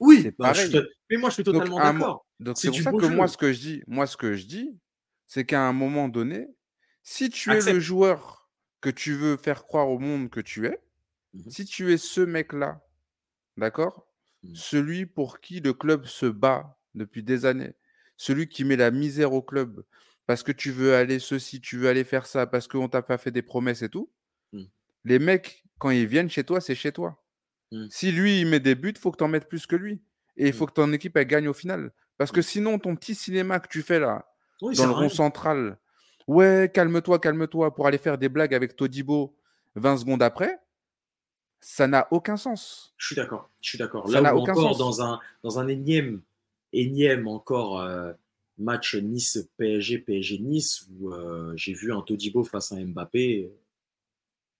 Oui, 0.00 0.34
bah, 0.38 0.52
je 0.52 0.78
mais 1.10 1.16
moi, 1.16 1.30
je 1.30 1.34
suis 1.34 1.44
totalement 1.44 1.80
d'accord. 1.80 2.26
donc 2.40 2.58
C'est 2.58 2.70
pour 2.70 2.80
ça 2.80 2.92
que 2.92 3.06
moi 3.06 3.28
ce 3.28 3.36
que 3.36 3.52
je 3.52 3.60
dis, 3.60 3.82
moi 3.86 4.06
ce 4.06 4.16
que 4.16 4.34
je 4.34 4.46
dis, 4.46 4.78
c'est 5.26 5.44
qu'à 5.44 5.62
un 5.62 5.72
moment 5.72 6.08
donné, 6.08 6.48
si 7.02 7.30
tu 7.30 7.56
es 7.56 7.62
le 7.62 7.80
joueur 7.80 8.50
que 8.80 8.90
tu 8.90 9.14
veux 9.14 9.36
faire 9.36 9.64
croire 9.64 9.88
au 9.88 9.98
monde 9.98 10.30
que 10.30 10.40
tu 10.40 10.66
es, 10.66 10.80
Mhm. 11.32 11.50
si 11.50 11.64
tu 11.66 11.92
es 11.92 11.98
ce 11.98 12.20
mec-là, 12.22 12.82
d'accord, 13.58 14.08
Mhm. 14.42 14.60
celui 14.60 15.06
pour 15.06 15.40
qui 15.40 15.60
le 15.60 15.74
club 15.74 16.06
se 16.06 16.26
bat 16.26 16.78
depuis 16.94 17.22
des 17.24 17.46
années, 17.46 17.74
celui 18.18 18.48
qui 18.48 18.64
met 18.64 18.76
la 18.76 18.90
misère 18.92 19.32
au 19.34 19.42
club 19.42 19.84
parce 20.26 20.42
que 20.44 20.52
tu 20.52 20.70
veux 20.72 20.94
aller 20.96 21.18
ceci, 21.20 21.60
tu 21.60 21.78
veux 21.78 21.88
aller 21.88 22.04
faire 22.04 22.26
ça, 22.26 22.46
parce 22.46 22.68
qu'on 22.68 22.88
t'a 22.88 23.02
pas 23.02 23.18
fait 23.18 23.32
des 23.32 23.42
promesses 23.42 23.82
et 23.82 23.90
tout, 23.90 24.12
Mhm. 24.52 24.70
les 25.04 25.18
mecs 25.20 25.64
quand 25.78 25.90
ils 25.90 26.06
viennent 26.06 26.30
chez 26.30 26.44
toi, 26.44 26.60
c'est 26.60 26.74
chez 26.76 26.92
toi. 26.92 27.24
Mhm. 27.76 27.88
Si 27.90 28.12
lui 28.12 28.40
il 28.40 28.46
met 28.46 28.60
des 28.60 28.74
buts, 28.74 28.94
faut 28.98 29.10
que 29.10 29.16
tu 29.18 29.24
en 29.24 29.28
mettes 29.28 29.48
plus 29.48 29.66
que 29.66 29.76
lui. 29.76 30.00
Et 30.36 30.48
il 30.48 30.52
faut 30.52 30.64
Mhm. 30.64 30.70
que 30.70 30.74
ton 30.74 30.92
équipe 30.92 31.16
elle 31.16 31.26
gagne 31.26 31.48
au 31.48 31.54
final. 31.54 31.92
Parce 32.18 32.30
que 32.32 32.38
Mhm. 32.40 32.44
sinon, 32.44 32.78
ton 32.78 32.96
petit 32.96 33.14
cinéma 33.14 33.60
que 33.60 33.68
tu 33.68 33.82
fais 33.82 33.98
là, 34.00 34.26
Oui, 34.62 34.74
dans 34.76 34.86
le 34.86 34.92
rond 34.92 35.08
central, 35.10 35.78
ouais, 36.26 36.70
calme-toi, 36.72 37.18
calme-toi, 37.18 37.74
pour 37.74 37.86
aller 37.86 37.98
faire 37.98 38.16
des 38.18 38.28
blagues 38.30 38.54
avec 38.54 38.74
Todibo 38.76 39.36
20 39.74 39.98
secondes 39.98 40.22
après, 40.22 40.58
ça 41.60 41.86
n'a 41.86 42.06
aucun 42.10 42.36
sens. 42.36 42.94
Je 42.96 43.06
suis 43.08 43.16
d'accord. 43.16 43.50
Je 43.62 43.68
suis 43.70 43.78
d'accord. 43.78 44.08
Là 44.08 44.34
où 44.34 44.38
aucun 44.40 44.52
encore 44.52 44.76
sens. 44.76 44.78
dans 44.78 45.02
un 45.02 45.20
dans 45.42 45.58
un 45.58 45.68
énième 45.68 46.22
énième 46.72 47.26
encore 47.28 47.80
euh, 47.80 48.12
match 48.58 48.94
Nice 48.94 49.46
PSG 49.58 49.98
PSG 49.98 50.38
Nice 50.38 50.86
où 50.98 51.12
euh, 51.12 51.52
j'ai 51.56 51.72
vu 51.74 51.92
un 51.92 52.00
Todibo 52.02 52.44
face 52.44 52.72
à 52.72 52.76
Mbappé 52.76 53.44
euh, 53.44 53.58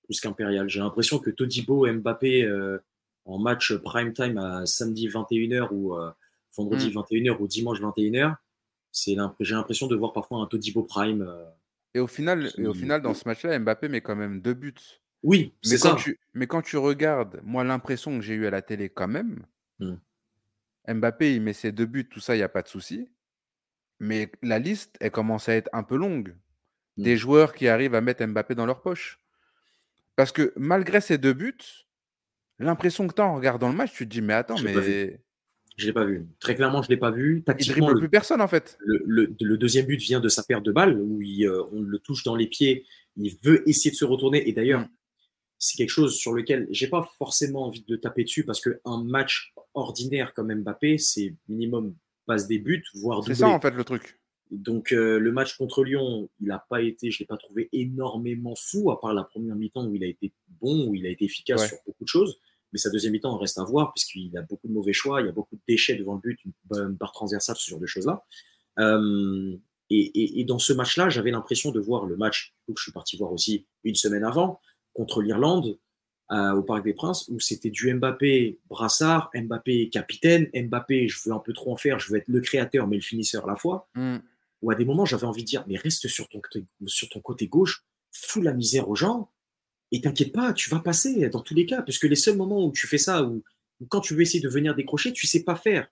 plus 0.05 0.21
qu'impérial. 0.21 0.69
J'ai 0.69 0.81
l'impression 0.81 1.19
que 1.19 1.31
Todibo 1.31 1.87
Mbappé 1.91 2.45
euh, 2.45 2.79
en 3.27 3.39
match 3.39 3.75
prime 3.75 4.13
time 4.13 4.39
à 4.39 4.65
samedi 4.67 5.09
21h 5.09 5.69
ou 5.73 5.95
euh, 5.97 6.11
vendredi 6.57 6.89
Mm. 6.91 6.99
21h 7.01 7.37
ou 7.39 7.47
dimanche 7.47 7.81
21h, 7.81 8.37
c'est 8.93 9.17
j'ai 9.41 9.55
l'impression 9.55 9.87
de 9.89 9.95
voir 9.97 10.13
parfois 10.13 10.39
un 10.39 10.47
Todibo 10.47 10.83
prime. 10.85 11.23
euh, 11.23 11.45
Et 11.95 12.01
au 12.01 12.07
final, 12.07 12.51
et 12.57 12.67
au 12.67 12.73
final 12.75 13.03
dans 13.03 13.13
ce 13.15 13.29
match-là, 13.29 13.59
Mbappé 13.59 13.89
met 13.89 14.01
quand 14.01 14.17
même 14.17 14.41
deux 14.41 14.55
buts. 14.55 14.75
Oui, 15.23 15.53
Mais 15.65 15.71
c'est 15.77 15.79
quand, 15.83 15.97
ça. 15.99 16.03
tu, 16.05 16.19
mais 16.35 16.47
quand 16.47 16.63
tu 16.63 16.77
regardes, 16.77 17.41
moi, 17.43 17.65
l'impression 17.65 18.17
que 18.17 18.23
j'ai 18.25 18.35
eue 18.35 18.47
à 18.47 18.51
la 18.51 18.63
télé 18.63 18.89
quand 18.89 19.09
même, 19.09 19.45
Mm. 19.81 19.97
Mbappé, 20.89 21.35
il 21.35 21.43
met 21.43 21.53
ses 21.53 21.73
deux 21.73 21.85
buts, 21.87 22.09
tout 22.09 22.21
ça, 22.21 22.35
il 22.35 22.39
n'y 22.39 22.45
a 22.45 22.49
pas 22.49 22.63
de 22.63 22.69
souci. 22.69 23.11
Mais 23.99 24.31
la 24.43 24.59
liste, 24.59 24.97
elle 25.01 25.11
commence 25.11 25.49
à 25.49 25.55
être 25.55 25.69
un 25.73 25.83
peu 25.83 25.97
longue. 25.97 26.37
Mm. 26.97 27.03
Des 27.03 27.17
joueurs 27.17 27.53
qui 27.55 27.67
arrivent 27.69 27.95
à 27.95 28.01
mettre 28.01 28.25
Mbappé 28.25 28.55
dans 28.55 28.67
leur 28.67 28.81
poche. 28.83 29.19
Parce 30.15 30.33
que 30.33 30.53
malgré 30.57 31.01
ces 31.01 31.19
deux 31.19 31.33
buts, 31.35 31.86
l'impression 32.65 33.07
que 33.07 33.15
tu 33.15 33.21
as 33.21 33.27
en 33.27 33.37
regardant 33.37 33.69
le 33.69 33.75
match, 33.77 33.93
tu 33.93 34.05
te 34.09 34.13
dis, 34.13 34.23
mais 34.23 34.35
attends, 34.35 34.57
Je 34.57 34.65
mais 34.65 35.21
Je 35.77 35.87
l'ai 35.87 35.93
pas 35.93 36.05
vu. 36.05 36.27
Très 36.41 36.55
clairement, 36.55 36.83
je 36.83 36.89
l'ai 36.89 36.97
pas 36.97 37.11
vu. 37.11 37.39
il 37.39 37.45
Tactiquement, 37.45 37.91
le 37.91 37.99
plus 38.01 38.09
personne 38.09 38.41
en 38.41 38.49
fait. 38.49 38.79
le, 38.81 39.03
le- 39.07 39.35
le 39.41 39.59
deuxième 39.59 39.85
but 39.87 40.01
vient 40.01 40.21
de 40.21 40.29
sa 40.29 40.43
perte 40.43 40.65
de 40.65 40.73
balle, 40.73 40.99
où 41.01 41.21
il, 41.21 41.45
euh, 41.47 41.63
on 41.73 41.83
le 41.83 41.99
touche 41.99 42.23
dans 42.25 42.35
les 42.35 42.47
pieds, 42.47 42.87
il 43.17 43.37
veut 43.43 43.69
essayer 43.69 43.91
de 43.91 43.97
se 43.97 44.05
retourner. 44.07 44.49
Et 44.49 44.53
d'ailleurs, 44.53 44.81
Mm. 44.81 44.89
c'est 45.59 45.77
quelque 45.77 45.91
chose 45.91 46.17
sur 46.17 46.33
lequel 46.33 46.67
j'ai 46.71 46.89
pas 46.89 47.07
forcément 47.19 47.67
envie 47.67 47.85
de 47.87 47.97
taper 47.97 48.25
dessus, 48.25 48.45
parce 48.45 48.61
qu'un 48.61 49.05
match 49.05 49.53
ordinaire 49.75 50.33
comme 50.35 50.53
Mbappé, 50.55 50.97
c'est 50.99 51.35
minimum 51.49 51.95
passe 52.27 52.47
des 52.47 52.59
buts, 52.59 52.83
voire 52.95 53.19
C'est 53.23 53.33
doublé. 53.33 53.41
ça 53.41 53.49
en 53.49 53.61
fait 53.61 53.71
le 53.73 53.85
truc. 53.85 54.19
Donc 54.51 54.93
euh, 54.93 55.19
le 55.19 55.33
match 55.33 55.57
contre 55.57 55.83
Lyon, 55.85 56.29
il 56.41 56.47
n'a 56.49 56.65
pas 56.71 56.81
été, 56.83 57.11
je 57.11 57.19
l'ai 57.19 57.27
pas 57.27 57.37
trouvé 57.37 57.69
énormément 57.73 58.55
fou, 58.57 58.91
à 58.91 59.01
part 59.01 59.13
la 59.13 59.25
première 59.25 59.57
mi-temps 59.57 59.87
où 59.87 59.95
il 59.97 60.05
a 60.05 60.07
été 60.07 60.33
bon, 60.61 60.87
où 60.89 60.95
il 60.95 61.05
a 61.07 61.11
été 61.11 61.25
efficace 61.25 61.61
Ouais. 61.63 61.69
sur 61.69 61.79
beaucoup 61.87 62.05
de 62.05 62.09
choses. 62.09 62.39
Mais 62.73 62.79
sa 62.79 62.91
deuxième 62.91 63.13
mi-temps 63.13 63.37
reste 63.39 63.59
à 63.59 63.65
voir, 63.65 63.93
puisqu'il 63.93 64.37
a 64.37 64.43
beaucoup 64.43 64.69
de 64.69 64.73
mauvais 64.73 64.93
choix, 64.93 65.21
il 65.21 65.27
y 65.27 65.29
a 65.29 65.33
beaucoup 65.33 65.57
de 65.57 65.61
déchets 65.67 65.97
devant 65.97 66.15
le 66.15 66.21
but, 66.21 66.45
une 66.45 66.53
bonne 66.65 66.93
barre 66.95 67.13
transversale, 67.13 67.57
ce 67.59 67.71
genre 67.71 67.81
de 67.81 67.87
choses-là. 67.87 68.25
Euh, 68.79 69.57
et, 69.91 69.99
et- 70.21 70.41
et 70.41 70.45
dans 70.45 70.59
ce 70.59 70.73
match-là, 70.73 71.09
j'avais 71.09 71.31
l'impression 71.31 71.71
de 71.71 71.81
voir 71.81 72.07
le 72.07 72.17
match 72.17 72.55
que 72.67 72.73
je 72.77 72.83
suis 72.83 72.93
parti 72.93 73.17
voir 73.17 73.33
aussi 73.33 73.67
une 73.85 73.95
semaine 73.95 74.25
avant, 74.25 74.61
contre 74.93 75.23
l'Irlande, 75.23 75.79
euh, 76.33 76.53
au 76.55 76.63
Parc 76.63 76.85
des 76.85 76.93
Princes, 76.93 77.29
où 77.29 77.39
c'était 77.39 77.71
du 77.71 77.93
Mbappé 77.95 78.59
brassard, 78.69 79.31
Mbappé 79.33 79.91
capitaine, 79.91 80.51
Mbappé, 80.55 81.07
je 81.09 81.19
veux 81.25 81.33
un 81.35 81.39
peu 81.39 81.53
trop 81.53 81.73
en 81.73 81.77
faire, 81.77 82.01
je 82.01 82.11
veux 82.13 82.19
être 82.19 82.27
le 82.29 82.41
créateur, 82.41 82.89
mais 82.89 82.97
le 82.97 83.03
finisseur 83.03 83.45
à 83.45 83.53
la 83.53 83.57
fois 83.57 83.89
Mm. 83.95 84.17
Où 84.63 84.71
à 84.71 84.75
des 84.75 84.85
moments 84.85 85.05
j'avais 85.05 85.25
envie 85.27 85.43
de 85.43 85.47
dire 85.49 85.65
mais 85.69 85.77
reste 85.77 86.09
sur 86.09 86.29
ton, 86.29 86.41
côté- 86.41 86.65
sur 86.87 87.09
ton 87.09 87.21
côté 87.21 87.47
gauche, 87.49 87.85
fous 88.13 88.43
la 88.43 88.53
misère 88.53 88.89
aux 88.89 88.97
gens 88.97 89.31
et 89.93 90.01
t'inquiète 90.01 90.33
pas, 90.33 90.53
tu 90.53 90.69
vas 90.71 90.81
passer 90.81 91.29
dans 91.29 91.43
tous 91.43 91.55
les 91.55 91.67
cas, 91.67 91.83
puisque 91.83 92.05
les 92.05 92.17
seuls 92.17 92.37
moments 92.37 92.65
où 92.67 92.73
tu 92.73 92.87
fais 92.87 92.99
ça, 92.99 93.23
où 93.23 93.43
quand 93.89 94.01
tu 94.01 94.15
veux 94.15 94.23
essayer 94.23 94.41
de 94.41 94.49
venir 94.49 94.75
décrocher, 94.75 95.13
tu 95.13 95.27
sais 95.27 95.45
pas 95.45 95.55
faire. 95.55 95.87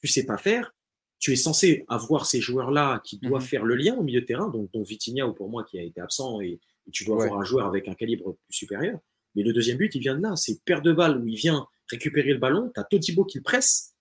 Tu 0.00 0.06
sais 0.08 0.24
pas 0.24 0.36
faire, 0.38 0.72
tu 1.18 1.32
es 1.32 1.36
censé 1.36 1.84
avoir 1.88 2.26
ces 2.26 2.40
joueurs-là 2.40 3.00
qui 3.04 3.18
doivent 3.18 3.42
Mhm. 3.42 3.48
faire 3.48 3.64
le 3.64 3.74
lien 3.74 3.94
au 3.96 4.02
milieu 4.02 4.20
de 4.20 4.26
terrain, 4.26 4.48
donc 4.48 4.70
dont 4.72 4.82
Vitinha 4.82 5.26
ou 5.26 5.34
pour 5.34 5.48
moi 5.50 5.64
qui 5.64 5.78
a 5.78 5.82
été 5.82 6.00
absent 6.00 6.40
et, 6.40 6.60
et 6.86 6.90
tu 6.92 7.04
dois 7.04 7.16
Ouais. 7.16 7.24
avoir 7.24 7.40
un 7.40 7.44
joueur 7.44 7.66
avec 7.66 7.88
un 7.88 7.94
calibre 7.94 8.36
plus 8.44 8.52
supérieur. 8.54 8.98
Mais 9.34 9.42
le 9.42 9.52
deuxième 9.52 9.76
but, 9.78 9.94
il 9.94 10.00
vient 10.00 10.16
de 10.16 10.22
là, 10.22 10.36
c'est 10.36 10.62
paire 10.64 10.80
de 10.82 10.92
balles 10.92 11.18
où 11.20 11.26
il 11.26 11.36
vient 11.36 11.66
récupérer 11.90 12.32
le 12.32 12.38
ballon, 12.38 12.70
t'as 12.74 12.84
Todibo 12.84 13.24
qui 13.24 13.38
le 13.38 13.42
presse, 13.42 13.94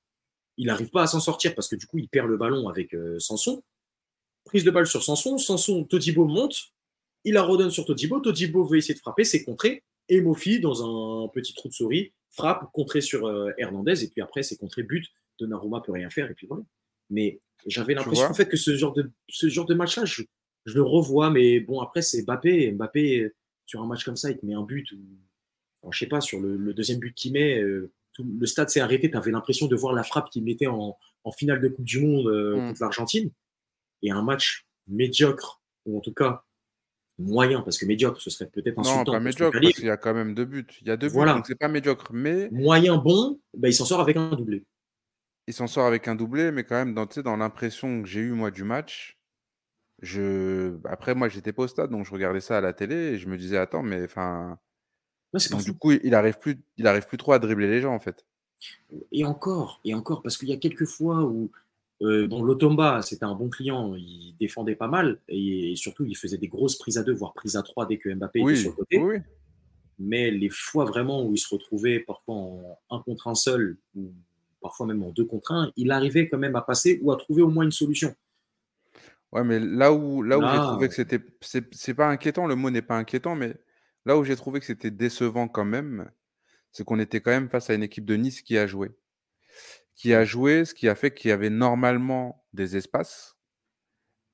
il 0.58 0.68
n'arrive 0.68 0.90
pas 0.90 1.04
à 1.04 1.08
s'en 1.08 1.20
sortir 1.20 1.56
parce 1.56 1.68
que 1.68 1.76
du 1.76 1.86
coup 1.88 1.98
il 1.98 2.08
perd 2.08 2.28
le 2.30 2.38
ballon 2.38 2.68
avec 2.70 2.94
euh, 2.94 3.18
Sanson, 3.20 3.64
prise 4.46 4.64
de 4.64 4.72
balle 4.72 4.88
sur 4.88 5.04
Sanson, 5.04 5.38
Sanson, 5.38 5.84
Todibo 5.84 6.26
monte, 6.26 6.72
il 7.24 7.34
la 7.34 7.44
redonne 7.44 7.70
sur 7.70 7.86
Todibo, 7.86 8.20
Todibo 8.20 8.64
veut 8.66 8.78
essayer 8.78 8.94
de 8.94 9.00
frapper, 9.00 9.24
c'est 9.24 9.44
contré, 9.44 9.84
et 10.08 10.22
Mofi, 10.22 10.60
dans 10.60 10.84
un 10.84 11.28
petit 11.28 11.54
trou 11.54 11.68
de 11.70 11.74
souris, 11.74 12.14
frappe, 12.32 12.72
contré 12.74 13.02
sur 13.02 13.28
euh, 13.28 13.52
Hernandez, 13.58 14.04
et 14.04 14.08
puis 14.08 14.22
après 14.22 14.44
c'est 14.44 14.58
contré, 14.58 14.84
but, 14.84 15.06
Donnarumma 15.40 15.82
peut 15.82 15.92
rien 15.92 16.10
faire, 16.10 16.30
et 16.30 16.34
puis 16.34 16.48
voilà. 16.48 16.64
Mais 17.10 17.40
j'avais 17.66 17.94
l'impression 17.94 18.26
en 18.26 18.34
fait 18.34 18.48
que 18.48 18.58
ce 18.58 18.76
genre 18.76 18.94
de, 18.94 19.12
ce 19.28 19.50
genre 19.50 19.66
de 19.66 19.74
match-là, 19.74 20.06
je, 20.06 20.24
je 20.66 20.74
le 20.74 20.84
revois, 20.84 21.30
mais 21.30 21.60
bon, 21.60 21.82
après 21.82 22.02
c'est 22.02 22.24
Mbappé, 22.24 22.72
Mbappé, 22.72 23.32
sur 23.66 23.82
un 23.82 23.88
match 23.88 24.04
comme 24.04 24.16
ça, 24.18 24.32
il 24.32 24.38
te 24.38 24.46
met 24.46 24.54
un 24.54 24.64
but, 24.64 24.92
ou, 24.94 24.98
enfin, 25.82 25.92
je 25.92 26.00
sais 26.00 26.08
pas, 26.08 26.22
sur 26.22 26.40
le, 26.40 26.56
le 26.56 26.74
deuxième 26.74 27.00
but 27.00 27.14
qu'il 27.14 27.34
met, 27.34 27.62
euh, 27.62 27.92
tout, 28.14 28.26
le 28.40 28.46
stade 28.48 28.70
s'est 28.70 28.80
arrêté, 28.80 29.12
tu 29.12 29.18
avais 29.18 29.32
l'impression 29.32 29.68
de 29.68 29.76
voir 29.76 29.94
la 29.94 30.04
frappe 30.04 30.30
qu'il 30.30 30.44
mettait 30.44 30.68
en, 30.68 30.98
en 31.24 31.32
finale 31.32 31.62
de 31.62 31.68
Coupe 31.68 31.86
du 31.86 32.00
Monde 32.00 32.28
euh, 32.28 32.56
Mm. 32.56 32.68
contre 32.70 32.82
l'Argentine, 32.82 33.32
et 34.02 34.12
un 34.12 34.22
match 34.22 34.66
médiocre, 34.88 35.62
ou 35.86 35.98
en 35.98 36.02
tout 36.02 36.14
cas 36.14 36.44
moyen, 37.20 37.62
parce 37.62 37.78
que 37.78 37.86
médiocre, 37.86 38.22
ce 38.22 38.30
serait 38.30 38.50
peut-être 38.50 38.78
Non, 38.78 38.82
insultant. 38.82 39.12
pas 39.12 39.12
pour 39.12 39.18
son 39.18 39.24
médiocre, 39.24 39.60
parce 39.62 39.74
qu'il 39.74 39.86
y 39.86 39.90
a 39.90 39.98
quand 39.98 40.14
même 40.14 40.34
deux 40.34 40.46
buts. 40.46 40.66
Il 40.82 40.88
y 40.88 40.92
a 40.92 40.98
deux 40.98 41.10
Voilà. 41.10 41.34
buts, 41.34 41.40
donc 41.40 41.48
c'est 41.48 41.56
pas 41.56 41.68
médiocre. 41.68 42.12
Mais 42.14 42.50
Moyen 42.52 42.98
bon, 42.98 43.40
ben, 43.54 43.68
il 43.68 43.74
s'en 43.74 43.86
sort 43.86 44.00
avec 44.00 44.16
un 44.18 44.30
doublé. 44.36 44.64
il 45.48 45.54
s'en 45.54 45.68
sort 45.68 45.86
avec 45.86 46.08
un 46.08 46.16
doublé, 46.16 46.52
mais 46.52 46.64
quand 46.64 46.76
même, 46.76 46.94
dans, 46.94 47.36
l'impression 47.36 48.02
que 48.02 48.08
j'ai 48.08 48.22
eue, 48.22 48.32
moi, 48.32 48.52
du 48.52 48.64
match, 48.64 49.20
je... 50.02 50.78
après, 50.86 51.14
moi, 51.16 51.28
j'étais 51.28 51.52
pas 51.52 51.64
au 51.64 51.68
stade, 51.68 51.92
donc 51.92 52.06
je 52.06 52.12
regardais 52.12 52.40
ça 52.42 52.58
à 52.58 52.62
la 52.62 52.74
télé 52.74 52.96
et 52.96 53.18
je 53.18 53.28
me 53.28 53.38
disais, 53.38 53.58
attends, 53.58 53.84
mais 53.84 54.04
enfin. 54.04 54.58
Pas 55.32 55.40
du 55.62 55.78
coup, 55.78 55.92
il 55.92 56.16
arrive 56.16 56.40
plus, 56.40 56.60
il 56.78 56.88
arrive 56.88 57.06
plus 57.06 57.18
trop 57.18 57.34
à 57.34 57.40
dribbler 57.40 57.68
les 57.68 57.82
gens, 57.82 57.94
en 57.94 58.00
fait. 58.00 58.26
Et 59.12 59.26
encore, 59.26 59.80
et 59.86 59.94
encore, 59.94 60.24
parce 60.24 60.38
qu'il 60.38 60.50
y 60.50 60.54
a 60.54 60.58
quelques 60.58 60.86
fois 60.86 61.24
où 61.24 61.52
Euh, 62.02 62.28
bon, 62.28 62.44
Lotomba, 62.44 63.02
c'était 63.02 63.26
un 63.26 63.36
bon 63.36 63.50
client, 63.50 63.94
il 63.96 64.36
défendait 64.40 64.76
pas 64.76 64.88
mal 64.88 65.20
et, 65.28 65.74
surtout 65.76 66.06
il 66.06 66.16
faisait 66.16 66.38
des 66.38 66.48
grosses 66.48 66.78
prises 66.78 66.98
à 66.98 67.04
deux, 67.04 67.14
voire 67.14 67.34
prises 67.34 67.58
à 67.58 67.62
trois 67.62 67.86
dès 67.86 67.98
que 67.98 68.10
Mbappé 68.14 68.40
était 68.40 68.56
sur 68.56 68.70
le 68.72 68.76
côté. 68.76 68.98
oui. 69.00 69.18
Mais 70.02 70.32
les 70.32 70.50
fois 70.50 70.86
vraiment 70.86 71.26
où 71.26 71.34
il 71.34 71.38
se 71.38 71.54
retrouvait 71.54 72.00
parfois 72.00 72.36
en 72.36 72.80
un 72.90 73.00
contre 73.02 73.28
un 73.28 73.36
seul 73.36 73.78
ou 73.96 74.14
parfois 74.62 74.86
même 74.86 75.04
en 75.04 75.10
deux 75.10 75.26
contre 75.26 75.52
un, 75.52 75.74
il 75.76 75.92
arrivait 75.92 76.30
quand 76.30 76.38
même 76.38 76.56
à 76.56 76.62
passer 76.62 77.00
ou 77.02 77.12
à 77.12 77.18
trouver 77.18 77.42
au 77.42 77.50
moins 77.50 77.66
une 77.66 77.74
solution. 77.74 78.16
Ouais, 79.34 79.44
mais 79.44 79.60
là 79.60 79.92
où, 79.94 80.24
là 80.24 80.40
où 80.40 80.42
j'ai 80.42 80.58
trouvé 80.58 80.88
que 80.88 80.96
c'était. 80.96 81.20
C'est 81.42 81.94
pas 81.94 82.08
inquiétant, 82.08 82.48
le 82.48 82.56
mot 82.56 82.70
n'est 82.70 82.82
pas 82.82 82.98
inquiétant, 82.98 83.36
mais 83.36 83.54
là 84.06 84.18
où 84.18 84.24
j'ai 84.24 84.38
trouvé 84.38 84.62
que 84.62 84.66
c'était 84.66 84.90
décevant 84.90 85.50
quand 85.50 85.66
même, 85.66 86.10
c'est 86.72 86.84
qu'on 86.86 86.98
était 86.98 87.20
quand 87.20 87.32
même 87.32 87.50
face 87.50 87.70
à 87.70 87.74
une 87.74 87.84
équipe 87.84 88.06
de 88.06 88.16
Nice 88.16 88.42
qui 88.42 88.58
a 88.58 88.68
joué 88.68 88.90
qui 90.00 90.14
a 90.14 90.24
joué, 90.24 90.64
ce 90.64 90.74
qui 90.74 90.88
a 90.88 90.96
fait 90.96 91.14
qu'il 91.14 91.28
y 91.28 91.32
avait 91.34 91.50
normalement 91.50 92.46
des 92.54 92.78
espaces. 92.78 93.36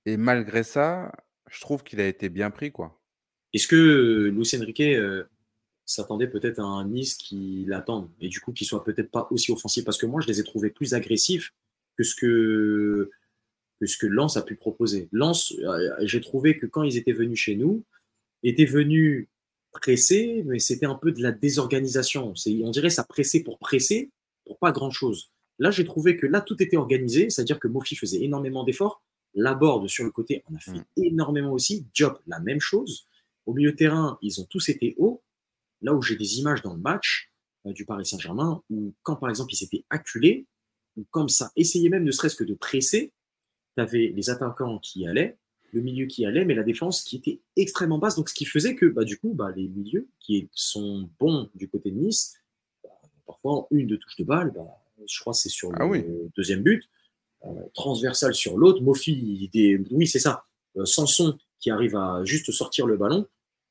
Et 0.06 0.16
malgré 0.16 0.62
ça, 0.62 1.12
je 1.50 1.60
trouve 1.60 1.84
qu'il 1.84 2.00
a 2.00 2.08
été 2.08 2.30
bien 2.30 2.52
pris, 2.52 2.72
quoi. 2.72 3.02
Est-ce 3.52 3.68
que 3.68 4.30
Luis 4.32 4.52
Enrique 4.56 4.82
euh, 4.82 5.24
s'attendait 5.86 6.28
peut-être 6.28 6.60
à 6.60 6.64
un 6.64 6.88
Nice 6.88 7.16
qui 7.16 7.66
l'attende 7.68 8.12
et 8.22 8.30
du 8.30 8.40
coup 8.42 8.54
qui 8.54 8.64
soit 8.64 8.84
peut-être 8.84 9.10
pas 9.10 9.28
aussi 9.32 9.52
offensif? 9.52 9.84
Parce 9.84 9.98
que 9.98 10.06
moi, 10.06 10.22
je 10.22 10.28
les 10.28 10.40
ai 10.40 10.44
trouvés 10.44 10.70
plus 10.70 10.94
agressifs 10.94 11.52
que 11.98 12.04
ce 12.04 12.14
que, 12.16 13.10
que, 13.80 13.88
ce 13.88 14.06
Lens 14.06 14.38
a 14.38 14.44
pu 14.44 14.56
proposer. 14.56 15.10
Lens, 15.12 15.52
euh, 15.64 15.96
j'ai 16.02 16.22
trouvé 16.22 16.60
que 16.60 16.68
quand 16.68 16.84
ils 16.84 16.98
étaient 16.98 17.12
venus 17.12 17.40
chez 17.40 17.56
nous, 17.56 17.84
étaient 18.44 18.66
venus 18.66 19.30
presser, 19.72 20.44
mais 20.46 20.60
c'était 20.60 20.86
un 20.86 20.96
peu 20.96 21.12
de 21.12 21.24
la 21.24 21.32
désorganisation. 21.32 22.34
On 22.64 22.70
dirait 22.70 22.92
ça 22.92 23.04
pressait 23.04 23.42
pour 23.42 23.58
presser, 23.58 24.12
pour 24.46 24.60
pas 24.60 24.72
grand-chose. 24.72 25.32
Là, 25.60 25.72
j'ai 25.72 25.86
trouvé 25.86 26.18
que 26.18 26.26
là, 26.26 26.42
tout 26.42 26.62
était 26.62 26.78
organisé, 26.78 27.30
c'est-à-dire 27.30 27.60
que 27.60 27.68
Mofi 27.68 27.96
faisait 27.96 28.24
énormément 28.24 28.64
d'efforts. 28.64 29.02
Laborde, 29.34 29.88
sur 29.88 30.04
le 30.04 30.12
côté, 30.12 30.44
on 30.50 30.56
a 30.56 30.60
fait 30.60 30.72
mm. 30.72 30.86
énormément 30.98 31.52
aussi. 31.52 31.86
Job, 31.94 32.18
la 32.28 32.40
même 32.40 32.60
chose. 32.60 33.08
Au 33.46 33.54
milieu 33.54 33.72
de 33.72 33.76
terrain, 33.76 34.18
ils 34.22 34.42
ont 34.42 34.46
tous 34.46 34.70
été 34.70 34.96
hauts. 34.98 35.22
Là 35.82 35.94
où 35.94 36.02
j'ai 36.02 36.16
des 36.16 36.40
images 36.40 36.62
dans 36.62 36.74
le 36.74 36.80
match 36.80 37.32
euh, 37.66 37.74
du 37.74 37.86
Paris 37.86 38.06
Saint-Germain, 38.06 38.62
où 38.70 38.94
quand 39.04 39.18
par 39.18 39.30
exemple 39.30 39.54
ils 39.54 39.58
s'étaient 39.58 39.84
acculés, 39.90 40.48
ou 40.98 41.06
comme 41.12 41.30
ça, 41.30 41.52
essayaient 41.56 41.90
même 41.90 42.06
ne 42.06 42.12
serait-ce 42.12 42.36
que 42.36 42.46
de 42.46 42.54
presser, 42.54 43.12
tu 43.76 43.82
avais 43.82 44.14
les 44.16 44.30
attaquants 44.30 44.80
qui 44.80 45.06
allaient, 45.06 45.38
le 45.74 45.82
milieu 45.82 46.06
qui 46.06 46.26
allait, 46.26 46.46
mais 46.46 46.56
la 46.56 46.64
défense 46.64 47.04
qui 47.04 47.18
était 47.18 47.42
extrêmement 47.58 48.00
basse. 48.00 48.16
Donc 48.16 48.30
ce 48.30 48.34
qui 48.34 48.46
faisait 48.46 48.76
que 48.76 48.86
bah, 48.86 49.04
du 49.04 49.18
coup, 49.18 49.34
bah, 49.34 49.52
les 49.56 49.68
milieux 49.68 50.08
qui 50.20 50.50
sont 50.54 51.10
bons 51.20 51.50
du 51.54 51.68
côté 51.68 51.92
de 51.92 51.98
Nice, 51.98 52.36
bah, 52.84 52.90
parfois 53.26 53.68
une 53.72 53.88
de 53.88 53.98
touche 53.98 54.16
de 54.16 54.24
balle, 54.24 54.52
bah, 54.56 54.85
je 55.08 55.20
crois 55.20 55.34
que 55.34 55.40
c'est 55.40 55.50
sur 55.50 55.72
ah 55.80 55.86
le 55.86 56.30
deuxième 56.36 56.62
but, 56.62 56.90
euh, 57.46 57.50
transversal 57.74 58.34
sur 58.34 58.58
l'autre. 58.58 58.82
Mofi, 58.82 59.50
oui, 59.92 60.08
c'est 60.08 60.20
ça. 60.20 60.46
Euh, 60.78 60.86
Sanson 60.86 61.38
qui 61.60 61.70
arrive 61.70 61.96
à 61.96 62.24
juste 62.24 62.52
sortir 62.52 62.86
le 62.86 62.98
ballon, 62.98 63.28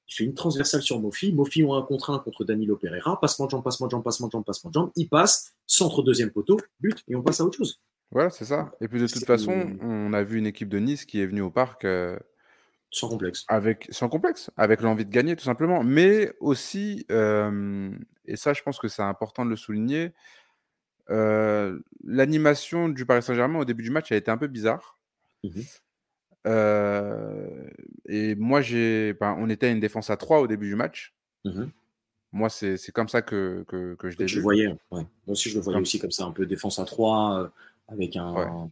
il 0.08 0.14
fait 0.14 0.24
une 0.24 0.34
transversale 0.34 0.82
sur 0.82 1.00
Mofi. 1.00 1.32
Mofi 1.32 1.64
ont 1.64 1.74
un 1.74 1.82
contre 1.82 2.10
un 2.10 2.18
contre 2.18 2.44
Danilo 2.44 2.76
Pereira. 2.76 3.20
Passement 3.20 3.46
de 3.46 3.50
jambe, 3.50 3.64
passement 3.64 3.86
de 3.86 3.92
jambe, 3.92 4.04
passement 4.04 4.26
de 4.26 4.32
jambe, 4.32 4.44
passement 4.44 4.70
de 4.70 4.74
jambe. 4.74 4.90
Il 4.96 5.08
passe, 5.08 5.54
centre 5.66 6.02
deuxième 6.02 6.30
poteau, 6.30 6.58
but, 6.80 7.02
et 7.08 7.16
on 7.16 7.22
passe 7.22 7.40
à 7.40 7.44
autre 7.44 7.56
chose. 7.56 7.80
Voilà, 8.10 8.30
c'est 8.30 8.44
ça. 8.44 8.72
Et 8.80 8.88
puis 8.88 9.00
de 9.00 9.06
toute 9.06 9.24
façon, 9.24 9.76
on 9.80 10.12
a 10.12 10.22
vu 10.22 10.38
une 10.38 10.46
équipe 10.46 10.68
de 10.68 10.78
Nice 10.78 11.04
qui 11.04 11.20
est 11.20 11.26
venue 11.26 11.40
au 11.40 11.50
parc. 11.50 11.84
Euh, 11.84 12.18
sans 12.90 13.08
complexe. 13.08 13.44
Avec, 13.48 13.88
sans 13.90 14.08
complexe, 14.08 14.50
avec 14.56 14.82
l'envie 14.82 15.04
de 15.04 15.10
gagner, 15.10 15.34
tout 15.34 15.44
simplement. 15.44 15.82
Mais 15.82 16.32
aussi, 16.38 17.06
et 18.26 18.36
ça, 18.36 18.52
je 18.52 18.62
pense 18.62 18.78
que 18.78 18.88
c'est 18.88 19.02
important 19.02 19.44
de 19.44 19.50
le 19.50 19.56
souligner, 19.56 20.12
l'animation 21.08 22.88
du 22.88 23.06
Paris 23.06 23.22
Saint-Germain 23.22 23.58
au 23.58 23.64
début 23.64 23.82
du 23.82 23.90
match 23.90 24.12
a 24.12 24.16
été 24.16 24.30
un 24.30 24.38
peu 24.38 24.46
bizarre. 24.46 24.98
Mmh 25.42 25.60
et 28.06 28.34
moi, 28.34 28.60
j'ai, 28.60 29.14
ben, 29.14 29.34
on 29.38 29.48
était 29.48 29.68
à 29.68 29.70
une 29.70 29.80
défense 29.80 30.10
à 30.10 30.18
3 30.18 30.40
au 30.40 30.46
début 30.46 30.68
du 30.68 30.74
match. 30.74 31.14
Mmh 31.46 31.64
moi, 32.34 32.50
c'est 32.50 32.92
comme 32.92 33.08
ça 33.08 33.22
que, 33.22 33.64
que, 33.68 33.94
que 33.94 34.10
je 34.10 34.18
l'ai 34.18 34.26
vu. 34.26 34.40
voyais, 34.40 34.66
ouais. 34.66 34.76
Moi 34.90 35.06
aussi, 35.28 35.48
je 35.50 35.54
le 35.54 35.62
voyais 35.62 35.78
aussi 35.78 36.00
comme 36.00 36.10
ça, 36.10 36.24
un 36.24 36.32
peu 36.32 36.46
défense 36.46 36.80
à 36.80 36.84
3 36.84 37.52
avec 37.88 38.16
un, 38.16 38.68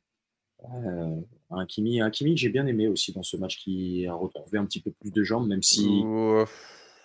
un, 1.51 1.66
Kimi. 1.66 2.01
Un 2.01 2.11
Kimi 2.11 2.35
que 2.35 2.40
j'ai 2.40 2.49
bien 2.49 2.66
aimé 2.66 2.88
aussi 2.88 3.12
dans 3.12 3.23
ce 3.23 3.37
match 3.37 3.59
qui 3.59 4.05
a 4.09 4.14
retrouvé 4.14 4.59
un 4.59 4.64
petit 4.64 4.81
peu 4.81 4.90
plus 4.90 5.12
de 5.12 5.23
jambes, 5.23 5.47
même 5.49 5.62
si 5.62 6.03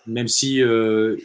même 0.08 0.28
si 0.28 0.62
euh, 0.62 1.16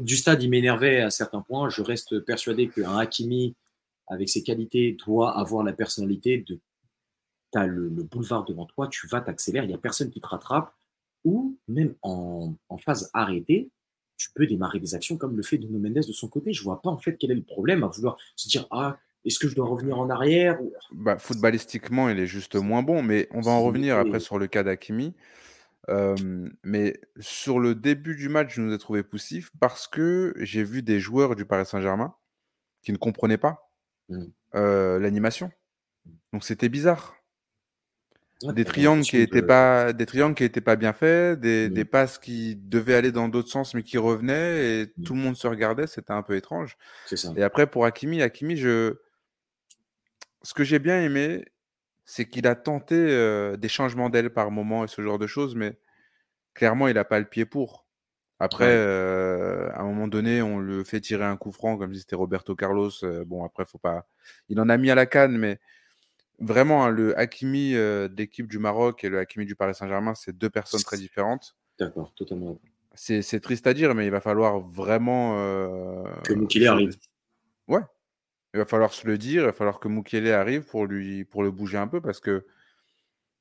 du 0.00 0.16
stade, 0.16 0.42
il 0.42 0.50
m'énervait 0.50 1.00
à 1.00 1.10
certains 1.10 1.42
points, 1.42 1.68
je 1.68 1.82
reste 1.82 2.20
persuadé 2.20 2.68
qu'un 2.68 2.96
Hakimi, 2.96 3.54
avec 4.06 4.28
ses 4.28 4.42
qualités, 4.42 4.96
doit 5.04 5.38
avoir 5.38 5.64
la 5.64 5.72
personnalité 5.72 6.38
de. 6.38 6.58
Tu 7.52 7.58
as 7.58 7.66
le, 7.66 7.88
boulevard 7.88 8.44
devant 8.44 8.66
toi, 8.66 8.88
tu 8.88 9.06
vas 9.08 9.20
t'accélérer, 9.20 9.66
il 9.66 9.68
n'y 9.68 9.74
a 9.74 9.78
personne 9.78 10.10
qui 10.10 10.20
te 10.20 10.26
rattrape. 10.26 10.72
Ou 11.24 11.56
même 11.66 11.94
en, 12.02 12.54
phase 12.78 13.10
arrêtée, 13.12 13.68
tu 14.16 14.28
peux 14.32 14.46
démarrer 14.46 14.78
des 14.78 14.94
actions 14.94 15.16
comme 15.16 15.36
le 15.36 15.42
fait 15.42 15.58
de 15.58 15.66
Mendes 15.66 16.06
de 16.06 16.12
son 16.12 16.28
côté. 16.28 16.52
Je 16.52 16.62
vois 16.62 16.80
pas 16.80 16.90
en 16.90 16.98
fait 16.98 17.16
quel 17.16 17.32
est 17.32 17.36
le 17.36 17.42
problème 17.42 17.82
à 17.82 17.88
vouloir 17.88 18.16
se 18.36 18.48
dire 18.48 18.68
Ah, 18.70 18.96
est-ce 19.24 19.40
que 19.40 19.48
je 19.48 19.56
dois 19.56 19.66
revenir 19.66 19.98
en 19.98 20.08
arrière 20.08 20.56
bah, 20.92 21.18
Footballistiquement, 21.18 22.08
il 22.08 22.20
est 22.20 22.26
juste 22.26 22.54
moins 22.54 22.84
bon, 22.84 23.02
mais 23.02 23.28
on 23.32 23.40
va 23.40 23.50
en 23.50 23.62
revenir 23.64 23.96
après 23.98 24.20
sur 24.20 24.38
le 24.38 24.46
cas 24.46 24.62
mais 25.88 27.00
sur 27.20 27.58
le 27.58 27.74
début 27.74 28.16
du 28.16 28.28
match, 28.28 28.54
je 28.54 28.60
nous 28.60 28.74
ai 28.74 28.78
trouvé 28.78 29.02
poussif 29.02 29.50
parce 29.60 29.86
que 29.86 30.34
j'ai 30.38 30.64
vu 30.64 30.82
des 30.82 31.00
joueurs 31.00 31.36
du 31.36 31.44
Paris 31.44 31.66
Saint-Germain 31.66 32.14
qui 32.82 32.92
ne 32.92 32.96
comprenaient 32.96 33.38
pas 33.38 33.70
mmh. 34.08 34.24
l'animation. 34.54 35.50
Mmh. 36.04 36.10
Donc 36.32 36.44
c'était 36.44 36.68
bizarre. 36.68 37.16
des 38.42 38.64
triangles 38.64 39.02
qui 39.02 39.18
n'étaient 39.18 39.42
pas 39.42 39.92
des 39.92 40.06
triangles 40.06 40.34
qui 40.34 40.44
étaient 40.44 40.60
pas 40.60 40.76
bien 40.76 40.92
faits, 40.92 41.40
des, 41.40 41.68
des 41.68 41.84
mmh. 41.84 41.88
passes 41.88 42.18
qui 42.18 42.56
devaient 42.56 42.94
aller 42.94 43.12
dans 43.12 43.28
d'autres 43.28 43.50
sens 43.50 43.74
mais 43.74 43.82
qui 43.82 43.98
revenaient 43.98 44.82
et 44.82 44.92
tout 45.04 45.14
le 45.14 45.20
monde 45.20 45.36
se 45.36 45.46
regardait, 45.46 45.86
c'était 45.86 46.12
un 46.12 46.22
peu 46.22 46.36
étrange. 46.36 46.76
Et 47.36 47.42
après 47.42 47.66
pour 47.66 47.86
Hakimi, 47.86 48.22
Hakimi, 48.22 48.56
je 48.56 48.96
ce 50.42 50.54
que 50.54 50.62
j'ai 50.62 50.78
bien 50.78 51.00
aimé, 51.00 51.44
c'est 52.06 52.26
qu'il 52.26 52.46
a 52.46 52.54
tenté 52.54 52.96
des 53.58 53.68
changements 53.68 54.08
d'aile 54.08 54.30
par 54.30 54.50
moment 54.50 54.84
et 54.84 54.88
ce 54.88 55.02
genre 55.02 55.18
de 55.18 55.26
choses, 55.26 55.54
mais 55.54 55.78
clairement, 56.54 56.88
il 56.88 56.94
n'a 56.94 57.04
pas 57.04 57.18
le 57.18 57.26
pied 57.26 57.44
pour. 57.44 57.84
Après, 58.38 58.76
à 58.76 59.80
un 59.80 59.84
moment 59.84 60.08
donné, 60.08 60.40
on 60.40 60.58
le 60.58 60.84
fait 60.84 61.00
tirer 61.00 61.24
un 61.24 61.36
coup 61.36 61.52
franc 61.52 61.76
comme 61.76 61.92
si 61.92 62.00
c'était 62.00 62.16
Roberto 62.16 62.54
Carlos. 62.54 62.92
bon, 63.26 63.44
après, 63.44 63.64
faut 63.66 63.78
pas. 63.78 64.06
Il 64.48 64.60
en 64.60 64.68
a 64.68 64.76
mis 64.76 64.90
à 64.90 64.94
la 64.94 65.06
canne, 65.06 65.36
mais 65.36 65.58
vraiment, 66.38 66.84
hein, 66.84 66.90
le 66.90 67.18
Hakimi 67.18 67.74
d'équipe 68.10 68.46
du 68.46 68.58
Maroc 68.58 69.04
et 69.04 69.08
le 69.08 69.18
Hakimi 69.18 69.44
du 69.44 69.56
Paris 69.56 69.74
Saint-Germain, 69.74 70.14
c'est 70.14 70.36
deux 70.36 70.50
personnes 70.50 70.82
très 70.82 70.98
différentes. 70.98 71.56
D'accord, 71.78 72.12
totalement. 72.14 72.58
C'est 72.94 73.40
triste 73.40 73.66
à 73.66 73.74
dire, 73.74 73.94
mais 73.94 74.06
il 74.06 74.10
va 74.10 74.20
falloir 74.20 74.60
vraiment. 74.60 75.34
que 76.22 76.32
Moukile 76.34 76.66
arrive. 76.68 76.96
Il 78.54 78.58
va 78.58 78.64
falloir 78.64 78.92
se 78.92 79.06
le 79.06 79.18
dire, 79.18 79.42
il 79.42 79.46
va 79.46 79.52
falloir 79.52 79.80
que 79.80 79.88
Mukele 79.88 80.30
arrive 80.30 80.64
pour, 80.64 80.86
lui, 80.86 81.24
pour 81.24 81.42
le 81.42 81.50
bouger 81.50 81.78
un 81.78 81.88
peu 81.88 82.00
parce 82.00 82.20
que 82.20 82.44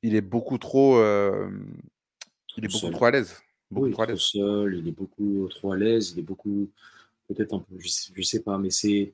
il 0.02 0.16
est 0.16 0.22
beaucoup 0.22 0.58
trop, 0.58 0.98
euh, 0.98 1.50
il 2.58 2.66
est 2.66 2.72
beaucoup 2.72 2.92
trop 2.92 3.06
à 3.06 3.12
l'aise. 3.12 3.42
il 3.72 3.88
est 3.88 3.92
trop 3.92 4.16
seul, 4.18 4.76
il 4.76 4.88
est 4.88 4.92
beaucoup 4.92 5.48
trop 5.50 5.72
à 5.72 5.78
l'aise, 5.78 6.12
il 6.12 6.20
est 6.20 6.24
beaucoup, 6.24 6.70
peut-être 7.28 7.54
un 7.54 7.60
peu, 7.60 7.76
je 7.80 7.88
sais, 7.88 8.12
sais 8.24 8.44
pas, 8.44 8.58
mais 8.58 8.70
c'est. 8.70 9.14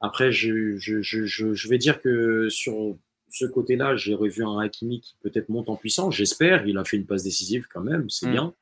Après, 0.00 0.32
je, 0.32 0.76
je, 0.78 1.00
je, 1.00 1.24
je, 1.24 1.68
vais 1.68 1.78
dire 1.78 2.02
que 2.02 2.48
sur 2.48 2.96
ce 3.30 3.44
côté-là, 3.44 3.94
j'ai 3.94 4.14
revu 4.14 4.44
un 4.44 4.58
Hakimi 4.58 5.00
qui 5.00 5.14
peut-être 5.22 5.48
monte 5.48 5.68
en 5.68 5.76
puissance, 5.76 6.16
j'espère. 6.16 6.66
Il 6.66 6.76
a 6.76 6.84
fait 6.84 6.96
une 6.96 7.06
passe 7.06 7.22
décisive 7.22 7.68
quand 7.72 7.82
même, 7.82 8.10
c'est 8.10 8.26
mmh. 8.26 8.32
bien. 8.32 8.54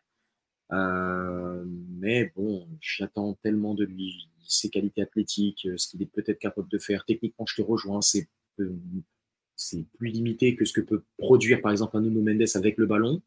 Euh, 0.72 1.64
mais 1.98 2.32
bon, 2.36 2.66
j'attends 2.80 3.34
tellement 3.42 3.74
de 3.74 3.84
lui 3.84 4.28
ses 4.46 4.68
qualités 4.68 5.02
athlétiques, 5.02 5.66
euh, 5.66 5.76
ce 5.76 5.88
qu'il 5.88 6.02
est 6.02 6.06
peut-être 6.06 6.38
capable 6.38 6.68
de 6.68 6.78
faire. 6.78 7.04
Techniquement, 7.04 7.46
je 7.46 7.56
te 7.56 7.62
rejoins, 7.62 8.00
c'est 8.02 8.28
euh, 8.60 8.76
c'est 9.56 9.84
plus 9.98 10.08
limité 10.08 10.56
que 10.56 10.64
ce 10.64 10.72
que 10.72 10.80
peut 10.80 11.04
produire 11.18 11.60
par 11.60 11.70
exemple 11.70 11.96
un 11.96 12.00
Nuno 12.00 12.22
Mendes 12.22 12.48
avec 12.54 12.78
le 12.78 12.86
ballon. 12.86 13.22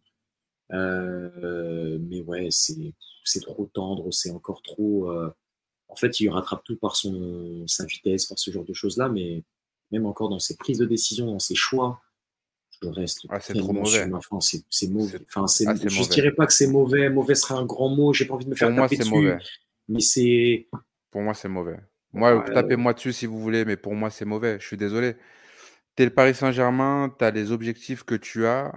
Mais 0.71 2.21
ouais, 2.21 2.49
c'est 2.51 3.39
trop 3.41 3.65
tendre, 3.67 4.11
c'est 4.11 4.31
encore 4.31 4.61
trop. 4.63 5.11
en 5.87 5.95
fait, 5.95 6.19
il 6.19 6.29
rattrape 6.29 6.63
tout 6.63 6.77
par 6.77 6.95
son, 6.95 7.67
sa 7.67 7.85
vitesse, 7.85 8.25
par 8.25 8.39
ce 8.39 8.49
genre 8.49 8.65
de 8.65 8.73
choses-là, 8.73 9.09
mais 9.09 9.43
même 9.91 10.07
encore 10.07 10.29
dans 10.29 10.39
ses 10.39 10.57
prises 10.57 10.79
de 10.79 10.85
décision, 10.85 11.27
dans 11.27 11.39
ses 11.39 11.55
choix, 11.55 12.01
je 12.83 12.89
reste 12.89 13.25
ah, 13.29 13.39
c'est 13.39 13.53
trop 13.53 13.73
mauvais. 13.73 14.09
C'est 14.69 14.89
mauvais. 14.89 15.19
Enfin, 15.27 15.45
ah, 15.67 15.75
je 15.75 16.01
ne 16.01 16.09
dirais 16.09 16.31
pas 16.31 16.45
que 16.45 16.53
c'est 16.53 16.67
mauvais. 16.67 17.09
Mauvais 17.09 17.35
serait 17.35 17.55
un 17.55 17.65
grand 17.65 17.89
mot. 17.89 18.13
J'ai 18.13 18.25
pas 18.25 18.33
envie 18.35 18.45
de 18.45 18.49
me 18.49 18.55
faire 18.55 18.75
taper 18.75 18.97
dessus. 18.97 19.09
Mauvais. 19.09 19.37
Mais 19.87 19.99
c'est 19.99 20.67
pour 21.11 21.21
moi, 21.21 21.33
c'est 21.33 21.49
mauvais. 21.49 21.77
Moi, 22.11 22.43
tapez-moi 22.53 22.93
dessus 22.93 23.13
si 23.13 23.25
vous 23.25 23.39
voulez, 23.39 23.65
mais 23.65 23.77
pour 23.77 23.95
moi, 23.95 24.09
c'est 24.09 24.25
mauvais. 24.25 24.59
Je 24.59 24.67
suis 24.67 24.77
désolé. 24.77 25.15
Tu 25.95 26.03
es 26.03 26.05
le 26.05 26.13
Paris 26.13 26.35
Saint-Germain, 26.35 27.13
tu 27.17 27.25
as 27.25 27.31
les 27.31 27.51
objectifs 27.51 28.03
que 28.03 28.15
tu 28.15 28.45
as. 28.45 28.73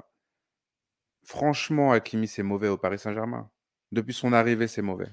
Franchement, 1.25 1.93
Hakimi, 1.93 2.29
c'est 2.29 2.43
mauvais 2.43 2.69
au 2.69 2.77
Paris 2.77 2.99
Saint-Germain. 2.99 3.51
Depuis 3.93 4.15
son 4.15 4.33
arrivée, 4.33 4.69
c'est 4.69 4.83
mauvais. 4.83 5.09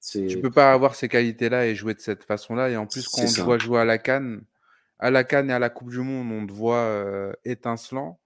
Tu 0.00 0.40
peux 0.40 0.50
pas 0.50 0.72
avoir 0.72 0.94
ces 0.94 1.08
qualités-là 1.08 1.66
et 1.66 1.74
jouer 1.74 1.94
de 1.94 2.00
cette 2.00 2.24
façon-là. 2.24 2.68
Et 2.68 2.76
en 2.76 2.86
plus, 2.86 3.08
quand 3.08 3.22
on 3.22 3.44
doit 3.44 3.58
jouer 3.58 3.80
à 3.80 3.84
la 3.84 3.98
canne, 3.98 4.42
à 4.98 5.10
la 5.10 5.24
Cannes 5.24 5.50
et 5.50 5.52
à 5.52 5.58
la 5.58 5.70
Coupe 5.70 5.90
du 5.90 5.98
Monde, 5.98 6.30
on 6.32 6.46
te 6.46 6.52
voit 6.52 7.32
étincelant. 7.44 8.20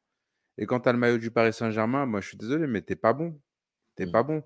Et 0.58 0.66
quand 0.66 0.80
tu 0.80 0.88
as 0.88 0.92
le 0.92 0.98
maillot 0.98 1.18
du 1.18 1.30
Paris 1.30 1.52
Saint-Germain, 1.52 2.04
moi, 2.06 2.20
je 2.20 2.28
suis 2.28 2.36
désolé, 2.36 2.66
mais 2.66 2.82
t'es 2.82 2.96
pas 2.96 3.12
bon. 3.12 3.38
T'es 3.94 4.06
Mm. 4.06 4.12
pas 4.12 4.22
bon. 4.22 4.42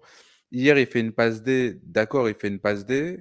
Hier, 0.50 0.78
il 0.78 0.86
fait 0.86 1.00
une 1.00 1.12
passe 1.12 1.42
D. 1.42 1.80
D'accord, 1.82 2.28
il 2.28 2.34
fait 2.34 2.48
une 2.48 2.58
passe 2.60 2.84
D. 2.84 3.20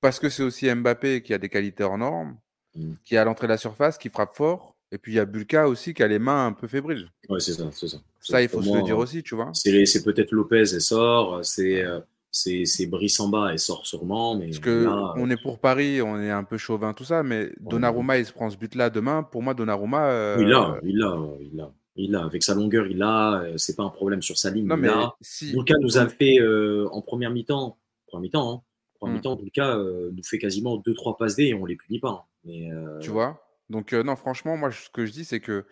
Parce 0.00 0.18
que 0.18 0.28
c'est 0.28 0.42
aussi 0.42 0.72
Mbappé 0.74 1.22
qui 1.22 1.34
a 1.34 1.38
des 1.38 1.48
qualités 1.48 1.84
hors 1.84 1.98
normes, 1.98 2.38
Mm. 2.74 2.94
qui 3.04 3.14
est 3.14 3.18
à 3.18 3.24
l'entrée 3.24 3.46
de 3.46 3.52
la 3.52 3.58
surface, 3.58 3.98
qui 3.98 4.08
frappe 4.08 4.34
fort. 4.34 4.74
Et 4.90 4.98
puis, 4.98 5.12
il 5.12 5.16
y 5.16 5.18
a 5.18 5.24
Bulka 5.24 5.68
aussi 5.68 5.92
qui 5.92 6.02
a 6.02 6.06
les 6.08 6.18
mains 6.18 6.46
un 6.46 6.52
peu 6.52 6.66
fébriles. 6.68 7.10
Ouais, 7.28 7.40
c'est 7.40 7.52
ça, 7.52 7.68
c'est 7.72 7.88
ça. 7.88 7.98
Ça, 8.20 8.40
il 8.42 8.48
faut 8.48 8.62
se 8.62 8.74
le 8.74 8.82
dire 8.82 8.96
aussi, 8.96 9.22
tu 9.22 9.34
vois. 9.34 9.50
C'est 9.54 10.02
peut-être 10.04 10.30
Lopez, 10.32 10.60
elle 10.72 10.80
sort, 10.80 11.44
c'est 11.44 11.82
euh, 11.84 12.00
c'est 12.36 12.64
c'est 12.64 12.86
Brice 12.86 13.20
en 13.20 13.28
bas, 13.28 13.50
elle 13.52 13.60
sort 13.60 13.86
sûrement, 13.86 14.34
mais 14.36 14.46
Parce 14.46 14.58
que 14.58 14.84
là, 14.86 15.12
on 15.16 15.30
est 15.30 15.40
pour 15.40 15.60
Paris, 15.60 16.02
on 16.02 16.20
est 16.20 16.30
un 16.32 16.42
peu 16.42 16.58
chauvin, 16.58 16.92
tout 16.92 17.04
ça, 17.04 17.22
mais 17.22 17.52
Donnarumma, 17.60 18.18
il 18.18 18.26
se 18.26 18.32
prend 18.32 18.50
ce 18.50 18.56
but-là 18.56 18.90
demain. 18.90 19.22
Pour 19.22 19.40
moi, 19.40 19.54
Donnarumma. 19.54 20.06
euh, 20.08 20.38
il 20.40 20.48
l'a, 20.48 20.80
il 20.82 20.98
l'a, 20.98 21.16
il 21.40 21.56
l'a, 21.56 21.72
il 21.94 22.10
l'a. 22.10 22.24
Avec 22.24 22.42
sa 22.42 22.54
longueur, 22.56 22.88
il 22.88 22.98
l'a. 22.98 23.42
euh, 23.42 23.56
C'est 23.56 23.76
pas 23.76 23.84
un 23.84 23.88
problème 23.88 24.20
sur 24.20 24.36
sa 24.36 24.50
ligne. 24.50 24.66
Non, 24.66 24.76
mais 24.76 24.88
l'a. 24.88 25.14
si. 25.20 25.54
Nous 25.80 25.96
a 25.96 26.08
fait 26.08 26.40
euh, 26.40 26.88
en 26.90 27.02
première 27.02 27.30
mi-temps, 27.30 27.78
première 28.08 28.22
mi-temps, 28.22 28.52
hein, 28.52 28.62
première 28.98 29.12
Mm. 29.14 29.16
mi-temps, 29.18 29.36
Bulka 29.36 29.76
euh, 29.76 30.10
nous 30.12 30.24
fait 30.24 30.38
quasiment 30.38 30.76
2-3 30.78 31.16
passes 31.16 31.36
D 31.36 31.44
et 31.44 31.54
on 31.54 31.64
les 31.64 31.76
punit 31.76 32.00
pas. 32.00 32.08
hein. 32.10 32.22
Mais 32.44 32.68
euh, 32.72 32.98
Tu 32.98 33.10
vois? 33.10 33.40
Donc, 33.70 33.92
euh, 33.92 34.02
non, 34.02 34.16
franchement, 34.16 34.56
moi, 34.56 34.72
ce 34.72 34.90
que 34.90 35.06
je 35.06 35.12
dis, 35.12 35.24
c'est 35.24 35.38
que 35.40 35.64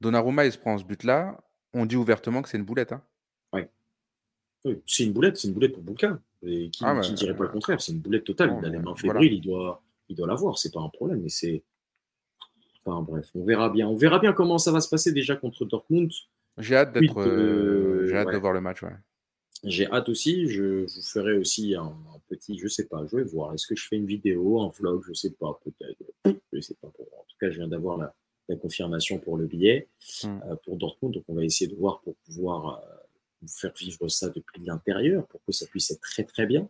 Donnarumma, 0.00 0.46
il 0.46 0.52
se 0.52 0.58
prend 0.58 0.78
ce 0.78 0.84
but-là. 0.84 1.38
On 1.74 1.84
dit 1.84 1.96
ouvertement 1.96 2.40
que 2.40 2.48
c'est 2.48 2.56
une 2.56 2.64
boulette. 2.64 2.92
hein. 2.92 3.02
C'est 4.86 5.04
une 5.04 5.12
boulette, 5.12 5.36
c'est 5.36 5.48
une 5.48 5.54
boulette 5.54 5.72
pour. 5.72 5.82
Et 6.42 6.70
qui, 6.70 6.82
Ah, 6.84 6.98
qui 7.00 7.10
mais- 7.10 7.16
dirait 7.16 7.36
pas 7.36 7.44
le 7.44 7.50
contraire 7.50 7.80
C'est 7.80 7.92
une 7.92 7.98
boulette 8.00 8.24
totale. 8.24 8.50
Non, 8.50 8.60
il 8.60 8.66
a 8.66 8.68
les 8.70 8.78
mains 8.78 8.94
voilà. 8.96 9.20
fébriles, 9.20 9.34
il 9.34 9.40
doit, 9.40 9.82
il 10.08 10.16
doit 10.16 10.26
l'avoir. 10.26 10.58
C'est 10.58 10.72
pas 10.72 10.80
un 10.80 10.88
problème, 10.88 11.20
mais 11.22 11.28
c'est. 11.28 11.62
Enfin 12.84 13.02
bref, 13.02 13.30
on 13.34 13.44
verra 13.44 13.68
bien. 13.68 13.88
On 13.88 13.96
verra 13.96 14.18
bien 14.18 14.32
comment 14.32 14.58
ça 14.58 14.72
va 14.72 14.80
se 14.80 14.88
passer 14.88 15.12
déjà 15.12 15.36
contre 15.36 15.64
Dortmund. 15.66 16.10
J'ai 16.58 16.76
hâte 16.76 16.94
d'être. 16.94 17.18
euh, 17.18 17.26
euh, 18.04 18.06
J'ai 18.08 18.16
hâte 18.16 18.28
ouais. 18.28 18.32
de 18.34 18.38
voir 18.38 18.52
le 18.52 18.60
match, 18.60 18.82
ouais. 18.82 18.94
J'ai 19.64 19.86
hâte 19.90 20.08
aussi. 20.08 20.48
Je 20.48 20.84
vous 20.86 21.02
ferai 21.02 21.34
aussi 21.36 21.74
un, 21.74 21.82
un 21.84 22.18
petit, 22.28 22.58
je 22.58 22.66
sais 22.68 22.86
pas, 22.86 23.04
je 23.06 23.16
vais 23.18 23.24
voir. 23.24 23.52
Est-ce 23.52 23.66
que 23.66 23.76
je 23.76 23.86
fais 23.86 23.96
une 23.96 24.06
vidéo, 24.06 24.62
un 24.62 24.68
vlog, 24.70 25.02
je 25.06 25.12
sais 25.12 25.30
pas, 25.32 25.60
peut-être. 25.62 26.02
Je 26.52 26.60
sais 26.60 26.74
pas. 26.80 26.88
En 26.88 26.90
tout 26.92 27.36
cas, 27.38 27.50
je 27.50 27.56
viens 27.58 27.68
d'avoir 27.68 27.98
la, 27.98 28.14
la 28.48 28.56
confirmation 28.56 29.18
pour 29.18 29.36
le 29.36 29.46
billet 29.46 29.88
Mm. 30.24 30.28
euh, 30.50 30.56
pour 30.64 30.76
Dortmund. 30.76 31.12
Donc, 31.14 31.24
on 31.28 31.34
va 31.34 31.44
essayer 31.44 31.70
de 31.70 31.76
voir 31.76 32.00
pour 32.00 32.16
pouvoir 32.24 32.78
euh, 32.82 32.96
vous 33.42 33.48
faire 33.48 33.72
vivre 33.78 34.08
ça 34.08 34.28
depuis 34.28 34.62
l'intérieur, 34.64 35.26
pour 35.28 35.42
que 35.44 35.52
ça 35.52 35.66
puisse 35.66 35.90
être 35.90 36.00
très 36.00 36.24
très 36.24 36.46
bien. 36.46 36.68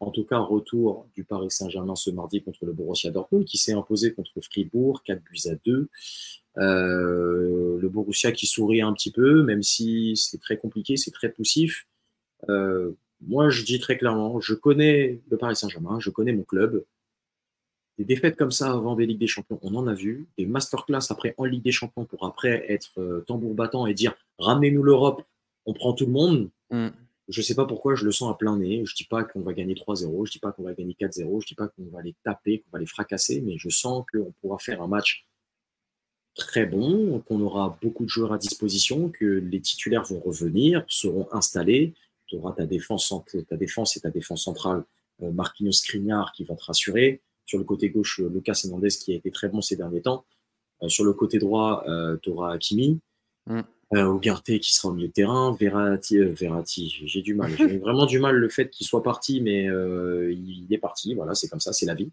En 0.00 0.10
tout 0.10 0.24
cas, 0.24 0.38
retour 0.38 1.06
du 1.14 1.24
Paris 1.24 1.50
Saint-Germain 1.50 1.94
ce 1.94 2.10
mardi 2.10 2.42
contre 2.42 2.64
le 2.64 2.72
Borussia 2.72 3.10
Dortmund, 3.10 3.44
qui 3.44 3.58
s'est 3.58 3.74
imposé 3.74 4.14
contre 4.14 4.40
Fribourg, 4.40 5.02
4 5.02 5.22
buts 5.22 5.48
à 5.50 5.54
2. 5.64 5.88
Euh, 6.58 7.78
le 7.78 7.88
Borussia 7.88 8.32
qui 8.32 8.46
sourit 8.46 8.80
un 8.80 8.94
petit 8.94 9.12
peu, 9.12 9.42
même 9.42 9.62
si 9.62 10.16
c'est 10.16 10.40
très 10.40 10.56
compliqué, 10.56 10.96
c'est 10.96 11.10
très 11.10 11.30
poussif. 11.30 11.86
Euh, 12.48 12.92
moi, 13.20 13.50
je 13.50 13.62
dis 13.62 13.78
très 13.78 13.98
clairement, 13.98 14.40
je 14.40 14.54
connais 14.54 15.20
le 15.30 15.36
Paris 15.36 15.56
Saint-Germain, 15.56 16.00
je 16.00 16.08
connais 16.08 16.32
mon 16.32 16.44
club. 16.44 16.84
Des 17.98 18.04
défaites 18.06 18.36
comme 18.36 18.50
ça 18.50 18.72
avant 18.72 18.96
des 18.96 19.04
Ligues 19.04 19.20
des 19.20 19.26
Champions, 19.26 19.58
on 19.60 19.74
en 19.74 19.86
a 19.86 19.92
vu. 19.92 20.26
Des 20.38 20.46
masterclass 20.46 21.10
après 21.10 21.34
en 21.36 21.44
Ligue 21.44 21.62
des 21.62 21.72
Champions 21.72 22.06
pour 22.06 22.24
après 22.24 22.64
être 22.72 22.98
euh, 22.98 23.20
tambour 23.26 23.54
battant 23.54 23.86
et 23.86 23.92
dire 23.92 24.14
ramenez-nous 24.38 24.82
l'Europe, 24.82 25.22
on 25.70 25.72
prend 25.72 25.92
tout 25.92 26.06
le 26.06 26.12
monde. 26.12 26.50
Mm. 26.70 26.88
Je 27.28 27.42
sais 27.42 27.54
pas 27.54 27.64
pourquoi 27.64 27.94
je 27.94 28.04
le 28.04 28.10
sens 28.10 28.28
à 28.28 28.34
plein 28.34 28.56
nez. 28.56 28.84
Je 28.84 28.94
dis 28.94 29.04
pas 29.04 29.22
qu'on 29.22 29.42
va 29.42 29.52
gagner 29.52 29.74
3-0, 29.74 30.26
je 30.26 30.32
dis 30.32 30.40
pas 30.40 30.50
qu'on 30.50 30.64
va 30.64 30.74
gagner 30.74 30.96
4-0, 31.00 31.40
je 31.40 31.46
dis 31.46 31.54
pas 31.54 31.68
qu'on 31.68 31.84
va 31.92 32.02
les 32.02 32.16
taper, 32.24 32.58
qu'on 32.58 32.70
va 32.72 32.80
les 32.80 32.86
fracasser, 32.86 33.40
mais 33.40 33.56
je 33.56 33.68
sens 33.68 34.04
qu'on 34.12 34.32
pourra 34.40 34.58
faire 34.58 34.82
un 34.82 34.88
match 34.88 35.26
très 36.34 36.66
bon, 36.66 37.20
qu'on 37.20 37.40
aura 37.40 37.78
beaucoup 37.80 38.04
de 38.04 38.08
joueurs 38.08 38.32
à 38.32 38.38
disposition, 38.38 39.10
que 39.10 39.24
les 39.24 39.60
titulaires 39.60 40.02
vont 40.04 40.18
revenir, 40.18 40.84
seront 40.88 41.28
installés. 41.32 41.94
Tu 42.26 42.36
auras 42.36 42.52
ta 42.52 42.66
défense, 42.66 43.14
ta 43.48 43.56
défense 43.56 43.96
et 43.96 44.00
ta 44.00 44.10
défense 44.10 44.44
centrale, 44.44 44.84
euh, 45.22 45.30
Marquinhos 45.30 45.72
Skriniar 45.72 46.32
qui 46.32 46.42
va 46.42 46.56
te 46.56 46.64
rassurer. 46.64 47.20
Sur 47.46 47.58
le 47.58 47.64
côté 47.64 47.90
gauche, 47.90 48.20
euh, 48.20 48.28
Lucas 48.28 48.60
Hernandez 48.64 48.88
qui 48.88 49.12
a 49.12 49.16
été 49.16 49.30
très 49.30 49.48
bon 49.48 49.60
ces 49.60 49.76
derniers 49.76 50.02
temps. 50.02 50.24
Euh, 50.82 50.88
sur 50.88 51.04
le 51.04 51.12
côté 51.12 51.38
droit, 51.38 51.84
tu 52.22 52.30
auras 52.30 52.54
Hakimi. 52.54 52.98
Mm. 53.46 53.60
Euh, 53.92 54.14
Ugarte 54.14 54.58
qui 54.60 54.72
sera 54.72 54.88
au 54.88 54.94
milieu 54.94 55.08
de 55.08 55.12
terrain, 55.12 55.52
Verratti, 55.58 56.16
euh, 56.18 56.32
Verratti, 56.32 56.88
j'ai- 57.06 57.22
du 57.22 57.34
mal, 57.34 57.50
j'ai 57.56 57.78
vraiment 57.78 58.06
du 58.06 58.20
mal 58.20 58.36
le 58.36 58.48
fait 58.48 58.70
qu'il 58.70 58.86
soit 58.86 59.02
parti, 59.02 59.40
mais 59.40 59.68
euh, 59.68 60.32
il 60.32 60.72
est 60.72 60.78
parti, 60.78 61.14
voilà, 61.14 61.34
c'est 61.34 61.48
comme 61.48 61.58
ça, 61.60 61.72
c'est 61.72 61.86
la 61.86 61.94
vie. 61.94 62.10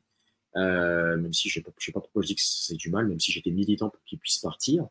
Euh, 0.55 1.17
même 1.17 1.33
si 1.33 1.49
je 1.49 1.59
ne 1.59 1.65
sais 1.77 1.91
pas 1.91 1.99
pourquoi 1.99 2.23
je 2.23 2.27
dis 2.27 2.35
que 2.35 2.41
c'est 2.43 2.75
du 2.75 2.89
mal, 2.89 3.07
même 3.07 3.19
si 3.19 3.31
j'étais 3.31 3.51
militant 3.51 3.89
pour 3.91 4.03
qu'il 4.05 4.17
puisse 4.17 4.39
partir. 4.39 4.87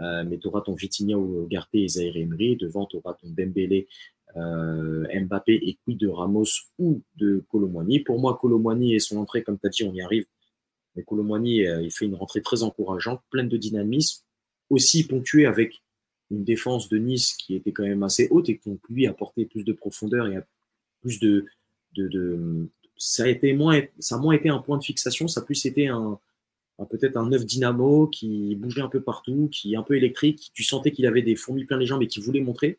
Euh, 0.00 0.24
mais 0.26 0.38
tu 0.38 0.48
auras 0.48 0.60
ton 0.62 0.74
Vitinha 0.74 1.16
ou 1.16 1.44
Ugarte 1.46 1.70
et 1.74 1.88
Zaire 1.88 2.16
Emery, 2.16 2.56
devant 2.56 2.84
tu 2.86 2.96
auras 2.96 3.14
ton 3.14 3.28
Dembélé, 3.30 3.88
euh, 4.36 5.06
Mbappé 5.24 5.54
et 5.54 5.78
quid 5.84 5.98
de 5.98 6.08
Ramos 6.08 6.44
ou 6.78 7.02
de 7.16 7.42
Colomwani. 7.50 8.00
Pour 8.00 8.18
moi, 8.20 8.38
Colomwani 8.40 8.94
et 8.94 8.98
son 8.98 9.16
entrée, 9.18 9.42
comme 9.42 9.58
tu 9.58 9.66
as 9.66 9.70
dit, 9.70 9.84
on 9.84 9.94
y 9.94 10.02
arrive. 10.02 10.26
Mais 10.94 11.04
Colomwani, 11.04 11.60
il 11.60 11.90
fait 11.90 12.04
une 12.04 12.14
rentrée 12.16 12.42
très 12.42 12.62
encourageante, 12.64 13.22
pleine 13.30 13.48
de 13.48 13.56
dynamisme, 13.56 14.24
aussi 14.68 15.06
ponctuée 15.06 15.46
avec 15.46 15.81
une 16.32 16.44
défense 16.44 16.88
de 16.88 16.98
Nice 16.98 17.34
qui 17.34 17.54
était 17.54 17.72
quand 17.72 17.84
même 17.84 18.02
assez 18.02 18.28
haute 18.30 18.48
et 18.48 18.58
qui, 18.58 18.70
lui, 18.88 19.06
apporté 19.06 19.44
plus 19.44 19.64
de 19.64 19.72
profondeur 19.72 20.26
et 20.26 20.36
a 20.36 20.44
plus 21.00 21.20
de, 21.20 21.46
de, 21.94 22.08
de- 22.08 22.68
ça 22.96 23.24
a 23.24 23.28
été 23.28 23.52
moins, 23.52 23.80
ça 23.98 24.16
a 24.16 24.18
moins 24.18 24.34
été 24.34 24.48
un 24.48 24.58
point 24.58 24.78
de 24.78 24.84
fixation, 24.84 25.28
ça 25.28 25.40
a 25.40 25.44
plus 25.44 25.64
été 25.66 25.88
un, 25.88 26.18
un- 26.78 26.84
peut-être 26.86 27.16
un 27.16 27.28
neuf 27.28 27.44
dynamo 27.44 28.06
qui 28.06 28.54
bougeait 28.56 28.80
un 28.82 28.88
peu 28.88 29.00
partout, 29.00 29.48
qui 29.52 29.74
est 29.74 29.76
un 29.76 29.82
peu 29.82 29.96
électrique. 29.96 30.50
Tu 30.54 30.62
sentais 30.64 30.90
qu'il 30.90 31.06
avait 31.06 31.22
des 31.22 31.36
fourmis 31.36 31.64
plein 31.64 31.76
les 31.78 31.86
jambes 31.86 32.02
et 32.02 32.06
qui 32.08 32.20
voulait 32.20 32.40
montrer. 32.40 32.78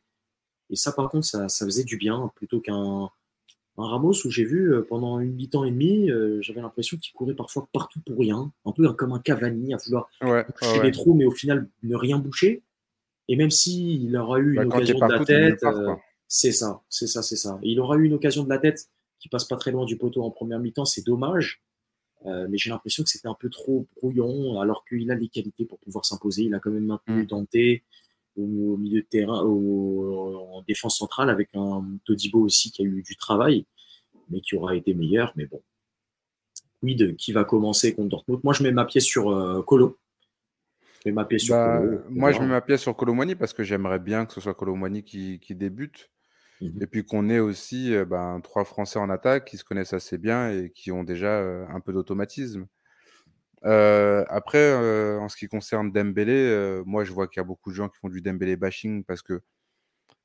Et 0.69 0.75
ça, 0.75 0.91
par 0.91 1.09
contre, 1.09 1.25
ça, 1.25 1.49
ça 1.49 1.65
faisait 1.65 1.83
du 1.83 1.97
bien 1.97 2.31
plutôt 2.35 2.59
qu'un 2.59 3.09
un 3.75 3.87
Ramos 3.87 4.13
où 4.25 4.29
j'ai 4.29 4.45
vu 4.45 4.71
euh, 4.71 4.83
pendant 4.87 5.19
une 5.19 5.33
mi-temps 5.33 5.63
et 5.63 5.71
demi, 5.71 6.11
euh, 6.11 6.39
j'avais 6.43 6.61
l'impression 6.61 6.95
qu'il 6.95 7.11
courait 7.13 7.33
parfois 7.33 7.67
partout 7.73 7.99
pour 8.05 8.19
rien, 8.19 8.51
un 8.65 8.71
peu 8.71 8.87
comme 8.93 9.13
un 9.13 9.19
Cavani 9.19 9.73
à 9.73 9.77
vouloir 9.83 10.09
Ouais, 10.21 10.45
boucher 10.45 10.77
ouais. 10.77 10.83
les 10.85 10.91
trous, 10.91 11.15
mais 11.15 11.25
au 11.25 11.31
final 11.31 11.67
ne 11.81 11.95
rien 11.95 12.19
boucher. 12.19 12.61
Et 13.27 13.35
même 13.35 13.51
s'il 13.51 14.15
aura 14.17 14.39
eu 14.39 14.55
Bah, 14.55 14.63
une 14.63 14.69
t'es 14.69 14.75
occasion 14.75 14.99
de 15.07 15.11
la 15.13 15.25
tête, 15.25 15.63
euh, 15.63 15.95
c'est 16.27 16.51
ça, 16.51 16.81
c'est 16.89 17.07
ça, 17.07 17.21
c'est 17.23 17.35
ça. 17.37 17.59
Et 17.63 17.69
il 17.71 17.79
aura 17.79 17.95
eu 17.97 18.03
une 18.05 18.13
occasion 18.13 18.43
de 18.43 18.49
la 18.49 18.57
tête 18.57 18.89
qui 19.19 19.29
passe 19.29 19.45
pas 19.45 19.55
très 19.55 19.71
loin 19.71 19.85
du 19.85 19.97
poteau 19.97 20.23
en 20.23 20.31
première 20.31 20.59
mi-temps, 20.59 20.85
c'est 20.85 21.05
dommage. 21.05 21.61
Euh, 22.25 22.47
mais 22.49 22.57
j'ai 22.57 22.69
l'impression 22.69 23.03
que 23.03 23.09
c'était 23.09 23.27
un 23.27 23.35
peu 23.37 23.49
trop 23.49 23.85
brouillon, 23.97 24.59
alors 24.59 24.85
qu'il 24.85 25.09
a 25.11 25.15
les 25.15 25.27
qualités 25.27 25.65
pour 25.65 25.77
pouvoir 25.79 26.05
s'imposer. 26.05 26.43
Il 26.43 26.53
a 26.55 26.59
quand 26.59 26.71
même 26.71 26.85
maintenu 26.85 27.23
Mm. 27.23 27.27
Dante 27.27 27.55
au, 28.37 28.41
au 28.41 28.77
milieu 28.77 29.01
de 29.01 29.07
terrain, 29.07 29.41
au- 29.43 30.37
en 30.53 30.61
défense 30.63 30.97
centrale, 30.97 31.29
avec 31.29 31.49
un 31.53 31.85
Todibo 32.05 32.41
aussi 32.41 32.71
qui 32.71 32.81
a 32.81 32.85
eu 32.85 33.03
du 33.03 33.15
travail, 33.15 33.65
mais 34.29 34.41
qui 34.41 34.55
aura 34.55 34.75
été 34.75 34.93
meilleur. 34.93 35.33
Mais 35.35 35.45
bon, 35.45 35.61
oui, 36.81 36.95
de 36.95 37.11
qui 37.11 37.31
va 37.31 37.43
commencer 37.43 37.93
contre 37.93 38.09
Dortmund? 38.09 38.41
Moi, 38.43 38.53
je 38.53 38.63
mets 38.63 38.71
ma 38.71 38.85
pièce 38.85 39.05
sur 39.05 39.29
euh, 39.29 39.61
Colo. 39.61 39.97
Je 41.03 41.09
mets 41.09 41.13
ma 41.15 41.25
pièce 41.25 41.43
sur 41.43 41.55
Bah, 41.55 41.79
Colo. 41.79 41.99
moi, 42.09 42.31
je 42.31 42.39
mets 42.39 42.47
ma 42.47 42.61
pièce 42.61 42.81
sur 42.81 42.95
Colomwani 42.95 43.35
parce 43.35 43.53
que 43.53 43.63
j'aimerais 43.63 43.99
bien 43.99 44.25
que 44.25 44.33
ce 44.33 44.41
soit 44.41 44.53
Colomwani 44.53 45.03
qui, 45.03 45.39
qui 45.39 45.55
débute. 45.55 46.09
Mhm. 46.61 46.81
Et 46.81 46.87
puis 46.87 47.03
qu'on 47.05 47.29
ait 47.29 47.39
aussi 47.39 47.93
euh, 47.95 48.05
ben, 48.05 48.39
trois 48.41 48.63
Français 48.63 48.99
en 48.99 49.09
attaque 49.09 49.45
qui 49.45 49.57
se 49.57 49.63
connaissent 49.65 49.93
assez 49.93 50.17
bien 50.17 50.49
et 50.49 50.69
qui 50.69 50.91
ont 50.91 51.03
déjà 51.03 51.27
euh, 51.39 51.65
un 51.69 51.79
peu 51.79 51.91
d'automatisme. 51.93 52.67
Euh, 53.65 54.23
après, 54.29 54.57
euh, 54.59 55.19
en 55.19 55.29
ce 55.29 55.37
qui 55.37 55.47
concerne 55.47 55.91
Dembélé, 55.91 56.33
euh, 56.33 56.83
moi 56.85 57.03
je 57.05 57.11
vois 57.13 57.27
qu'il 57.27 57.39
y 57.39 57.41
a 57.41 57.45
beaucoup 57.45 57.69
de 57.71 57.75
gens 57.75 57.89
qui 57.89 57.97
font 57.99 58.09
du 58.09 58.21
Dembélé 58.21 58.55
bashing 58.57 59.03
parce 59.05 59.21
que 59.21 59.41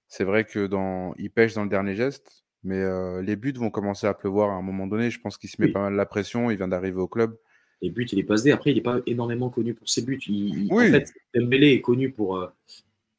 c'est 0.08 0.24
vrai 0.24 0.44
que 0.44 0.66
dans 0.66 1.14
il 1.18 1.30
pêche 1.30 1.54
dans 1.54 1.62
le 1.62 1.68
dernier 1.68 1.94
geste, 1.94 2.44
mais 2.64 2.82
les 3.22 3.36
buts 3.36 3.52
vont 3.56 3.70
commencer 3.70 4.06
à 4.06 4.14
pleuvoir 4.14 4.50
à 4.50 4.54
un 4.54 4.62
moment 4.62 4.86
donné. 4.86 5.10
Je 5.10 5.20
pense 5.20 5.38
qu'il 5.38 5.48
se 5.50 5.60
met 5.60 5.66
Oui. 5.68 5.72
pas 5.72 5.80
mal 5.82 5.94
la 5.94 6.06
pression. 6.06 6.50
Il 6.50 6.56
vient 6.56 6.66
d'arriver 6.68 6.98
au 6.98 7.06
club. 7.08 7.36
Les 7.82 7.90
buts 7.90 8.06
et 8.10 8.16
les 8.16 8.22
passes 8.24 8.42
D. 8.42 8.50
Après, 8.50 8.70
il 8.70 8.74
n'est 8.74 8.80
pas 8.82 9.00
énormément 9.06 9.50
connu 9.50 9.74
pour 9.74 9.88
ses 9.88 10.02
buts. 10.02 10.18
Il- 10.26 10.68
Oui. 10.72 10.88
En 10.88 10.92
fait, 10.92 11.12
Dembélé 11.34 11.68
est 11.72 11.80
connu 11.80 12.10
pour, 12.10 12.36
euh, 12.38 12.48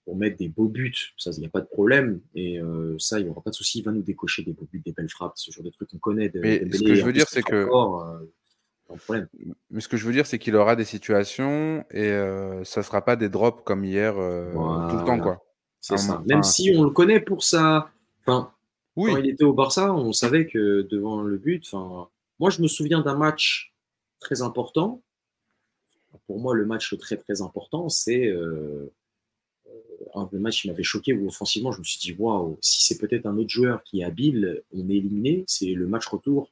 pour 0.06 0.18
mettre 0.18 0.38
des 0.38 0.50
beaux 0.50 0.68
buts. 0.68 0.94
Ça, 1.18 1.32
il 1.32 1.40
n'y 1.40 1.46
a 1.46 1.50
pas 1.50 1.62
de 1.62 1.68
problème. 1.68 2.20
Et 2.36 2.60
euh, 2.60 2.96
ça, 3.00 3.20
il 3.20 3.26
n'y 3.26 3.30
aura 3.30 3.42
pas 3.42 3.52
de 3.52 3.56
souci. 3.56 3.80
Il 3.80 3.84
va 3.86 3.92
nous 3.92 4.02
décocher 4.02 4.44
des 4.44 4.54
beaux 4.54 4.68
buts, 4.72 4.82
des 4.86 4.92
belles 4.92 5.10
frappes, 5.10 5.34
ce 5.36 5.52
genre 5.52 5.64
de 5.64 5.70
trucs 5.70 5.90
qu'on 5.90 5.98
connaît. 5.98 6.30
De, 6.30 6.40
Mais 6.40 6.60
ce 6.72 6.84
que 6.84 6.96
je 6.96 7.06
veux 7.06 7.14
dire, 7.14 7.28
c'est 7.30 7.44
que- 7.44 7.56
euh. 7.56 8.26
Mais 9.70 9.82
ce 9.82 9.88
que 9.88 9.98
je 9.98 10.06
veux 10.06 10.12
dire, 10.14 10.26
c'est 10.26 10.40
qu'il 10.40 10.56
aura 10.56 10.76
des 10.76 10.84
situations 10.86 11.86
et 11.92 12.12
ça 12.64 12.82
sera 12.84 13.04
pas 13.06 13.16
des 13.16 13.30
drops 13.30 13.62
comme 13.64 13.86
hier 13.86 14.14
tout 14.14 14.20
le 14.98 15.06
temps, 15.06 15.20
quoi. 15.20 15.46
C'est 15.80 15.96
ça. 15.98 16.16
enfin- 16.16 16.24
Même 16.28 16.44
si 16.44 16.74
on 16.76 16.84
le 16.84 16.90
connaît 16.90 17.22
pour 17.22 17.44
ça. 17.44 17.92
Enfin, 18.22 18.52
Oui, 18.96 19.12
quand 19.14 19.18
il 19.20 19.30
était 19.30 19.44
au 19.46 19.54
Barça, 19.54 19.94
on 19.94 20.12
savait 20.12 20.46
que 20.48 20.82
devant 20.90 21.22
le 21.22 21.38
but, 21.38 21.64
enfin, 21.72 22.10
moi 22.40 22.50
je 22.50 22.62
me 22.62 22.68
souviens 22.68 23.02
d'un 23.02 23.16
match 23.16 23.74
très 24.20 24.42
important. 24.42 25.02
Pour 26.26 26.40
moi, 26.40 26.56
le 26.56 26.66
match 26.66 26.98
très 26.98 27.18
très 27.18 27.42
important, 27.42 27.90
c'est 27.90 28.26
euh, 28.28 28.92
un 30.16 30.26
des 30.26 30.40
matchs 30.40 30.64
qui 30.64 30.68
m'avait 30.68 30.84
choqué 30.84 31.14
où 31.14 31.28
offensivement, 31.28 31.72
je 31.72 31.80
me 31.80 31.84
suis 31.84 32.00
dit 32.00 32.14
waouh, 32.18 32.58
si 32.62 32.84
c'est 32.84 32.98
peut-être 32.98 33.26
un 33.26 33.38
autre 33.38 33.50
joueur 33.50 33.84
qui 33.84 34.02
est 34.02 34.04
habile, 34.04 34.64
on 34.74 34.90
est 34.90 34.96
éliminé. 34.96 35.44
C'est 35.48 35.74
le 35.74 35.88
match 35.88 36.08
retour 36.08 36.52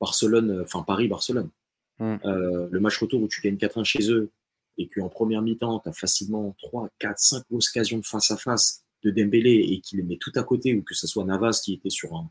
Barcelone, 0.00 0.60
enfin 0.62 0.82
Paris-Barcelone. 0.82 1.50
Mm. 1.98 2.16
Euh, 2.24 2.68
le 2.70 2.80
match 2.80 2.98
retour 2.98 3.22
où 3.22 3.28
tu 3.28 3.40
gagnes 3.40 3.56
4-1 3.56 3.84
chez 3.84 4.10
eux 4.10 4.30
et 4.78 4.88
qu'en 4.88 5.08
première 5.08 5.42
mi-temps, 5.42 5.80
tu 5.80 5.88
as 5.88 5.92
facilement 5.92 6.54
3, 6.58 6.88
4, 6.98 7.18
5 7.18 7.44
occasions 7.50 7.98
de 7.98 8.04
face 8.04 8.30
à 8.30 8.36
face 8.36 8.84
de 9.02 9.10
Dembélé 9.10 9.52
et 9.70 9.80
qu'il 9.80 9.98
les 9.98 10.04
met 10.04 10.16
tout 10.16 10.32
à 10.34 10.42
côté, 10.42 10.74
ou 10.74 10.82
que 10.82 10.94
ce 10.94 11.06
soit 11.06 11.24
Navas 11.24 11.60
qui 11.64 11.74
était 11.74 11.90
sur 11.90 12.14
un- 12.14 12.30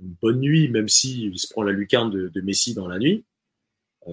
une 0.00 0.14
bonne 0.20 0.40
nuit, 0.40 0.68
même 0.68 0.88
s'il 0.88 1.38
se 1.38 1.48
prend 1.48 1.62
la 1.62 1.72
lucarne 1.72 2.10
de, 2.10 2.28
de 2.28 2.40
Messi 2.40 2.74
dans 2.74 2.86
la 2.86 2.98
nuit, 2.98 3.14
euh, 3.14 3.24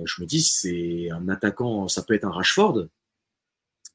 je 0.05 0.21
me 0.21 0.25
dis, 0.27 0.41
c'est 0.41 1.09
un 1.11 1.29
attaquant, 1.29 1.87
ça 1.87 2.03
peut 2.03 2.13
être 2.13 2.25
un 2.25 2.31
Rashford, 2.31 2.87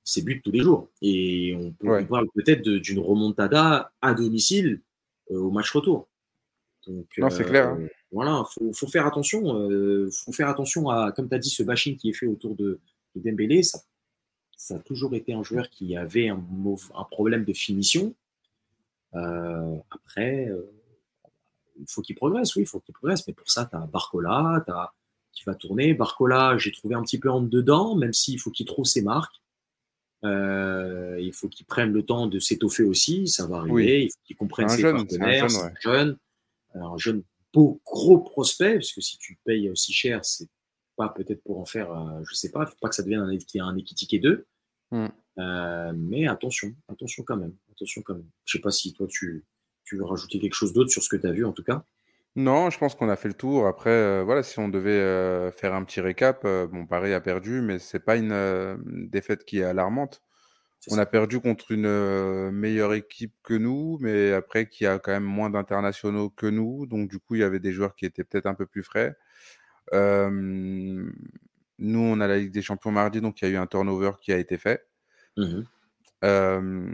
c'est 0.05 0.23
but 0.23 0.41
tous 0.43 0.51
les 0.51 0.61
jours. 0.61 0.89
Et 1.03 1.55
on, 1.59 1.73
peut, 1.73 1.89
Ouais. 1.89 2.03
on 2.03 2.07
parle 2.07 2.27
peut-être 2.35 2.63
d'une 2.63 2.99
remontada 3.01 3.93
à 4.01 4.15
domicile 4.15 4.81
euh, 5.31 5.39
au 5.39 5.51
match 5.51 5.71
retour. 5.73 6.09
Donc, 6.87 7.07
Non, 7.19 7.29
c'est 7.31 7.45
clair, 7.45 7.69
hein. 7.69 7.79
euh, 7.81 7.89
Voilà, 8.11 8.45
faut, 8.53 8.73
faut 8.73 8.87
faire 8.89 9.07
attention. 9.07 9.55
euh, 9.71 10.11
faut 10.11 10.33
faire 10.33 10.49
attention 10.49 10.89
à, 10.89 11.13
comme 11.13 11.29
tu 11.29 11.35
as 11.35 11.39
dit, 11.39 11.51
ce 11.51 11.63
bashing 11.63 11.97
qui 11.97 12.09
est 12.11 12.15
fait 12.15 12.27
autour 12.27 12.57
de, 12.57 12.81
de 13.15 13.21
Dembélé. 13.31 13.63
Ça, 13.63 13.81
ça 14.57 14.77
a 14.77 14.79
toujours 14.79 15.15
été 15.15 15.33
un 15.35 15.43
joueur 15.43 15.69
qui 15.71 15.97
avait 15.97 16.29
un, 16.29 16.43
un 16.95 17.05
problème 17.05 17.45
de 17.45 17.53
finition. 17.53 18.15
Euh, 19.15 19.77
après, 19.91 20.49
euh, 20.49 20.71
il 21.79 21.87
faut 21.89 22.01
qu'il 22.03 22.17
progresse, 22.17 22.55
oui, 22.57 22.63
il 22.63 22.67
faut 22.67 22.81
qu'il 22.81 22.95
progresse. 22.95 23.27
Mais 23.27 23.35
pour 23.35 23.51
ça, 23.51 23.67
tu 23.67 23.77
as 23.77 23.81
Barcola 23.87 24.65
as, 24.69 24.93
qui 25.33 25.45
va 25.45 25.55
tourner. 25.55 25.95
Barcola, 25.95 26.57
j'ai 26.59 26.73
trouvé 26.73 26.95
un 26.95 27.03
petit 27.03 27.19
peu 27.19 27.31
en 27.31 27.41
dedans, 27.41 27.95
même 27.95 28.13
s'il 28.13 28.39
faut 28.39 28.51
qu'il 28.51 28.67
trouve 28.67 28.85
ses 28.85 29.03
marques. 29.03 29.41
Euh, 30.25 31.19
il 31.21 31.33
faut 31.33 31.49
qu'il 31.49 31.67
prenne 31.67 31.93
le 31.93 32.05
temps 32.05 32.27
de 32.27 32.39
s'étoffer 32.39 32.83
aussi, 32.83 33.27
ça 33.27 33.47
va 33.47 33.59
arriver. 33.59 33.73
Oui. 33.73 34.03
Il 34.05 34.11
faut 34.11 34.19
qu'il 34.25 34.37
comprenne 34.37 34.69
ses 34.69 34.83
jeune, 34.83 34.97
c'est 35.09 35.17
un 35.17 35.19
partenaires, 35.19 35.49
jeune, 35.49 35.73
c'est 35.81 35.89
ouais. 35.89 35.97
un 35.97 35.99
jeune, 35.99 36.17
un 36.75 36.97
jeune 36.99 37.23
beau 37.53 37.81
gros 37.87 38.19
prospect, 38.19 38.75
parce 38.75 38.93
que 38.93 39.01
si 39.01 39.17
tu 39.19 39.39
payes 39.45 39.71
aussi 39.71 39.93
cher, 39.93 40.25
c'est 40.25 40.49
pas 40.97 41.09
peut-être 41.09 41.43
pour 41.43 41.59
en 41.59 41.65
faire, 41.65 41.93
euh, 41.93 42.23
je 42.29 42.35
sais 42.35 42.51
pas, 42.51 42.67
faut 42.67 42.77
pas 42.81 42.91
que 42.91 42.95
ça 42.95 43.03
devienne 43.03 43.21
un, 43.21 43.65
un 43.65 43.77
équitiqué 43.77 44.19
2. 44.19 44.47
Mm. 44.91 45.07
Euh, 45.39 45.93
mais 45.95 46.27
attention, 46.27 46.75
attention 46.89 47.23
quand 47.23 47.37
même, 47.37 47.55
attention 47.73 48.03
quand 48.03 48.15
même. 48.15 48.29
Je 48.45 48.59
sais 48.59 48.61
pas 48.61 48.71
si 48.71 48.93
toi 48.93 49.07
tu, 49.09 49.45
tu 49.85 49.97
veux 49.97 50.05
rajouter 50.05 50.39
quelque 50.39 50.55
chose 50.55 50.73
d'autre 50.73 50.91
sur 50.91 51.03
ce 51.03 51.09
que 51.09 51.17
tu 51.17 51.27
as 51.27 51.33
vu 51.33 51.45
en 51.47 51.53
tout 51.53 51.63
cas. 51.63 51.85
Non, 52.37 52.71
je 52.71 52.79
pense 52.79 52.95
qu'on 52.95 53.09
a 53.09 53.17
fait 53.17 53.29
le 53.29 53.35
tour. 53.35 53.67
Après, 53.67 53.91
euh, 53.91 54.23
voilà, 54.25 54.43
si 54.43 54.59
on 54.61 54.69
devait 54.69 54.91
euh, 54.93 55.51
faire 55.51 55.75
un 55.75 55.85
petit 55.85 56.01
récap, 56.01 56.43
euh, 56.45 56.67
bon, 56.69 56.87
Paris 56.87 57.13
a 57.13 57.21
perdu, 57.21 57.61
mais 57.61 57.79
c'est 57.79 58.01
pas 58.05 58.17
une 58.17 58.31
euh, 58.33 58.77
défaite 58.87 59.45
qui 59.45 59.59
est 59.59 59.65
alarmante. 59.65 60.23
C'est 60.81 60.91
On 60.91 60.95
ça. 60.95 61.03
a 61.03 61.07
perdu 61.07 61.41
contre 61.41 61.73
une 61.73 62.51
meilleure 62.53 62.95
équipe 62.95 63.35
que 63.45 63.55
nous, 63.55 63.99
mais 64.01 64.33
après 64.33 64.69
qui 64.69 64.87
a 64.87 64.99
quand 64.99 65.13
même 65.13 65.25
moins 65.25 65.51
d'internationaux 65.51 66.31
que 66.31 66.47
nous. 66.47 66.87
Donc 66.87 67.11
du 67.11 67.19
coup, 67.21 67.37
il 67.37 67.41
y 67.41 67.45
avait 67.45 67.61
des 67.61 67.73
joueurs 67.73 67.95
qui 67.97 68.07
étaient 68.07 68.25
peut-être 68.25 68.47
un 68.47 68.55
peu 68.55 68.67
plus 68.67 68.83
frais. 68.83 69.17
Nous, 71.79 72.01
on 72.01 72.21
a 72.21 72.27
la 72.29 72.39
Ligue 72.39 72.53
des 72.53 72.63
Champions 72.63 72.93
mardi, 72.93 73.21
donc 73.21 73.41
il 73.43 73.49
y 73.49 73.49
a 73.49 73.51
eu 73.55 73.57
un 73.57 73.67
turnover 73.67 74.13
qui 74.23 74.33
a 74.33 74.39
été 74.39 74.57
fait. 74.59 74.87
Euh, 76.25 76.91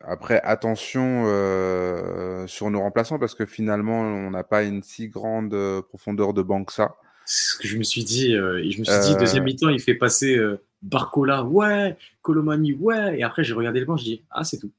après, 0.00 0.40
attention 0.42 1.24
euh, 1.26 2.46
sur 2.46 2.70
nos 2.70 2.80
remplaçants, 2.80 3.18
parce 3.18 3.34
que 3.34 3.46
finalement, 3.46 4.00
on 4.00 4.30
n'a 4.30 4.44
pas 4.44 4.62
une 4.62 4.82
si 4.82 5.08
grande 5.08 5.54
euh, 5.54 5.82
profondeur 5.82 6.34
de 6.34 6.42
banc 6.42 6.64
que 6.64 6.72
ça. 6.72 6.96
C'est 7.24 7.54
ce 7.54 7.58
que 7.58 7.68
je 7.68 7.76
me 7.76 7.82
suis 7.82 8.04
dit. 8.04 8.34
euh, 8.34 8.62
et 8.62 8.70
je 8.70 8.80
me 8.80 8.84
suis 8.84 9.00
dit, 9.00 9.16
deuxième 9.16 9.44
mi-temps, 9.44 9.68
il 9.68 9.80
fait 9.80 9.94
passer 9.94 10.38
Barcola, 10.82 11.44
ouais, 11.44 11.96
Colomani, 12.22 12.74
ouais. 12.74 13.18
Et 13.18 13.22
après, 13.22 13.44
j'ai 13.44 13.54
regardé 13.54 13.80
le 13.80 13.86
banc, 13.86 13.96
je 13.96 14.04
dis, 14.04 14.24
ah, 14.30 14.44
c'est 14.44 14.58
tout. 14.58 14.72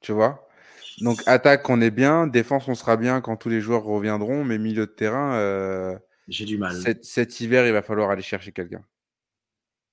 Tu 0.00 0.12
vois? 0.12 0.48
Donc, 1.00 1.22
attaque, 1.26 1.68
on 1.68 1.80
est 1.80 1.90
bien. 1.90 2.26
Défense, 2.26 2.68
on 2.68 2.74
sera 2.74 2.96
bien 2.96 3.20
quand 3.20 3.36
tous 3.36 3.48
les 3.48 3.60
joueurs 3.60 3.84
reviendront. 3.84 4.44
Mais 4.44 4.58
milieu 4.58 4.86
de 4.86 4.92
terrain, 4.92 5.98
J'ai 6.28 6.44
du 6.44 6.58
mal. 6.58 6.74
cet, 6.76 7.04
cet 7.04 7.40
hiver, 7.40 7.66
il 7.66 7.72
va 7.72 7.82
falloir 7.82 8.10
aller 8.10 8.22
chercher 8.22 8.52
quelqu'un. 8.52 8.82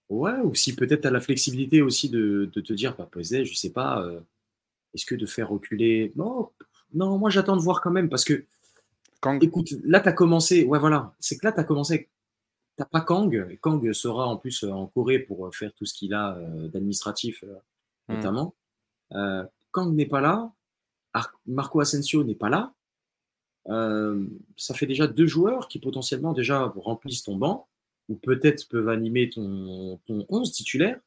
Ouais, 0.09 0.39
ou 0.43 0.55
si 0.55 0.75
peut-être 0.75 1.01
tu 1.01 1.07
as 1.07 1.11
la 1.11 1.19
flexibilité 1.19 1.81
aussi 1.81 2.09
de, 2.09 2.49
de 2.53 2.61
te 2.61 2.71
dire, 2.71 2.95
bah, 2.97 3.09
peut-être, 3.11 3.43
je 3.43 3.53
sais 3.53 3.71
pas, 3.73 4.01
euh, 4.01 4.21
est-ce 4.93 5.05
que 5.05 5.15
de 5.15 5.25
faire 5.25 5.49
reculer? 5.49 6.11
Non, 6.15 6.49
non, 6.93 7.17
moi 7.17 7.29
j'attends 7.29 7.55
de 7.57 7.61
voir 7.61 7.81
quand 7.81 7.91
même, 7.91 8.09
parce 8.09 8.23
que, 8.25 8.45
Kang, 9.21 9.43
écoute, 9.43 9.69
là 9.83 9.99
tu 9.99 10.09
as 10.09 10.13
commencé, 10.13 10.63
ouais, 10.65 10.79
voilà, 10.79 11.13
c'est 11.19 11.37
que 11.37 11.45
là 11.45 11.51
tu 11.51 11.59
as 11.59 11.63
commencé, 11.63 12.09
t'as 12.75 12.85
pas 12.85 13.01
Kang, 13.01 13.57
Kang 13.61 13.91
sera 13.93 14.27
en 14.27 14.37
plus 14.37 14.63
euh, 14.63 14.71
en 14.71 14.87
Corée 14.87 15.19
pour 15.19 15.47
euh, 15.47 15.51
faire 15.51 15.73
tout 15.73 15.85
ce 15.85 15.93
qu'il 15.93 16.13
a 16.13 16.35
euh, 16.37 16.67
d'administratif, 16.67 17.43
Hmm. 18.09 18.13
notamment. 18.15 18.55
Euh, 19.13 19.43
Kang 19.71 19.93
n'est 19.93 20.05
pas 20.05 20.21
là, 20.21 20.51
Ar- 21.13 21.37
Marco 21.45 21.79
Asensio 21.81 22.23
n'est 22.23 22.35
pas 22.35 22.47
là. 22.49 22.73
Euh, 23.69 24.25
ça 24.55 24.73
fait 24.73 24.85
déjà 24.85 25.07
deux 25.07 25.27
joueurs 25.27 25.67
qui 25.67 25.79
potentiellement 25.79 26.31
déjà 26.31 26.71
remplissent 26.77 27.23
ton 27.23 27.35
banc 27.35 27.67
ou 28.07 28.15
peut-être 28.15 28.69
peuvent 28.69 28.87
animer 28.87 29.29
ton, 29.29 29.99
ton 30.05 30.25
11 30.29 30.53
titulaire. 30.53 30.97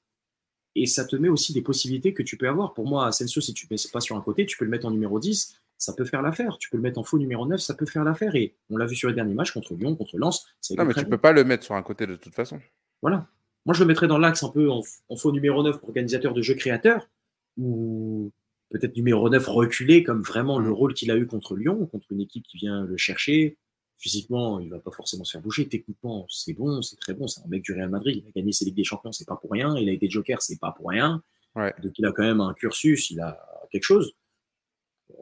Et 0.76 0.86
ça 0.86 1.04
te 1.04 1.16
met 1.16 1.28
aussi 1.28 1.52
des 1.52 1.62
possibilités 1.62 2.14
que 2.14 2.22
tu 2.22 2.36
peux 2.36 2.48
avoir. 2.48 2.74
Pour 2.74 2.86
moi, 2.86 3.06
Asensio, 3.06 3.40
si 3.40 3.52
tu 3.54 3.66
ne 3.70 3.74
mets 3.74 3.80
pas 3.92 4.00
sur 4.00 4.16
un 4.16 4.20
côté, 4.20 4.46
tu 4.46 4.56
peux 4.56 4.64
le 4.64 4.70
mettre 4.70 4.86
en 4.86 4.90
numéro 4.90 5.18
10, 5.18 5.60
ça 5.78 5.92
peut 5.94 6.04
faire 6.04 6.22
l'affaire. 6.22 6.58
Tu 6.58 6.70
peux 6.70 6.76
le 6.76 6.82
mettre 6.82 6.98
en 6.98 7.02
faux 7.04 7.18
numéro 7.18 7.46
9, 7.46 7.58
ça 7.60 7.74
peut 7.74 7.86
faire 7.86 8.04
l'affaire. 8.04 8.36
Et 8.36 8.54
on 8.70 8.76
l'a 8.76 8.86
vu 8.86 8.94
sur 8.94 9.08
les 9.08 9.14
derniers 9.14 9.34
matchs 9.34 9.52
contre 9.52 9.74
Lyon, 9.74 9.96
contre 9.96 10.16
Lens. 10.18 10.46
non, 10.76 10.84
mais 10.84 10.94
tu 10.94 11.00
bien. 11.00 11.08
peux 11.08 11.18
pas 11.18 11.32
le 11.32 11.42
mettre 11.44 11.64
sur 11.64 11.74
un 11.74 11.82
côté 11.82 12.06
de 12.06 12.14
toute 12.16 12.34
façon. 12.34 12.60
Voilà. 13.02 13.26
Moi, 13.66 13.74
je 13.74 13.80
le 13.80 13.86
mettrais 13.88 14.06
dans 14.06 14.18
l'axe 14.18 14.42
un 14.42 14.48
peu 14.50 14.70
en, 14.70 14.82
en 15.08 15.16
faux 15.16 15.32
numéro 15.32 15.62
9 15.62 15.80
organisateur 15.82 16.34
de 16.34 16.42
jeu 16.42 16.54
créateur, 16.54 17.08
ou 17.56 18.30
peut-être 18.70 18.96
numéro 18.96 19.28
9 19.28 19.44
reculé, 19.48 20.02
comme 20.04 20.22
vraiment 20.22 20.58
le 20.58 20.70
Mm. 20.70 20.72
rôle 20.72 20.94
qu'il 20.94 21.10
a 21.10 21.16
eu 21.16 21.26
contre 21.26 21.56
Lyon, 21.56 21.86
contre 21.86 22.06
une 22.12 22.20
équipe 22.20 22.44
qui 22.46 22.58
vient 22.58 22.84
le 22.84 22.96
chercher. 22.96 23.56
Physiquement, 24.00 24.58
il 24.60 24.70
va 24.70 24.78
pas 24.78 24.90
forcément 24.90 25.24
se 25.24 25.32
faire 25.32 25.42
bouger. 25.42 25.68
Techniquement, 25.68 26.24
c'est 26.30 26.54
bon, 26.54 26.80
c'est 26.80 26.96
très 26.96 27.12
bon. 27.12 27.28
C'est 27.28 27.42
un 27.42 27.48
mec 27.48 27.62
du 27.62 27.72
Real 27.74 27.90
Madrid. 27.90 28.22
Il 28.24 28.28
a 28.28 28.32
gagné 28.32 28.50
ses 28.52 28.64
Ligues 28.64 28.76
des 28.76 28.84
Champions, 28.84 29.12
c'est 29.12 29.26
pas 29.28 29.36
pour 29.36 29.50
rien. 29.52 29.76
Il 29.76 29.88
a 29.90 29.92
été 29.92 30.08
Joker, 30.08 30.40
c'est 30.40 30.58
pas 30.58 30.72
pour 30.72 30.88
rien. 30.88 31.22
Ouais. 31.54 31.74
Donc, 31.82 31.92
il 31.98 32.06
a 32.06 32.12
quand 32.12 32.22
même 32.22 32.40
un 32.40 32.54
cursus, 32.54 33.10
il 33.10 33.20
a 33.20 33.38
quelque 33.70 33.84
chose. 33.84 34.12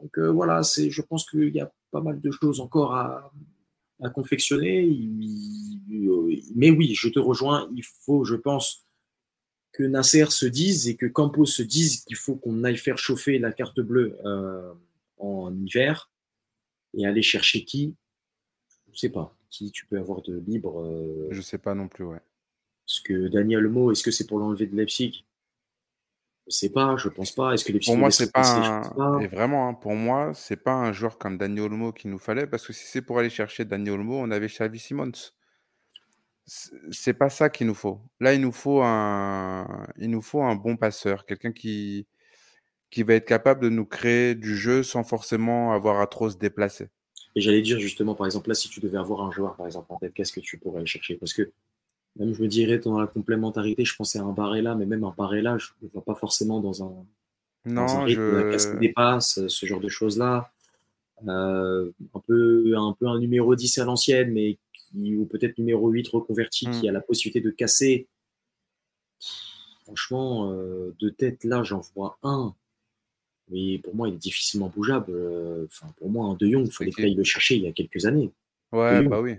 Donc, 0.01 0.17
euh, 0.17 0.31
voilà, 0.31 0.63
c'est, 0.63 0.89
je 0.89 1.01
pense 1.01 1.29
qu'il 1.29 1.53
y 1.53 1.59
a 1.59 1.69
pas 1.91 1.99
mal 1.99 2.21
de 2.21 2.31
choses 2.31 2.61
encore 2.61 2.95
à, 2.95 3.33
à 4.01 4.09
confectionner. 4.09 4.83
Il- 4.85 5.81
il- 5.89 6.43
mais 6.55 6.69
oui, 6.71 6.93
je 6.95 7.09
te 7.09 7.19
rejoins. 7.19 7.69
Il 7.75 7.83
faut, 7.83 8.23
je 8.23 8.35
pense, 8.35 8.85
que 9.73 9.83
Nasser 9.83 10.31
se 10.31 10.45
dise 10.45 10.87
et 10.87 10.95
que 10.95 11.05
Campos 11.05 11.45
se 11.47 11.63
dise 11.63 12.03
qu'il 12.05 12.15
faut 12.15 12.35
qu'on 12.37 12.63
aille 12.63 12.77
faire 12.77 12.97
chauffer 12.97 13.39
la 13.39 13.51
carte 13.51 13.81
bleue 13.81 14.17
euh, 14.25 14.71
en 15.17 15.53
hiver 15.53 16.09
et 16.93 17.05
aller 17.05 17.21
chercher 17.21 17.65
qui? 17.65 17.93
Je 18.93 18.99
sais 18.99 19.09
pas. 19.09 19.35
Qui 19.49 19.71
tu 19.71 19.85
peux 19.85 19.97
avoir 19.97 20.21
de 20.21 20.39
libre 20.45 20.81
euh, 20.81 21.27
Je 21.31 21.41
sais 21.41 21.57
pas 21.57 21.73
non 21.73 21.87
plus, 21.87 22.03
ouais. 22.03 22.17
Est-ce 22.87 23.01
que 23.01 23.27
Daniel 23.27 23.67
Mo, 23.67 23.91
est-ce 23.91 24.03
que 24.03 24.11
c'est 24.11 24.27
pour 24.27 24.39
l'enlever 24.39 24.67
de 24.67 24.75
Leipzig? 24.75 25.25
Je 26.47 26.55
sais 26.55 26.69
pas, 26.69 26.95
je 26.97 27.09
pense 27.09 27.31
pas. 27.31 27.53
Est-ce 27.53 27.63
que 27.63 27.71
Leipzig 27.71 27.91
Pour 27.91 27.97
moi, 27.97 28.09
c'est 28.09 28.31
pas 28.31 28.43
Je 28.43 28.71
un... 28.71 28.81
pas. 28.95 29.21
Et 29.21 29.27
vraiment, 29.27 29.69
hein, 29.69 29.73
pour 29.75 29.93
moi, 29.93 30.33
c'est 30.33 30.63
pas 30.63 30.73
un 30.73 30.91
joueur 30.91 31.17
comme 31.17 31.37
Dani 31.37 31.59
Olmo 31.59 31.91
qu'il 31.91 32.09
nous 32.09 32.17
fallait, 32.17 32.47
parce 32.47 32.65
que 32.65 32.73
si 32.73 32.85
c'est 32.85 33.01
pour 33.03 33.19
aller 33.19 33.29
chercher 33.29 33.65
Dani 33.65 33.91
Olmo, 33.91 34.15
on 34.19 34.31
avait 34.31 34.47
Xavi 34.47 34.79
Simons. 34.79 35.11
C'est 36.45 37.13
pas 37.13 37.29
ça 37.29 37.49
qu'il 37.49 37.67
nous 37.67 37.75
faut. 37.75 38.01
Là, 38.19 38.33
il 38.33 38.41
nous 38.41 38.51
faut 38.51 38.81
un, 38.81 39.85
il 39.99 40.09
nous 40.09 40.23
faut 40.23 40.41
un 40.41 40.55
bon 40.55 40.77
passeur, 40.77 41.27
quelqu'un 41.27 41.51
qui, 41.51 42.07
qui 42.89 43.03
va 43.03 43.13
être 43.13 43.27
capable 43.27 43.61
de 43.61 43.69
nous 43.69 43.85
créer 43.85 44.33
du 44.33 44.55
jeu 44.57 44.81
sans 44.81 45.03
forcément 45.03 45.73
avoir 45.73 45.99
à 46.01 46.07
trop 46.07 46.29
se 46.29 46.37
déplacer. 46.37 46.89
Et 47.35 47.41
j'allais 47.41 47.61
dire 47.61 47.79
justement, 47.79 48.15
par 48.15 48.25
exemple, 48.25 48.49
là, 48.49 48.55
si 48.55 48.69
tu 48.69 48.79
devais 48.79 48.97
avoir 48.97 49.21
un 49.21 49.31
joueur, 49.31 49.55
par 49.55 49.65
exemple, 49.65 49.87
en 49.89 49.97
tête, 49.97 50.13
qu'est-ce 50.13 50.33
que 50.33 50.39
tu 50.39 50.57
pourrais 50.57 50.77
aller 50.79 50.87
chercher? 50.87 51.15
Parce 51.15 51.33
que 51.33 51.51
même, 52.17 52.33
je 52.33 52.41
me 52.41 52.47
dirais, 52.47 52.79
dans 52.79 52.99
la 52.99 53.07
complémentarité, 53.07 53.85
je 53.85 53.95
pensais 53.95 54.19
à 54.19 54.23
un 54.23 54.31
Barella, 54.31 54.75
mais 54.75 54.85
même 54.85 55.03
un 55.03 55.13
Barella, 55.15 55.57
je 55.57 55.69
ne 55.81 55.87
le 55.87 55.91
vois 55.93 56.03
pas 56.03 56.15
forcément 56.15 56.59
dans 56.59 56.83
un, 56.83 57.05
dans 57.65 57.81
un 57.81 57.99
Non, 57.99 58.03
rythme 58.03 58.51
je, 58.57 58.77
des 58.79 58.91
passes, 58.91 59.47
ce 59.47 59.65
genre 59.65 59.79
de 59.79 59.89
choses-là. 59.89 60.51
Euh, 61.27 61.91
un, 62.15 62.19
peu, 62.25 62.73
un 62.77 62.95
peu 62.99 63.07
un 63.07 63.19
numéro 63.19 63.55
10 63.55 63.77
à 63.79 63.85
l'ancienne, 63.85 64.31
mais 64.31 64.57
qui, 64.73 65.15
ou 65.15 65.25
peut-être 65.25 65.57
numéro 65.57 65.89
8 65.89 66.07
reconverti, 66.07 66.67
Hmm. 66.67 66.71
qui 66.71 66.89
a 66.89 66.91
la 66.91 67.01
possibilité 67.01 67.41
de 67.41 67.51
casser. 67.51 68.07
Franchement, 69.83 70.51
euh, 70.51 70.95
de 70.99 71.09
tête, 71.09 71.43
là, 71.43 71.63
j'en 71.63 71.81
vois 71.95 72.17
un. 72.23 72.53
Mais 73.49 73.79
pour 73.79 73.95
moi, 73.95 74.07
il 74.09 74.15
est 74.15 74.17
difficilement 74.17 74.69
bougeable. 74.69 75.11
Euh, 75.11 75.65
Enfin, 75.65 75.87
pour 75.97 76.09
moi, 76.09 76.27
un 76.27 76.35
De 76.35 76.47
Jong, 76.49 76.65
il 76.65 76.71
fallait 76.71 76.91
tu 76.91 77.01
le 77.13 77.23
chercher 77.23 77.55
il 77.55 77.63
y 77.63 77.67
a 77.67 77.71
quelques 77.71 78.05
années. 78.05 78.31
ouais, 78.71 79.07
bah 79.07 79.21
oui. 79.21 79.35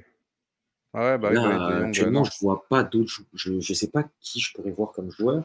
Ah 0.93 1.13
ouais, 1.13 1.19
bah 1.19 1.29
oui, 1.29 1.35
Là, 1.37 1.43
bah, 1.43 1.67
De 1.69 1.75
Jong, 1.75 1.85
actuellement, 1.89 2.25
je 2.25 2.33
vois 2.41 2.67
pas 2.69 2.83
d'autres. 2.83 3.23
Je 3.35 3.53
ne 3.53 3.61
sais 3.61 3.89
pas 3.89 4.09
qui 4.21 4.41
je 4.41 4.53
pourrais 4.53 4.73
voir 4.73 4.93
comme 4.93 5.11
joueur 5.11 5.45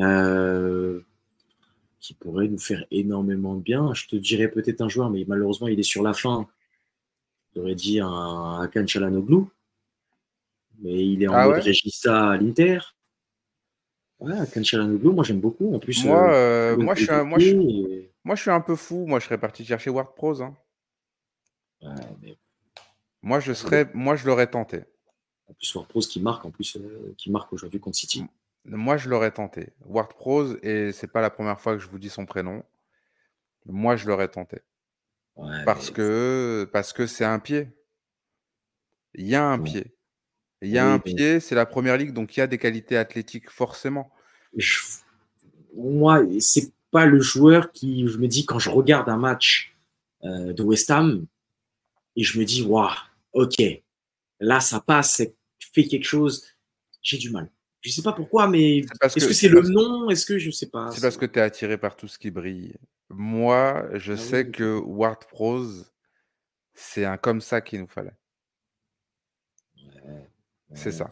euh, 0.00 1.00
qui 2.00 2.14
pourrait 2.14 2.48
nous 2.48 2.58
faire 2.58 2.84
énormément 2.90 3.54
de 3.54 3.62
bien. 3.62 3.94
Je 3.94 4.06
te 4.06 4.16
dirais 4.16 4.48
peut-être 4.48 4.80
un 4.80 4.88
joueur, 4.88 5.10
mais 5.10 5.24
malheureusement, 5.26 5.68
il 5.68 5.78
est 5.78 5.84
sur 5.84 6.02
la 6.02 6.14
fin. 6.14 6.48
J'aurais 7.54 7.74
dit 7.74 8.00
un 8.00 8.60
Hakan 8.60 8.86
Çalhanoğlu, 8.86 9.44
mais 10.80 11.06
il 11.06 11.22
est 11.22 11.28
en 11.28 11.34
Ah 11.34 11.46
mode 11.46 11.56
ouais? 11.58 11.62
Regista 11.62 12.30
à 12.30 12.36
l'Inter. 12.36 12.78
Ouais, 14.22 15.12
moi 15.12 15.24
j'aime 15.24 15.40
beaucoup. 15.40 15.74
En 15.74 15.78
plus, 15.78 16.04
Moi, 16.04 16.32
euh, 16.32 16.74
euh, 16.74 16.76
moi, 16.76 16.94
je 16.94 17.02
suis 17.02 17.12
un, 17.12 17.24
moi, 17.24 17.38
je, 17.38 17.50
coéquipier, 17.50 17.92
et- 17.96 18.12
moi, 18.24 18.36
je 18.36 18.40
suis 18.42 18.50
un 18.50 18.60
peu 18.60 18.76
fou. 18.76 19.04
Moi, 19.06 19.18
je 19.18 19.24
serais 19.24 19.38
parti 19.38 19.64
chercher 19.64 19.90
Ward 19.90 20.14
Prowse. 20.14 20.42
hein. 20.42 20.56
ouais, 21.82 21.90
mais 22.20 22.36
Moi, 23.22 23.40
je 23.40 23.52
serais, 23.52 23.90
moi, 23.94 24.14
je 24.16 24.26
l'aurais 24.26 24.46
tenté. 24.46 24.84
En 25.48 25.54
plus, 25.54 25.74
Ward 25.74 25.88
Prowse 25.88 26.06
qui 26.06 26.20
marque, 26.20 26.44
en 26.44 26.50
plus, 26.50 26.78
qui 27.18 27.30
marque 27.30 27.52
aujourd'hui 27.52 27.80
contre 27.80 27.96
City. 27.96 28.24
Moi, 28.64 28.96
je 28.96 29.08
l'aurais 29.08 29.32
tenté. 29.32 29.70
Ward 29.84 30.12
Prowse, 30.14 30.58
et 30.62 30.92
c'est 30.92 31.08
pas 31.08 31.20
la 31.20 31.30
première 31.30 31.60
fois 31.60 31.74
que 31.74 31.80
je 31.80 31.88
vous 31.88 31.98
dis 31.98 32.10
son 32.10 32.26
prénom. 32.26 32.62
Moi, 33.66 33.96
je 33.96 34.06
l'aurais 34.06 34.28
tenté. 34.28 34.58
parce, 35.64 35.90
que, 35.90 36.68
parce 36.72 36.92
que 36.92 37.06
c'est 37.08 37.24
un 37.24 37.40
pied. 37.40 37.68
Il 39.14 39.26
y 39.26 39.34
a 39.34 39.44
un 39.44 39.58
pied. 39.64 39.94
Il 40.62 40.70
y 40.70 40.78
a 40.78 40.90
un 40.90 40.98
pied, 40.98 41.40
c'est 41.40 41.54
la 41.54 41.66
première 41.66 41.96
ligue, 41.96 42.12
donc 42.12 42.36
il 42.36 42.40
y 42.40 42.42
a 42.42 42.46
des 42.46 42.58
qualités 42.58 42.96
athlétiques 42.96 43.50
forcément. 43.50 44.10
Moi, 45.74 46.24
c'est 46.38 46.72
pas 46.90 47.04
le 47.04 47.20
joueur 47.20 47.72
qui, 47.72 48.06
je 48.06 48.18
me 48.18 48.28
dis, 48.28 48.46
quand 48.46 48.58
je 48.60 48.70
regarde 48.70 49.08
un 49.08 49.16
match 49.16 49.76
euh, 50.24 50.52
de 50.52 50.62
West 50.62 50.90
Ham, 50.90 51.26
et 52.14 52.22
je 52.22 52.38
me 52.38 52.44
dis, 52.44 52.62
waouh, 52.62 52.90
ok, 53.32 53.60
là 54.38 54.60
ça 54.60 54.80
passe, 54.80 55.22
fait 55.72 55.84
quelque 55.84 56.04
chose, 56.04 56.46
j'ai 57.02 57.18
du 57.18 57.30
mal. 57.30 57.50
Je 57.80 57.90
sais 57.90 58.02
pas 58.02 58.12
pourquoi, 58.12 58.46
mais 58.46 58.78
est-ce 59.02 59.26
que 59.26 59.34
c'est 59.34 59.48
le 59.48 59.62
nom? 59.62 60.08
Est-ce 60.08 60.24
que 60.24 60.38
je 60.38 60.52
sais 60.52 60.68
pas? 60.68 60.90
C'est 60.92 61.00
parce 61.00 61.16
que 61.16 61.26
tu 61.26 61.40
es 61.40 61.42
attiré 61.42 61.76
par 61.76 61.96
tout 61.96 62.06
ce 62.06 62.16
qui 62.16 62.30
brille. 62.30 62.76
Moi, 63.10 63.88
je 63.94 64.12
ah 64.12 64.16
sais 64.16 64.48
que 64.48 64.78
Ward 64.78 65.24
Prose, 65.26 65.92
c'est 66.74 67.04
un 67.04 67.16
comme 67.16 67.40
ça 67.40 67.60
qu'il 67.60 67.80
nous 67.80 67.88
fallait. 67.88 68.14
C'est 70.74 70.92
ça. 70.92 71.10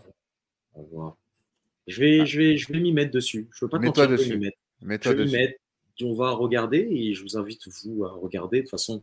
Je 1.87 2.01
vais, 2.01 2.27
je 2.27 2.39
vais, 2.39 2.57
je 2.57 2.73
vais 2.73 2.81
m'y 2.81 2.93
mettre 2.93 3.13
dessus. 3.13 3.49
Je 3.53 3.65
veux 3.65 3.69
pas 3.69 3.79
Mets-toi 3.79 4.07
dessus. 4.07 4.39
Mettre. 4.39 4.59
Mets-toi 4.83 5.15
dessus. 5.15 5.33
Mettre. 5.33 5.59
On 6.03 6.15
va 6.15 6.31
regarder 6.31 6.79
et 6.79 7.13
je 7.13 7.23
vous 7.23 7.37
invite 7.37 7.69
vous 7.85 8.05
à 8.05 8.13
regarder. 8.13 8.59
De 8.59 8.63
toute 8.63 8.71
façon, 8.71 9.03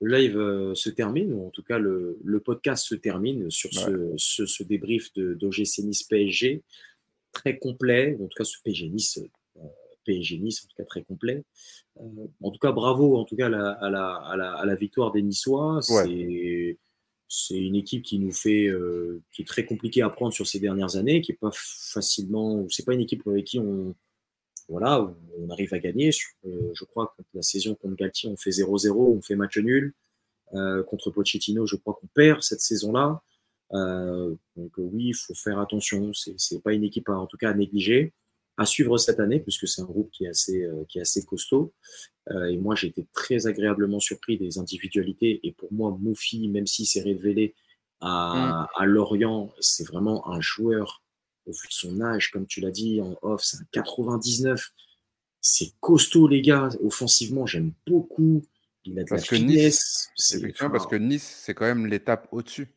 le 0.00 0.16
live 0.16 0.36
euh, 0.36 0.74
se 0.74 0.90
termine, 0.90 1.32
ou 1.32 1.46
en 1.46 1.50
tout 1.50 1.62
cas 1.62 1.78
le, 1.78 2.18
le 2.22 2.40
podcast 2.40 2.86
se 2.86 2.94
termine 2.94 3.50
sur 3.50 3.72
ce, 3.72 4.12
ce, 4.16 4.46
ce, 4.46 4.62
débrief 4.62 5.12
d'OGC 5.14 5.78
Nice 5.78 6.02
PSG 6.04 6.62
très 7.32 7.58
complet, 7.58 8.16
en 8.20 8.26
tout 8.26 8.36
cas 8.36 8.44
ce 8.44 8.56
PSG 8.62 8.88
Nice, 8.88 9.18
euh, 9.56 9.60
PSG 10.04 10.38
Nice 10.38 10.64
en 10.64 10.68
tout 10.68 10.76
cas 10.76 10.84
très 10.84 11.02
complet. 11.02 11.42
Euh, 11.98 12.26
en 12.42 12.50
tout 12.50 12.58
cas 12.58 12.72
bravo 12.72 13.16
en 13.16 13.24
tout 13.24 13.36
cas 13.36 13.46
à 13.46 13.50
la, 13.50 13.70
à 13.70 13.90
la, 13.90 14.14
à 14.14 14.36
la, 14.36 14.52
à 14.52 14.66
la 14.66 14.74
victoire 14.74 15.12
des 15.12 15.22
Niçois. 15.22 15.80
C'est 15.82 16.76
c'est 17.28 17.58
une 17.58 17.76
équipe 17.76 18.02
qui 18.02 18.18
nous 18.18 18.32
fait, 18.32 18.66
euh, 18.66 19.22
qui 19.32 19.42
est 19.42 19.44
très 19.44 19.66
compliquée 19.66 20.02
à 20.02 20.10
prendre 20.10 20.32
sur 20.32 20.46
ces 20.46 20.60
dernières 20.60 20.96
années, 20.96 21.20
qui 21.20 21.32
est 21.32 21.36
pas 21.36 21.50
facilement, 21.52 22.66
c'est 22.70 22.84
pas 22.84 22.94
une 22.94 23.00
équipe 23.00 23.26
avec 23.26 23.44
qui 23.44 23.58
on, 23.58 23.94
voilà, 24.68 25.14
on 25.38 25.50
arrive 25.50 25.72
à 25.72 25.78
gagner. 25.78 26.10
Euh, 26.46 26.70
je 26.74 26.84
crois 26.84 27.14
que 27.16 27.22
la 27.34 27.42
saison 27.42 27.74
contre 27.74 27.96
Galtier, 27.96 28.28
on 28.28 28.36
fait 28.36 28.50
0-0, 28.50 28.92
on 28.92 29.22
fait 29.22 29.34
match 29.34 29.56
nul. 29.58 29.94
Euh, 30.54 30.82
contre 30.82 31.10
Pochettino, 31.10 31.66
je 31.66 31.76
crois 31.76 31.94
qu'on 31.94 32.06
perd 32.08 32.42
cette 32.42 32.60
saison-là. 32.60 33.22
Euh, 33.72 34.34
donc 34.56 34.72
oui, 34.78 35.08
il 35.08 35.14
faut 35.14 35.34
faire 35.34 35.58
attention. 35.58 36.12
C'est 36.14 36.62
pas 36.62 36.72
une 36.72 36.84
équipe, 36.84 37.08
en 37.08 37.26
tout 37.26 37.36
cas, 37.36 37.50
à 37.50 37.54
négliger, 37.54 38.12
à 38.58 38.66
suivre 38.66 38.98
cette 38.98 39.20
année, 39.20 39.40
puisque 39.40 39.66
c'est 39.66 39.80
un 39.80 39.86
groupe 39.86 40.10
qui 40.10 40.24
est 40.24 40.28
assez, 40.28 40.68
qui 40.88 40.98
est 40.98 41.02
assez 41.02 41.24
costaud. 41.24 41.72
et 42.50 42.58
moi, 42.58 42.74
j'ai 42.74 42.88
été 42.88 43.06
très 43.14 43.46
agréablement 43.46 44.00
surpris 44.00 44.36
des 44.36 44.58
individualités. 44.58 45.40
Et 45.44 45.52
pour 45.52 45.72
moi, 45.72 45.96
Moufi, 45.98 46.48
même 46.48 46.66
s'il 46.66 46.86
s'est 46.86 47.02
révélé 47.02 47.54
à, 48.00 48.66
mm. 48.76 48.82
à 48.82 48.86
Lorient, 48.86 49.50
c'est 49.60 49.86
vraiment 49.86 50.28
un 50.28 50.40
joueur 50.40 51.02
au 51.48 51.52
vu 51.52 51.68
de 51.68 51.72
son 51.72 52.00
âge, 52.00 52.30
comme 52.30 52.46
tu 52.46 52.60
l'as 52.60 52.70
dit 52.70 53.00
en 53.00 53.16
off, 53.22 53.42
c'est 53.42 53.56
un 53.56 53.66
99. 53.72 54.72
C'est 55.40 55.72
costaud, 55.80 56.28
les 56.28 56.42
gars. 56.42 56.68
Offensivement, 56.82 57.46
j'aime 57.46 57.72
beaucoup. 57.86 58.42
Il 58.84 58.98
a 58.98 59.04
de 59.04 59.08
parce 59.08 59.30
la 59.30 59.38
que 59.38 59.42
Nice, 59.42 60.10
effectivement, 60.34 60.70
parce 60.70 60.86
que 60.86 60.96
Nice, 60.96 61.42
c'est 61.44 61.54
quand 61.54 61.64
même 61.64 61.86
l'étape 61.86 62.28
au-dessus. 62.32 62.68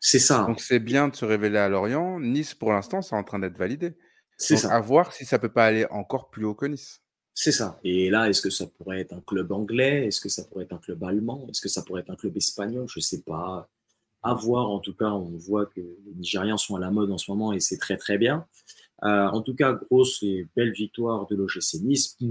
C'est 0.00 0.18
ça. 0.18 0.44
Donc 0.44 0.60
c'est 0.60 0.78
bien 0.78 1.08
de 1.08 1.16
se 1.16 1.24
révéler 1.24 1.58
à 1.58 1.68
Lorient. 1.68 2.20
Nice, 2.20 2.54
pour 2.54 2.72
l'instant, 2.72 3.02
c'est 3.02 3.16
en 3.16 3.24
train 3.24 3.38
d'être 3.38 3.56
validé. 3.56 3.94
C'est 4.38 4.56
ça. 4.56 4.72
À 4.72 4.80
voir 4.80 5.12
si 5.12 5.24
ça 5.24 5.38
peut 5.38 5.48
pas 5.48 5.66
aller 5.66 5.84
encore 5.90 6.30
plus 6.30 6.44
haut 6.44 6.54
que 6.54 6.66
Nice. 6.66 7.02
C'est 7.34 7.52
ça. 7.52 7.78
Et 7.84 8.10
là, 8.10 8.28
est-ce 8.28 8.40
que 8.40 8.50
ça 8.50 8.66
pourrait 8.66 9.00
être 9.00 9.12
un 9.12 9.20
club 9.20 9.52
anglais? 9.52 10.06
Est-ce 10.06 10.20
que 10.20 10.28
ça 10.28 10.44
pourrait 10.44 10.64
être 10.64 10.72
un 10.72 10.78
club 10.78 11.02
allemand? 11.04 11.46
Est-ce 11.48 11.60
que 11.60 11.68
ça 11.68 11.82
pourrait 11.82 12.00
être 12.00 12.10
un 12.10 12.16
club 12.16 12.36
espagnol? 12.36 12.86
Je 12.88 13.00
sais 13.00 13.22
pas 13.22 13.68
à 14.22 14.34
voir. 14.34 14.70
En 14.70 14.80
tout 14.80 14.94
cas, 14.94 15.10
on 15.10 15.36
voit 15.36 15.66
que 15.66 15.80
les 15.80 16.14
Nigériens 16.16 16.56
sont 16.56 16.76
à 16.76 16.80
la 16.80 16.90
mode 16.90 17.10
en 17.10 17.18
ce 17.18 17.30
moment 17.30 17.52
et 17.52 17.60
c'est 17.60 17.78
très 17.78 17.96
très 17.96 18.18
bien. 18.18 18.46
Euh, 19.04 19.26
en 19.28 19.42
tout 19.42 19.54
cas, 19.54 19.72
grosse 19.72 20.22
et 20.22 20.48
belle 20.56 20.72
victoire 20.72 21.26
de 21.26 21.36
l'OGC 21.36 21.80
Nice 21.82 22.16
qui, 22.18 22.26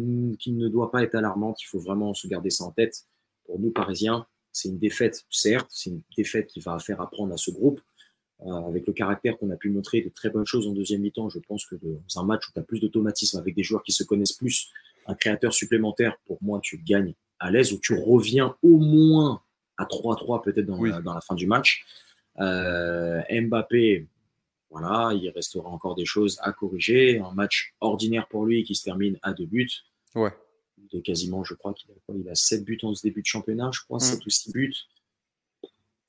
ne 0.51 0.67
doit 0.67 0.91
pas 0.91 1.03
être 1.03 1.15
alarmante. 1.15 1.61
Il 1.61 1.67
faut 1.67 1.79
vraiment 1.79 2.13
se 2.13 2.27
garder 2.27 2.49
ça 2.49 2.65
en 2.65 2.71
tête. 2.71 3.05
Pour 3.45 3.59
nous, 3.59 3.71
Parisiens, 3.71 4.25
c'est 4.51 4.67
une 4.67 4.79
défaite, 4.79 5.25
certes, 5.29 5.67
c'est 5.69 5.91
une 5.91 6.01
défaite 6.17 6.47
qui 6.47 6.59
va 6.59 6.79
faire 6.79 6.99
apprendre 6.99 7.33
à 7.33 7.37
ce 7.37 7.51
groupe. 7.51 7.79
Euh, 8.45 8.67
avec 8.67 8.85
le 8.85 8.93
caractère 8.93 9.35
qu'on 9.37 9.49
a 9.49 9.55
pu 9.55 9.69
montrer 9.69 10.01
de 10.01 10.09
très 10.09 10.29
bonnes 10.29 10.45
choses 10.45 10.67
en 10.67 10.71
deuxième 10.71 11.01
mi-temps, 11.01 11.27
je 11.29 11.39
pense 11.39 11.65
que 11.65 11.75
dans 11.75 12.21
un 12.21 12.23
match 12.23 12.47
où 12.47 12.51
tu 12.53 12.59
as 12.59 12.63
plus 12.63 12.79
d'automatisme 12.79 13.39
avec 13.39 13.55
des 13.55 13.63
joueurs 13.63 13.81
qui 13.81 13.91
se 13.91 14.03
connaissent 14.03 14.33
plus, 14.33 14.69
un 15.07 15.15
créateur 15.15 15.53
supplémentaire, 15.53 16.17
pour 16.27 16.37
moi, 16.41 16.59
tu 16.61 16.77
gagnes 16.77 17.15
à 17.39 17.49
l'aise 17.49 17.73
ou 17.73 17.79
tu 17.81 17.95
reviens 17.95 18.55
au 18.61 18.77
moins 18.77 19.41
à 19.77 19.85
3-3 19.85 20.43
peut-être 20.43 20.65
dans, 20.65 21.13
la 21.13 21.21
fin 21.21 21.33
du 21.33 21.47
match. 21.47 21.85
Euh, 22.39 23.21
Mbappé, 23.31 24.07
voilà, 24.69 25.13
il 25.13 25.29
restera 25.29 25.69
encore 25.69 25.95
des 25.95 26.05
choses 26.05 26.37
à 26.41 26.51
corriger. 26.51 27.19
Un 27.19 27.33
match 27.33 27.73
ordinaire 27.81 28.27
pour 28.27 28.45
lui 28.45 28.63
qui 28.63 28.75
se 28.75 28.83
termine 28.83 29.17
à 29.23 29.33
deux 29.33 29.45
buts. 29.45 29.71
Ouais. 30.13 30.31
De 30.93 30.99
quasiment, 30.99 31.43
je 31.43 31.55
crois 31.55 31.73
qu'il 31.73 31.89
a, 31.91 32.13
il 32.15 32.29
a 32.29 32.35
7 32.35 32.63
buts 32.63 32.77
en 32.83 32.93
ce 32.93 33.01
début 33.01 33.21
de 33.21 33.25
championnat, 33.25 33.71
je 33.73 33.81
crois, 33.81 33.99
7 33.99 34.19
mm. 34.19 34.23
ou 34.25 34.29
6 34.29 34.51
buts. 34.51 34.75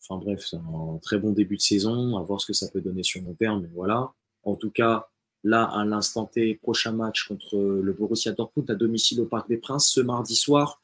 Enfin 0.09 0.25
bref, 0.25 0.47
c'est 0.49 0.57
un 0.57 0.99
très 1.03 1.19
bon 1.19 1.33
début 1.33 1.57
de 1.57 1.61
saison, 1.61 2.17
à 2.17 2.23
voir 2.23 2.41
ce 2.41 2.47
que 2.47 2.53
ça 2.53 2.69
peut 2.69 2.81
donner 2.81 3.03
sur 3.03 3.21
mon 3.23 3.35
terme, 3.35 3.69
voilà. 3.75 4.13
En 4.43 4.57
tout 4.57 4.71
cas, 4.71 5.09
là, 5.45 5.65
à 5.65 5.85
l'instant 5.85 6.25
T, 6.25 6.55
prochain 6.55 6.93
match 6.93 7.29
contre 7.29 7.57
le 7.59 7.93
Borussia 7.93 8.33
Dortmund 8.33 8.71
à 8.71 8.75
domicile 8.75 9.21
au 9.21 9.27
Parc 9.27 9.49
des 9.49 9.59
Princes 9.59 9.89
ce 9.89 10.01
mardi 10.01 10.35
soir. 10.35 10.81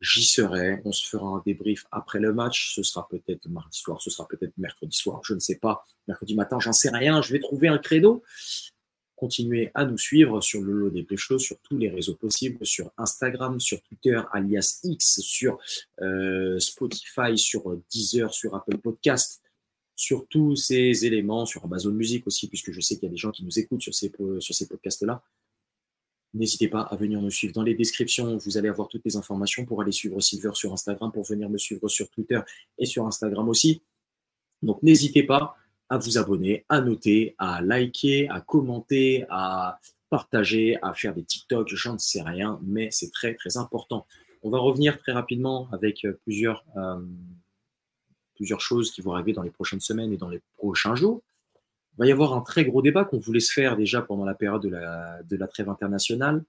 J'y 0.00 0.24
serai. 0.24 0.80
On 0.84 0.92
se 0.92 1.08
fera 1.08 1.26
un 1.26 1.42
débrief 1.44 1.86
après 1.90 2.20
le 2.20 2.32
match. 2.32 2.74
Ce 2.74 2.82
sera 2.82 3.08
peut-être 3.08 3.48
mardi 3.48 3.78
soir, 3.78 4.00
ce 4.00 4.10
sera 4.10 4.28
peut-être 4.28 4.52
mercredi 4.56 4.96
soir. 4.96 5.20
Je 5.24 5.34
ne 5.34 5.40
sais 5.40 5.56
pas. 5.56 5.84
Mercredi 6.06 6.36
matin, 6.36 6.60
j'en 6.60 6.72
sais 6.72 6.90
rien. 6.90 7.20
Je 7.22 7.32
vais 7.32 7.40
trouver 7.40 7.68
un 7.68 7.78
credo. 7.78 8.22
Continuez 9.18 9.72
à 9.74 9.84
nous 9.84 9.98
suivre 9.98 10.40
sur 10.40 10.60
le 10.60 10.72
lot 10.72 10.90
des 10.90 11.04
Show, 11.16 11.40
sur 11.40 11.58
tous 11.58 11.76
les 11.76 11.88
réseaux 11.88 12.14
possibles, 12.14 12.64
sur 12.64 12.92
Instagram, 12.96 13.58
sur 13.58 13.82
Twitter, 13.82 14.20
alias 14.32 14.78
X, 14.84 15.20
sur 15.20 15.58
euh, 16.00 16.60
Spotify, 16.60 17.36
sur 17.36 17.76
Deezer, 17.90 18.32
sur 18.32 18.54
Apple 18.54 18.78
Podcast, 18.78 19.42
sur 19.96 20.28
tous 20.28 20.54
ces 20.54 21.04
éléments, 21.04 21.46
sur 21.46 21.64
Amazon 21.64 21.90
Music 21.90 22.28
aussi, 22.28 22.46
puisque 22.46 22.70
je 22.70 22.80
sais 22.80 22.94
qu'il 22.94 23.04
y 23.04 23.06
a 23.08 23.10
des 23.10 23.16
gens 23.16 23.32
qui 23.32 23.44
nous 23.44 23.58
écoutent 23.58 23.82
sur 23.82 23.92
ces, 23.92 24.12
sur 24.38 24.54
ces 24.54 24.68
podcasts-là. 24.68 25.20
N'hésitez 26.34 26.68
pas 26.68 26.82
à 26.82 26.94
venir 26.94 27.20
me 27.20 27.30
suivre 27.30 27.52
dans 27.52 27.64
les 27.64 27.74
descriptions. 27.74 28.36
Vous 28.36 28.56
allez 28.56 28.68
avoir 28.68 28.86
toutes 28.86 29.04
les 29.04 29.16
informations 29.16 29.64
pour 29.66 29.82
aller 29.82 29.90
suivre 29.90 30.20
Silver 30.20 30.52
sur 30.54 30.72
Instagram, 30.72 31.10
pour 31.10 31.24
venir 31.24 31.50
me 31.50 31.58
suivre 31.58 31.88
sur 31.88 32.08
Twitter 32.10 32.40
et 32.78 32.86
sur 32.86 33.04
Instagram 33.04 33.48
aussi. 33.48 33.82
Donc 34.62 34.80
n'hésitez 34.84 35.24
pas 35.24 35.56
à 35.90 35.98
vous 35.98 36.18
abonner, 36.18 36.64
à 36.68 36.80
noter, 36.80 37.34
à 37.38 37.60
liker, 37.62 38.28
à 38.28 38.40
commenter, 38.40 39.24
à 39.30 39.78
partager, 40.10 40.78
à 40.82 40.94
faire 40.94 41.14
des 41.14 41.24
TikTok, 41.24 41.68
j'en 41.68 41.98
sais 41.98 42.22
rien, 42.22 42.58
mais 42.62 42.88
c'est 42.90 43.10
très 43.10 43.34
très 43.34 43.56
important. 43.56 44.06
On 44.42 44.50
va 44.50 44.58
revenir 44.58 44.98
très 44.98 45.12
rapidement 45.12 45.68
avec 45.72 46.04
euh, 46.04 46.18
plusieurs, 46.24 46.64
euh, 46.76 47.00
plusieurs 48.34 48.60
choses 48.60 48.90
qui 48.90 49.00
vont 49.00 49.12
arriver 49.12 49.32
dans 49.32 49.42
les 49.42 49.50
prochaines 49.50 49.80
semaines 49.80 50.12
et 50.12 50.16
dans 50.16 50.28
les 50.28 50.40
prochains 50.56 50.94
jours. 50.94 51.22
Il 51.94 51.98
va 51.98 52.06
y 52.06 52.12
avoir 52.12 52.34
un 52.34 52.40
très 52.40 52.64
gros 52.64 52.80
débat 52.80 53.04
qu'on 53.04 53.18
voulait 53.18 53.40
se 53.40 53.52
faire 53.52 53.76
déjà 53.76 54.02
pendant 54.02 54.24
la 54.24 54.34
période 54.34 54.62
de 54.62 54.68
la, 54.68 55.22
de 55.24 55.36
la 55.36 55.48
trêve 55.48 55.68
internationale. 55.68 56.44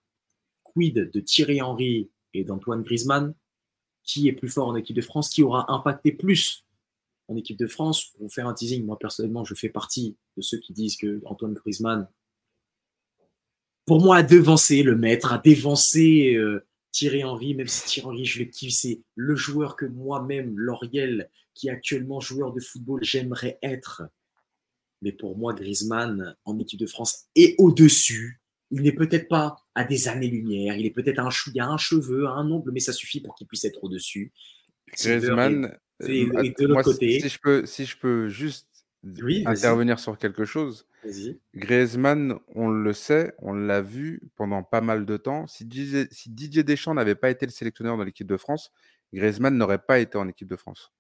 Quid 0.64 1.10
de 1.12 1.20
Thierry 1.20 1.62
Henry 1.62 2.10
et 2.34 2.44
d'Antoine 2.44 2.84
Griezmann? 2.84 3.34
Qui 4.04 4.28
est 4.28 4.34
plus 4.34 4.50
fort 4.50 4.68
en 4.68 4.76
équipe 4.76 4.96
de 4.96 5.02
France? 5.02 5.30
Qui 5.30 5.42
aura 5.42 5.72
impacté 5.74 6.12
plus 6.12 6.66
en 7.30 7.38
équipe 7.38 7.58
de 7.58 7.68
France 7.68 8.06
Pour 8.12 8.24
vous 8.24 8.30
faire 8.30 8.48
un 8.48 8.54
teasing, 8.54 8.86
moi 8.86 9.00
personnellement, 9.00 9.46
je 9.46 9.56
fais 9.56 9.70
partie 9.70 10.18
de 10.36 10.42
ceux 10.42 10.58
qui 10.58 10.74
disent 10.74 10.98
que 10.98 11.22
Antoine 11.26 11.54
Griezmann, 11.54 12.08
pour 13.86 14.02
moi, 14.02 14.18
a 14.18 14.24
devancé 14.24 14.84
le 14.84 14.96
maître, 14.96 15.34
a 15.34 15.38
dévancé 15.40 16.36
euh, 16.36 16.66
Thierry 16.92 17.24
Henry, 17.24 17.56
même 17.56 17.68
si 17.68 17.88
Thierry 17.88 18.08
Henry, 18.08 18.26
je 18.26 18.40
le 18.40 18.46
kiffe, 18.46 18.74
c'est 18.74 19.02
le 19.16 19.36
joueur 19.36 19.76
que 19.76 19.86
moi-même, 19.86 20.58
Lauriel, 20.60 21.30
qui 21.56 21.70
est 21.70 21.72
actuellement 21.72 22.20
joueur 22.20 22.54
de 22.54 22.60
football, 22.60 23.00
j'aimerais 23.04 23.58
être 23.64 24.04
mais 25.02 25.12
pour 25.12 25.38
moi, 25.38 25.54
Griezmann 25.54 26.36
en 26.46 26.60
équipe 26.60 26.80
de 26.80 26.86
France 26.86 27.28
est 27.36 27.56
au-dessus. 27.58 28.42
Il 28.72 28.82
n'est 28.82 28.94
peut-être 28.94 29.28
pas 29.28 29.58
à 29.74 29.84
des 29.84 30.08
années-lumière, 30.08 30.76
il 30.76 30.86
est 30.86 30.92
peut-être 30.92 31.20
un, 31.20 31.30
il 31.54 31.60
a 31.60 31.68
un 31.68 31.78
cheveu, 31.78 32.28
un 32.28 32.50
ongle, 32.52 32.72
mais 32.72 32.80
ça 32.80 32.94
suffit 32.94 33.22
pour 33.22 33.36
qu'il 33.36 33.48
puisse 33.48 33.66
être 33.66 33.84
au-dessus. 33.84 34.32
Griezmann, 34.88 35.78
et, 36.08 36.26
euh, 36.26 36.54
de 36.60 36.66
l'autre 36.68 36.84
côté. 36.84 37.20
Si 37.20 37.30
je 37.30 37.40
peux, 37.40 37.66
si 37.66 37.86
je 37.86 37.98
peux 37.98 38.28
juste 38.30 38.68
intervenir 39.46 40.00
sur 40.00 40.18
quelque 40.18 40.46
chose. 40.46 40.86
Griezmann, 41.56 42.38
on 42.56 42.70
le 42.70 42.94
sait, 42.94 43.34
on 43.40 43.54
l'a 43.54 43.82
vu 43.82 44.22
pendant 44.36 44.64
pas 44.64 44.82
mal 44.82 45.06
de 45.06 45.18
temps. 45.18 45.48
Si 45.48 45.66
Didier, 45.66 46.08
si 46.12 46.30
Didier 46.30 46.64
Deschamps 46.64 46.94
n'avait 46.94 47.16
pas 47.16 47.30
été 47.30 47.46
le 47.46 47.52
sélectionneur 47.52 47.98
de 47.98 48.04
l'équipe 48.04 48.28
de 48.28 48.38
France, 48.38 48.72
Griezmann 49.14 49.58
n'aurait 49.58 49.80
pas 49.80 50.00
été 50.00 50.18
en 50.18 50.28
équipe 50.28 50.48
de 50.50 50.56
France. 50.56 50.92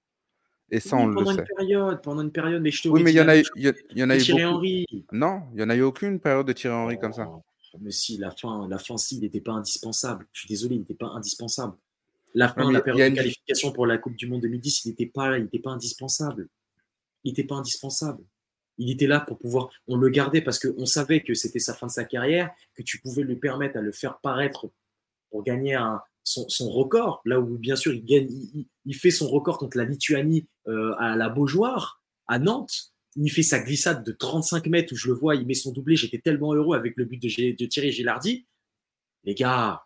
Et 0.71 0.79
ça, 0.79 0.95
on 0.97 1.07
le 1.07 1.15
pendant 1.15 1.31
sait. 1.31 1.39
une 1.39 1.45
période, 1.57 2.01
pendant 2.01 2.21
une 2.21 2.31
période, 2.31 2.61
mais 2.61 2.71
je 2.71 2.83
te 2.83 2.87
Oui, 2.89 3.03
mais 3.03 3.11
il 3.11 3.15
y 3.15 3.21
en 3.21 3.27
a, 3.27 3.37
eu- 3.37 3.43
y, 3.55 3.67
a- 3.67 3.73
il 3.89 3.97
y 3.97 4.03
en 4.03 4.09
a 4.09 4.15
eu 4.15 4.19
Thierry 4.19 4.43
beaucoup. 4.43 4.55
Henry. 4.57 4.85
Non, 5.11 5.41
il 5.53 5.59
y 5.59 5.63
en 5.63 5.69
a 5.69 5.75
eu 5.75 5.81
aucune 5.81 6.19
période 6.19 6.45
de 6.47 6.53
Thierry 6.53 6.75
Henry 6.75 6.99
comme 6.99 7.13
ça. 7.13 7.27
Oh, 7.27 7.43
Mais 7.81 7.91
si, 7.91 8.17
la 8.17 8.31
fin, 8.31 8.67
la 8.67 8.77
fin, 8.77 8.95
si, 8.97 9.17
il 9.17 9.21
n'était 9.21 9.41
pas 9.41 9.53
indispensable. 9.53 10.27
Je 10.31 10.41
suis 10.41 10.47
désolé, 10.47 10.75
il 10.75 10.79
n'était 10.79 10.93
pas 10.93 11.07
indispensable. 11.07 11.73
La 12.35 12.47
fin, 12.49 12.67
mais 12.67 12.73
la 12.73 12.79
y 12.79 12.83
période 12.83 13.11
de 13.11 13.15
qualification 13.17 13.71
pour 13.71 13.85
la 13.87 13.97
Coupe 13.97 14.15
du 14.15 14.27
Monde 14.27 14.41
2010, 14.41 14.85
il 14.85 14.89
n'était 14.89 15.05
pas, 15.07 15.37
il 15.39 15.45
était 15.45 15.59
pas 15.59 15.71
indispensable. 15.71 16.47
Il 17.23 17.31
n'était 17.31 17.43
pas 17.43 17.55
indispensable. 17.55 18.23
Il 18.77 18.91
était 18.91 19.07
là 19.07 19.19
pour 19.19 19.37
pouvoir. 19.39 19.69
On 19.87 19.97
le 19.97 20.09
gardait 20.09 20.41
parce 20.41 20.59
qu'on 20.59 20.85
savait 20.85 21.21
que 21.21 21.33
c'était 21.33 21.59
sa 21.59 21.73
fin 21.73 21.87
de 21.87 21.91
sa 21.91 22.05
carrière, 22.05 22.51
que 22.75 22.83
tu 22.83 22.99
pouvais 23.01 23.23
lui 23.23 23.35
permettre 23.35 23.77
à 23.77 23.81
le 23.81 23.91
faire 23.91 24.19
paraître 24.19 24.69
pour 25.31 25.43
gagner 25.43 25.73
un, 25.75 26.01
son, 26.23 26.47
son 26.49 26.69
record. 26.69 27.21
Là 27.25 27.39
où, 27.39 27.57
bien 27.57 27.75
sûr, 27.75 27.93
il, 27.93 28.05
gagne, 28.05 28.27
il, 28.31 28.51
il- 28.61 28.67
il 28.85 28.95
fait 28.95 29.11
son 29.11 29.27
record 29.27 29.57
contre 29.57 29.77
la 29.77 29.83
Lituanie 29.83 30.47
euh, 30.67 30.93
à 30.97 31.15
la 31.15 31.29
Beaujoire, 31.29 32.01
à 32.27 32.39
Nantes. 32.39 32.93
Il 33.15 33.29
fait 33.31 33.43
sa 33.43 33.59
glissade 33.59 34.03
de 34.05 34.11
35 34.13 34.67
mètres 34.67 34.93
où 34.93 34.95
je 34.95 35.07
le 35.09 35.13
vois, 35.15 35.35
il 35.35 35.45
met 35.45 35.55
son 35.55 35.71
doublé. 35.73 35.95
J'étais 35.95 36.19
tellement 36.19 36.53
heureux 36.53 36.77
avec 36.77 36.93
le 36.95 37.05
but 37.05 37.21
de, 37.21 37.55
de 37.55 37.65
Thierry 37.65 37.91
Gilardi. 37.91 38.45
Les 39.25 39.33
gars, 39.35 39.83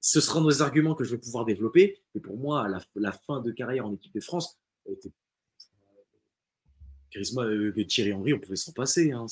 ce 0.00 0.20
sera 0.20 0.40
nos 0.40 0.62
arguments 0.62 0.94
que 0.94 1.04
je 1.04 1.10
vais 1.12 1.18
pouvoir 1.20 1.44
développer. 1.44 1.98
Mais 2.14 2.20
pour 2.20 2.36
moi, 2.38 2.68
la, 2.68 2.78
la 2.96 3.12
fin 3.12 3.40
de 3.40 3.50
carrière 3.52 3.86
en 3.86 3.92
équipe 3.92 4.14
de 4.14 4.20
France, 4.20 4.58
était... 4.90 5.10
Griezmann, 7.12 7.48
euh, 7.48 7.84
Thierry 7.88 8.12
Henry, 8.12 8.32
on 8.34 8.38
pouvait 8.38 8.54
s'en 8.54 8.70
passer. 8.70 9.10
Hein. 9.10 9.26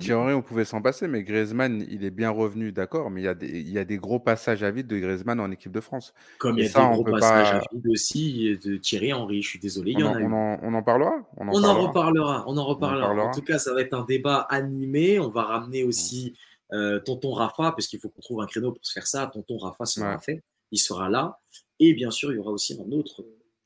Thierry 0.00 0.14
Henry, 0.22 0.32
on 0.32 0.40
pouvait 0.40 0.64
s'en 0.64 0.80
passer, 0.80 1.06
mais 1.06 1.22
Griezmann, 1.22 1.84
il 1.90 2.02
est 2.02 2.10
bien 2.10 2.30
revenu, 2.30 2.72
d'accord, 2.72 3.10
mais 3.10 3.20
il 3.20 3.24
y, 3.24 3.28
a 3.28 3.34
des, 3.34 3.60
il 3.60 3.68
y 3.68 3.78
a 3.78 3.84
des 3.84 3.98
gros 3.98 4.18
passages 4.18 4.62
à 4.62 4.70
vide 4.70 4.86
de 4.86 4.98
Griezmann 4.98 5.38
en 5.38 5.50
équipe 5.50 5.70
de 5.70 5.80
France. 5.82 6.14
Comme 6.38 6.56
Et 6.58 6.62
il 6.62 6.64
y 6.64 6.68
a 6.68 6.70
ça, 6.70 6.88
des 6.88 6.94
gros 6.94 7.04
passages 7.04 7.50
pas- 7.50 7.56
à 7.58 7.62
vide 7.74 7.88
aussi 7.88 8.58
de 8.64 8.78
Thierry 8.78 9.12
Henry. 9.12 9.42
Je 9.42 9.48
suis 9.50 9.58
désolé, 9.58 9.90
il 9.92 9.98
On 9.98 10.00
y 10.00 10.02
en 10.04 10.12
en, 10.12 10.14
a 10.14 10.20
eu. 10.20 10.24
on 10.24 10.32
en- 10.32 10.58
on 10.62 10.72
en 10.74 10.82
parlera? 10.82 11.12
On 11.36 11.46
en 11.46 11.52
On 11.52 11.58
en 11.58 11.62
parlera. 11.62 11.86
reparlera, 11.88 12.44
on 12.46 12.56
en 12.56 12.64
reparlera. 12.64 13.06
parlera. 13.08 13.26
En 13.28 13.34
tout 13.34 13.42
cas, 13.42 13.58
ça 13.58 13.74
va 13.74 13.82
être 13.82 13.92
un 13.92 14.04
débat 14.06 14.38
animé. 14.48 15.18
On 15.20 15.28
va 15.28 15.42
ramener 15.42 15.84
aussi 15.84 16.34
euh, 16.72 16.98
Tonton 17.00 17.32
Rafa, 17.32 17.72
parce 17.72 17.86
qu'il 17.86 18.00
faut 18.00 18.08
qu'on 18.08 18.20
trouve 18.22 18.40
un 18.42 18.46
créneau 18.46 18.72
pour 18.72 18.84
se 18.84 18.92
faire 18.92 19.06
ça. 19.06 19.26
Tonton 19.32 19.58
Rafa 19.58 19.84
sera 19.84 20.14
Ouais. 20.14 20.20
fait, 20.20 20.42
il 20.70 20.78
sera 20.78 21.08
là. 21.10 21.38
Et 21.80 21.92
bien 21.94 22.10
sûr, 22.10 22.32
il 22.32 22.36
y 22.36 22.38
aura 22.38 22.50
aussi 22.52 22.74
un 22.80 22.90
autre 22.92 23.24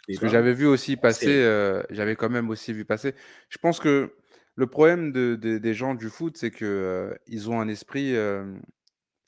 débat. 0.09 0.21
que 0.21 0.29
j'avais 0.29 0.55
vu 0.55 0.67
aussi 0.67 0.97
passer, 0.97 1.43
euh, 1.43 1.83
j'avais 1.91 2.17
quand 2.17 2.31
même 2.31 2.49
aussi 2.51 2.73
vu 2.73 2.85
passer. 2.85 3.15
Je 3.51 3.59
pense 3.59 3.79
que 3.79 4.15
le 4.55 4.67
problème 4.67 5.13
de- 5.13 5.37
de- 5.41 5.59
des 5.59 5.75
gens 5.75 5.95
du 5.95 6.09
foot, 6.09 6.37
c'est 6.37 6.51
que 6.51 6.65
euh, 6.65 7.15
ils 7.27 7.49
ont 7.51 7.61
un 7.61 7.69
esprit 7.69 8.15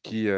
qui 0.03 0.29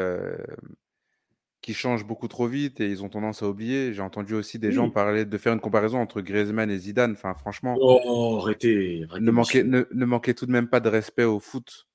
qui 1.61 1.75
change 1.75 2.05
beaucoup 2.05 2.27
trop 2.27 2.49
vite 2.49 2.81
et 2.81 2.89
ils 2.89 3.05
ont 3.05 3.09
tendance 3.09 3.41
à 3.45 3.49
oublier. 3.49 3.93
J'ai 3.93 4.03
entendu 4.03 4.35
aussi 4.35 4.59
des 4.59 4.73
gens 4.73 4.91
parler 4.91 5.25
de 5.25 5.39
faire 5.39 5.53
une 5.53 5.61
comparaison 5.61 5.99
entre 5.99 6.21
Griezmann 6.21 6.69
et 6.73 6.77
Zidane. 6.79 7.13
Enfin, 7.13 7.35
franchement, 7.35 7.77
Oh, 7.81 8.39
arrêtez, 8.43 9.05
arrêtez, 9.09 9.25
ne 9.25 9.31
manquez, 9.31 9.63
ne, 9.63 9.85
ne 9.93 10.05
manquez 10.05 10.35
tout 10.35 10.45
de 10.47 10.51
même 10.51 10.67
pas 10.69 10.81
de 10.81 10.89
respect 10.89 11.23
au 11.23 11.39
foot. 11.39 11.87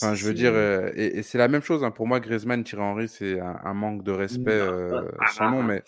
Enfin, 0.00 0.14
je 0.14 0.26
veux 0.26 0.34
dire, 0.34 0.52
euh, 0.54 0.90
et, 0.94 1.18
et 1.18 1.22
c'est 1.22 1.38
la 1.38 1.48
même 1.48 1.62
chose. 1.62 1.82
hein. 1.82 1.90
Pour 1.90 2.06
moi, 2.06 2.20
Griezmann, 2.20 2.62
Thierry 2.62 2.82
Henry, 2.82 3.08
c'est 3.08 3.40
un, 3.40 3.58
un 3.64 3.74
manque 3.74 4.04
de 4.04 4.12
respect 4.12 4.58
Non, 4.58 4.72
euh, 4.72 5.10
ah, 5.18 5.26
sans 5.28 5.50
nom, 5.50 5.62
mais 5.62 5.82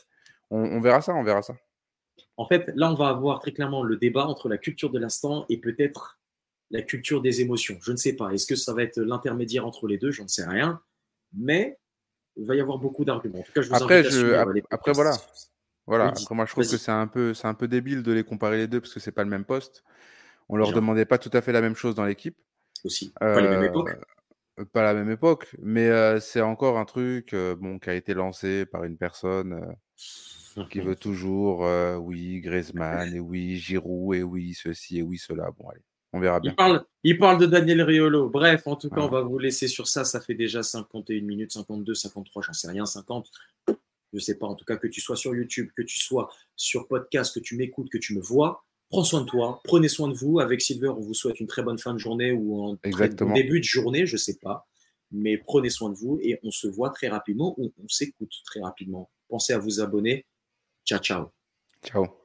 on, 0.51 0.59
on 0.59 0.81
verra 0.81 1.01
ça, 1.01 1.15
on 1.15 1.23
verra 1.23 1.43
ça. 1.43 1.55
En 2.37 2.47
fait, 2.47 2.71
là, 2.75 2.91
on 2.91 2.95
va 2.95 3.09
avoir 3.09 3.39
très 3.41 3.53
clairement 3.53 3.83
le 3.83 3.97
débat 3.97 4.27
entre 4.27 4.49
la 4.49 4.59
culture 4.59 4.91
de 4.91 4.99
l'instant 4.99 5.45
et 5.49 5.59
peut-être 5.59 6.19
la 6.71 6.83
culture 6.83 7.21
des 7.21 7.41
émotions. 7.41 7.79
Je 7.83 7.93
ne 7.93 7.97
sais 7.97 8.15
pas. 8.15 8.31
Est-ce 8.31 8.47
que 8.47 8.57
ça 8.57 8.73
va 8.73 8.83
être 8.83 8.99
l'intermédiaire 9.01 9.67
entre 9.67 9.87
les 9.87 9.99
deux? 9.99 10.11
J'en 10.11 10.27
sais 10.29 10.45
rien. 10.45 10.81
Mais 11.37 11.79
il 12.37 12.47
va 12.47 12.55
y 12.55 12.61
avoir 12.61 12.79
beaucoup 12.79 13.05
d'arguments. 13.05 13.41
En 13.41 13.43
tout 13.43 13.53
cas, 13.53 13.61
je 13.61 13.69
vous 13.69 13.75
Après, 13.75 13.99
invite 14.01 14.13
je- 14.13 14.35
après, 14.71 14.93
voilà. 14.93 15.17
Voilà. 15.87 16.13
Oui, 16.17 16.23
Après, 16.23 16.35
moi, 16.35 16.47
je 16.47 16.53
trouve 16.53 16.65
que 16.69 16.77
c'est 16.77 16.93
un 16.93 17.07
peu, 17.07 17.35
c'est 17.35 17.47
un 17.49 17.55
peu 17.55 17.69
débile 17.69 18.03
de 18.03 18.13
les 18.13 18.25
comparer 18.25 18.57
les 18.57 18.67
deux 18.69 18.81
parce 18.81 18.95
que 18.95 19.01
c'est 19.01 19.13
pas 19.13 19.25
le 19.25 19.31
même 19.31 19.45
poste. 19.45 19.83
On 20.49 20.57
leur 20.57 20.69
demandait 20.77 21.05
pas 21.05 21.19
tout 21.19 21.31
à 21.33 21.41
fait 21.43 21.53
la 21.53 21.61
même 21.61 21.75
chose 21.77 21.95
dans 21.95 22.05
l'équipe. 22.05 22.37
Aussi. 22.85 23.13
Pas 23.19 23.41
les 23.41 23.49
mêmes 23.49 23.63
Euh, 23.63 23.67
époques. 23.69 23.91
euh, 24.59 24.65
Pas 24.73 24.83
la 24.83 24.95
même 24.95 25.11
époque, 25.11 25.55
mais 25.61 25.89
euh, 25.89 26.21
c'est 26.21 26.41
encore 26.43 26.79
un 26.79 26.85
truc 26.85 27.33
euh, 27.35 27.57
bon, 27.57 27.79
qui 27.79 27.91
a 27.91 27.95
été 27.95 28.15
lancé 28.15 28.67
par 28.67 28.85
une 28.85 28.97
personne 28.99 29.53
euh, 30.57 30.65
qui 30.71 30.81
veut 30.81 30.97
toujours, 30.97 31.65
euh, 31.65 31.97
oui, 31.97 32.41
Griezmann, 32.41 33.15
et 33.15 33.21
oui, 33.21 33.57
Giroud, 33.57 34.17
et 34.17 34.23
oui, 34.23 34.55
ceci, 34.55 34.99
et 34.99 35.03
oui, 35.03 35.17
cela. 35.19 35.51
Bon, 35.59 35.69
allez, 35.71 35.81
on 36.13 36.21
verra 36.21 36.41
bien. 36.41 36.51
Il 36.53 36.57
parle, 36.57 36.85
il 37.05 37.19
parle 37.19 37.39
de 37.41 37.47
Daniel 37.47 37.83
Riolo. 37.83 38.29
Bref, 38.29 38.67
en 38.67 38.77
tout 38.77 38.91
cas, 38.91 38.97
Ah. 38.99 39.05
on 39.05 39.09
va 39.09 39.23
vous 39.23 39.39
laisser 39.39 39.69
sur 39.69 39.87
ça. 39.89 40.05
Ça 40.05 40.21
fait 40.21 40.35
déjà 40.35 40.63
51 40.63 41.23
minutes, 41.23 41.53
52, 41.53 41.95
53, 41.95 42.43
j'en 42.43 42.53
sais 42.53 42.69
rien, 42.69 42.85
50. 42.85 43.31
Je 44.13 44.19
sais 44.19 44.37
pas. 44.37 44.47
En 44.47 44.57
tout 44.57 44.65
cas, 44.65 44.77
que 44.77 44.89
tu 44.89 45.01
sois 45.01 45.15
sur 45.17 45.35
YouTube, 45.37 45.71
que 45.77 45.83
tu 45.83 46.01
sois 46.01 46.29
sur 46.57 46.89
podcast, 46.89 47.33
que 47.33 47.41
tu 47.41 47.57
m'écoutes, 47.57 47.89
que 47.91 47.99
tu 47.99 48.15
me 48.17 48.21
vois. 48.21 48.65
Prends 48.91 49.05
soin 49.05 49.21
de 49.21 49.27
toi, 49.27 49.61
prenez 49.65 49.89
soin 49.89 50.09
de 50.09 50.15
vous. 50.15 50.41
Avec 50.41 50.61
Silver, 50.61 50.89
on 50.89 51.01
vous 51.01 51.15
souhaite 51.15 51.39
une 51.39 51.47
très 51.47 51.63
bonne 51.63 51.79
fin 51.79 51.95
de 51.95 51.99
journée 51.99 52.33
ou 52.33 52.71
un 52.71 52.79
début 53.35 53.61
de 53.61 53.65
journée, 53.65 54.05
je 54.05 54.17
sais 54.17 54.39
pas. 54.43 54.67
Mais 55.13 55.39
prenez 55.39 55.71
soin 55.71 55.91
de 55.91 55.95
vous 55.97 56.19
et 56.23 56.39
on 56.43 56.51
se 56.51 56.67
voit 56.67 56.91
très 56.91 57.09
rapidement 57.09 57.55
ou 57.57 57.73
on 57.83 57.89
s'écoute 57.89 58.33
très 58.45 58.61
rapidement. 58.61 59.11
Pensez 59.29 59.53
à 59.53 59.59
vous 59.59 59.81
abonner. 59.81 60.27
Ciao, 60.85 60.99
ciao. 60.99 61.29
Ciao. 61.85 62.20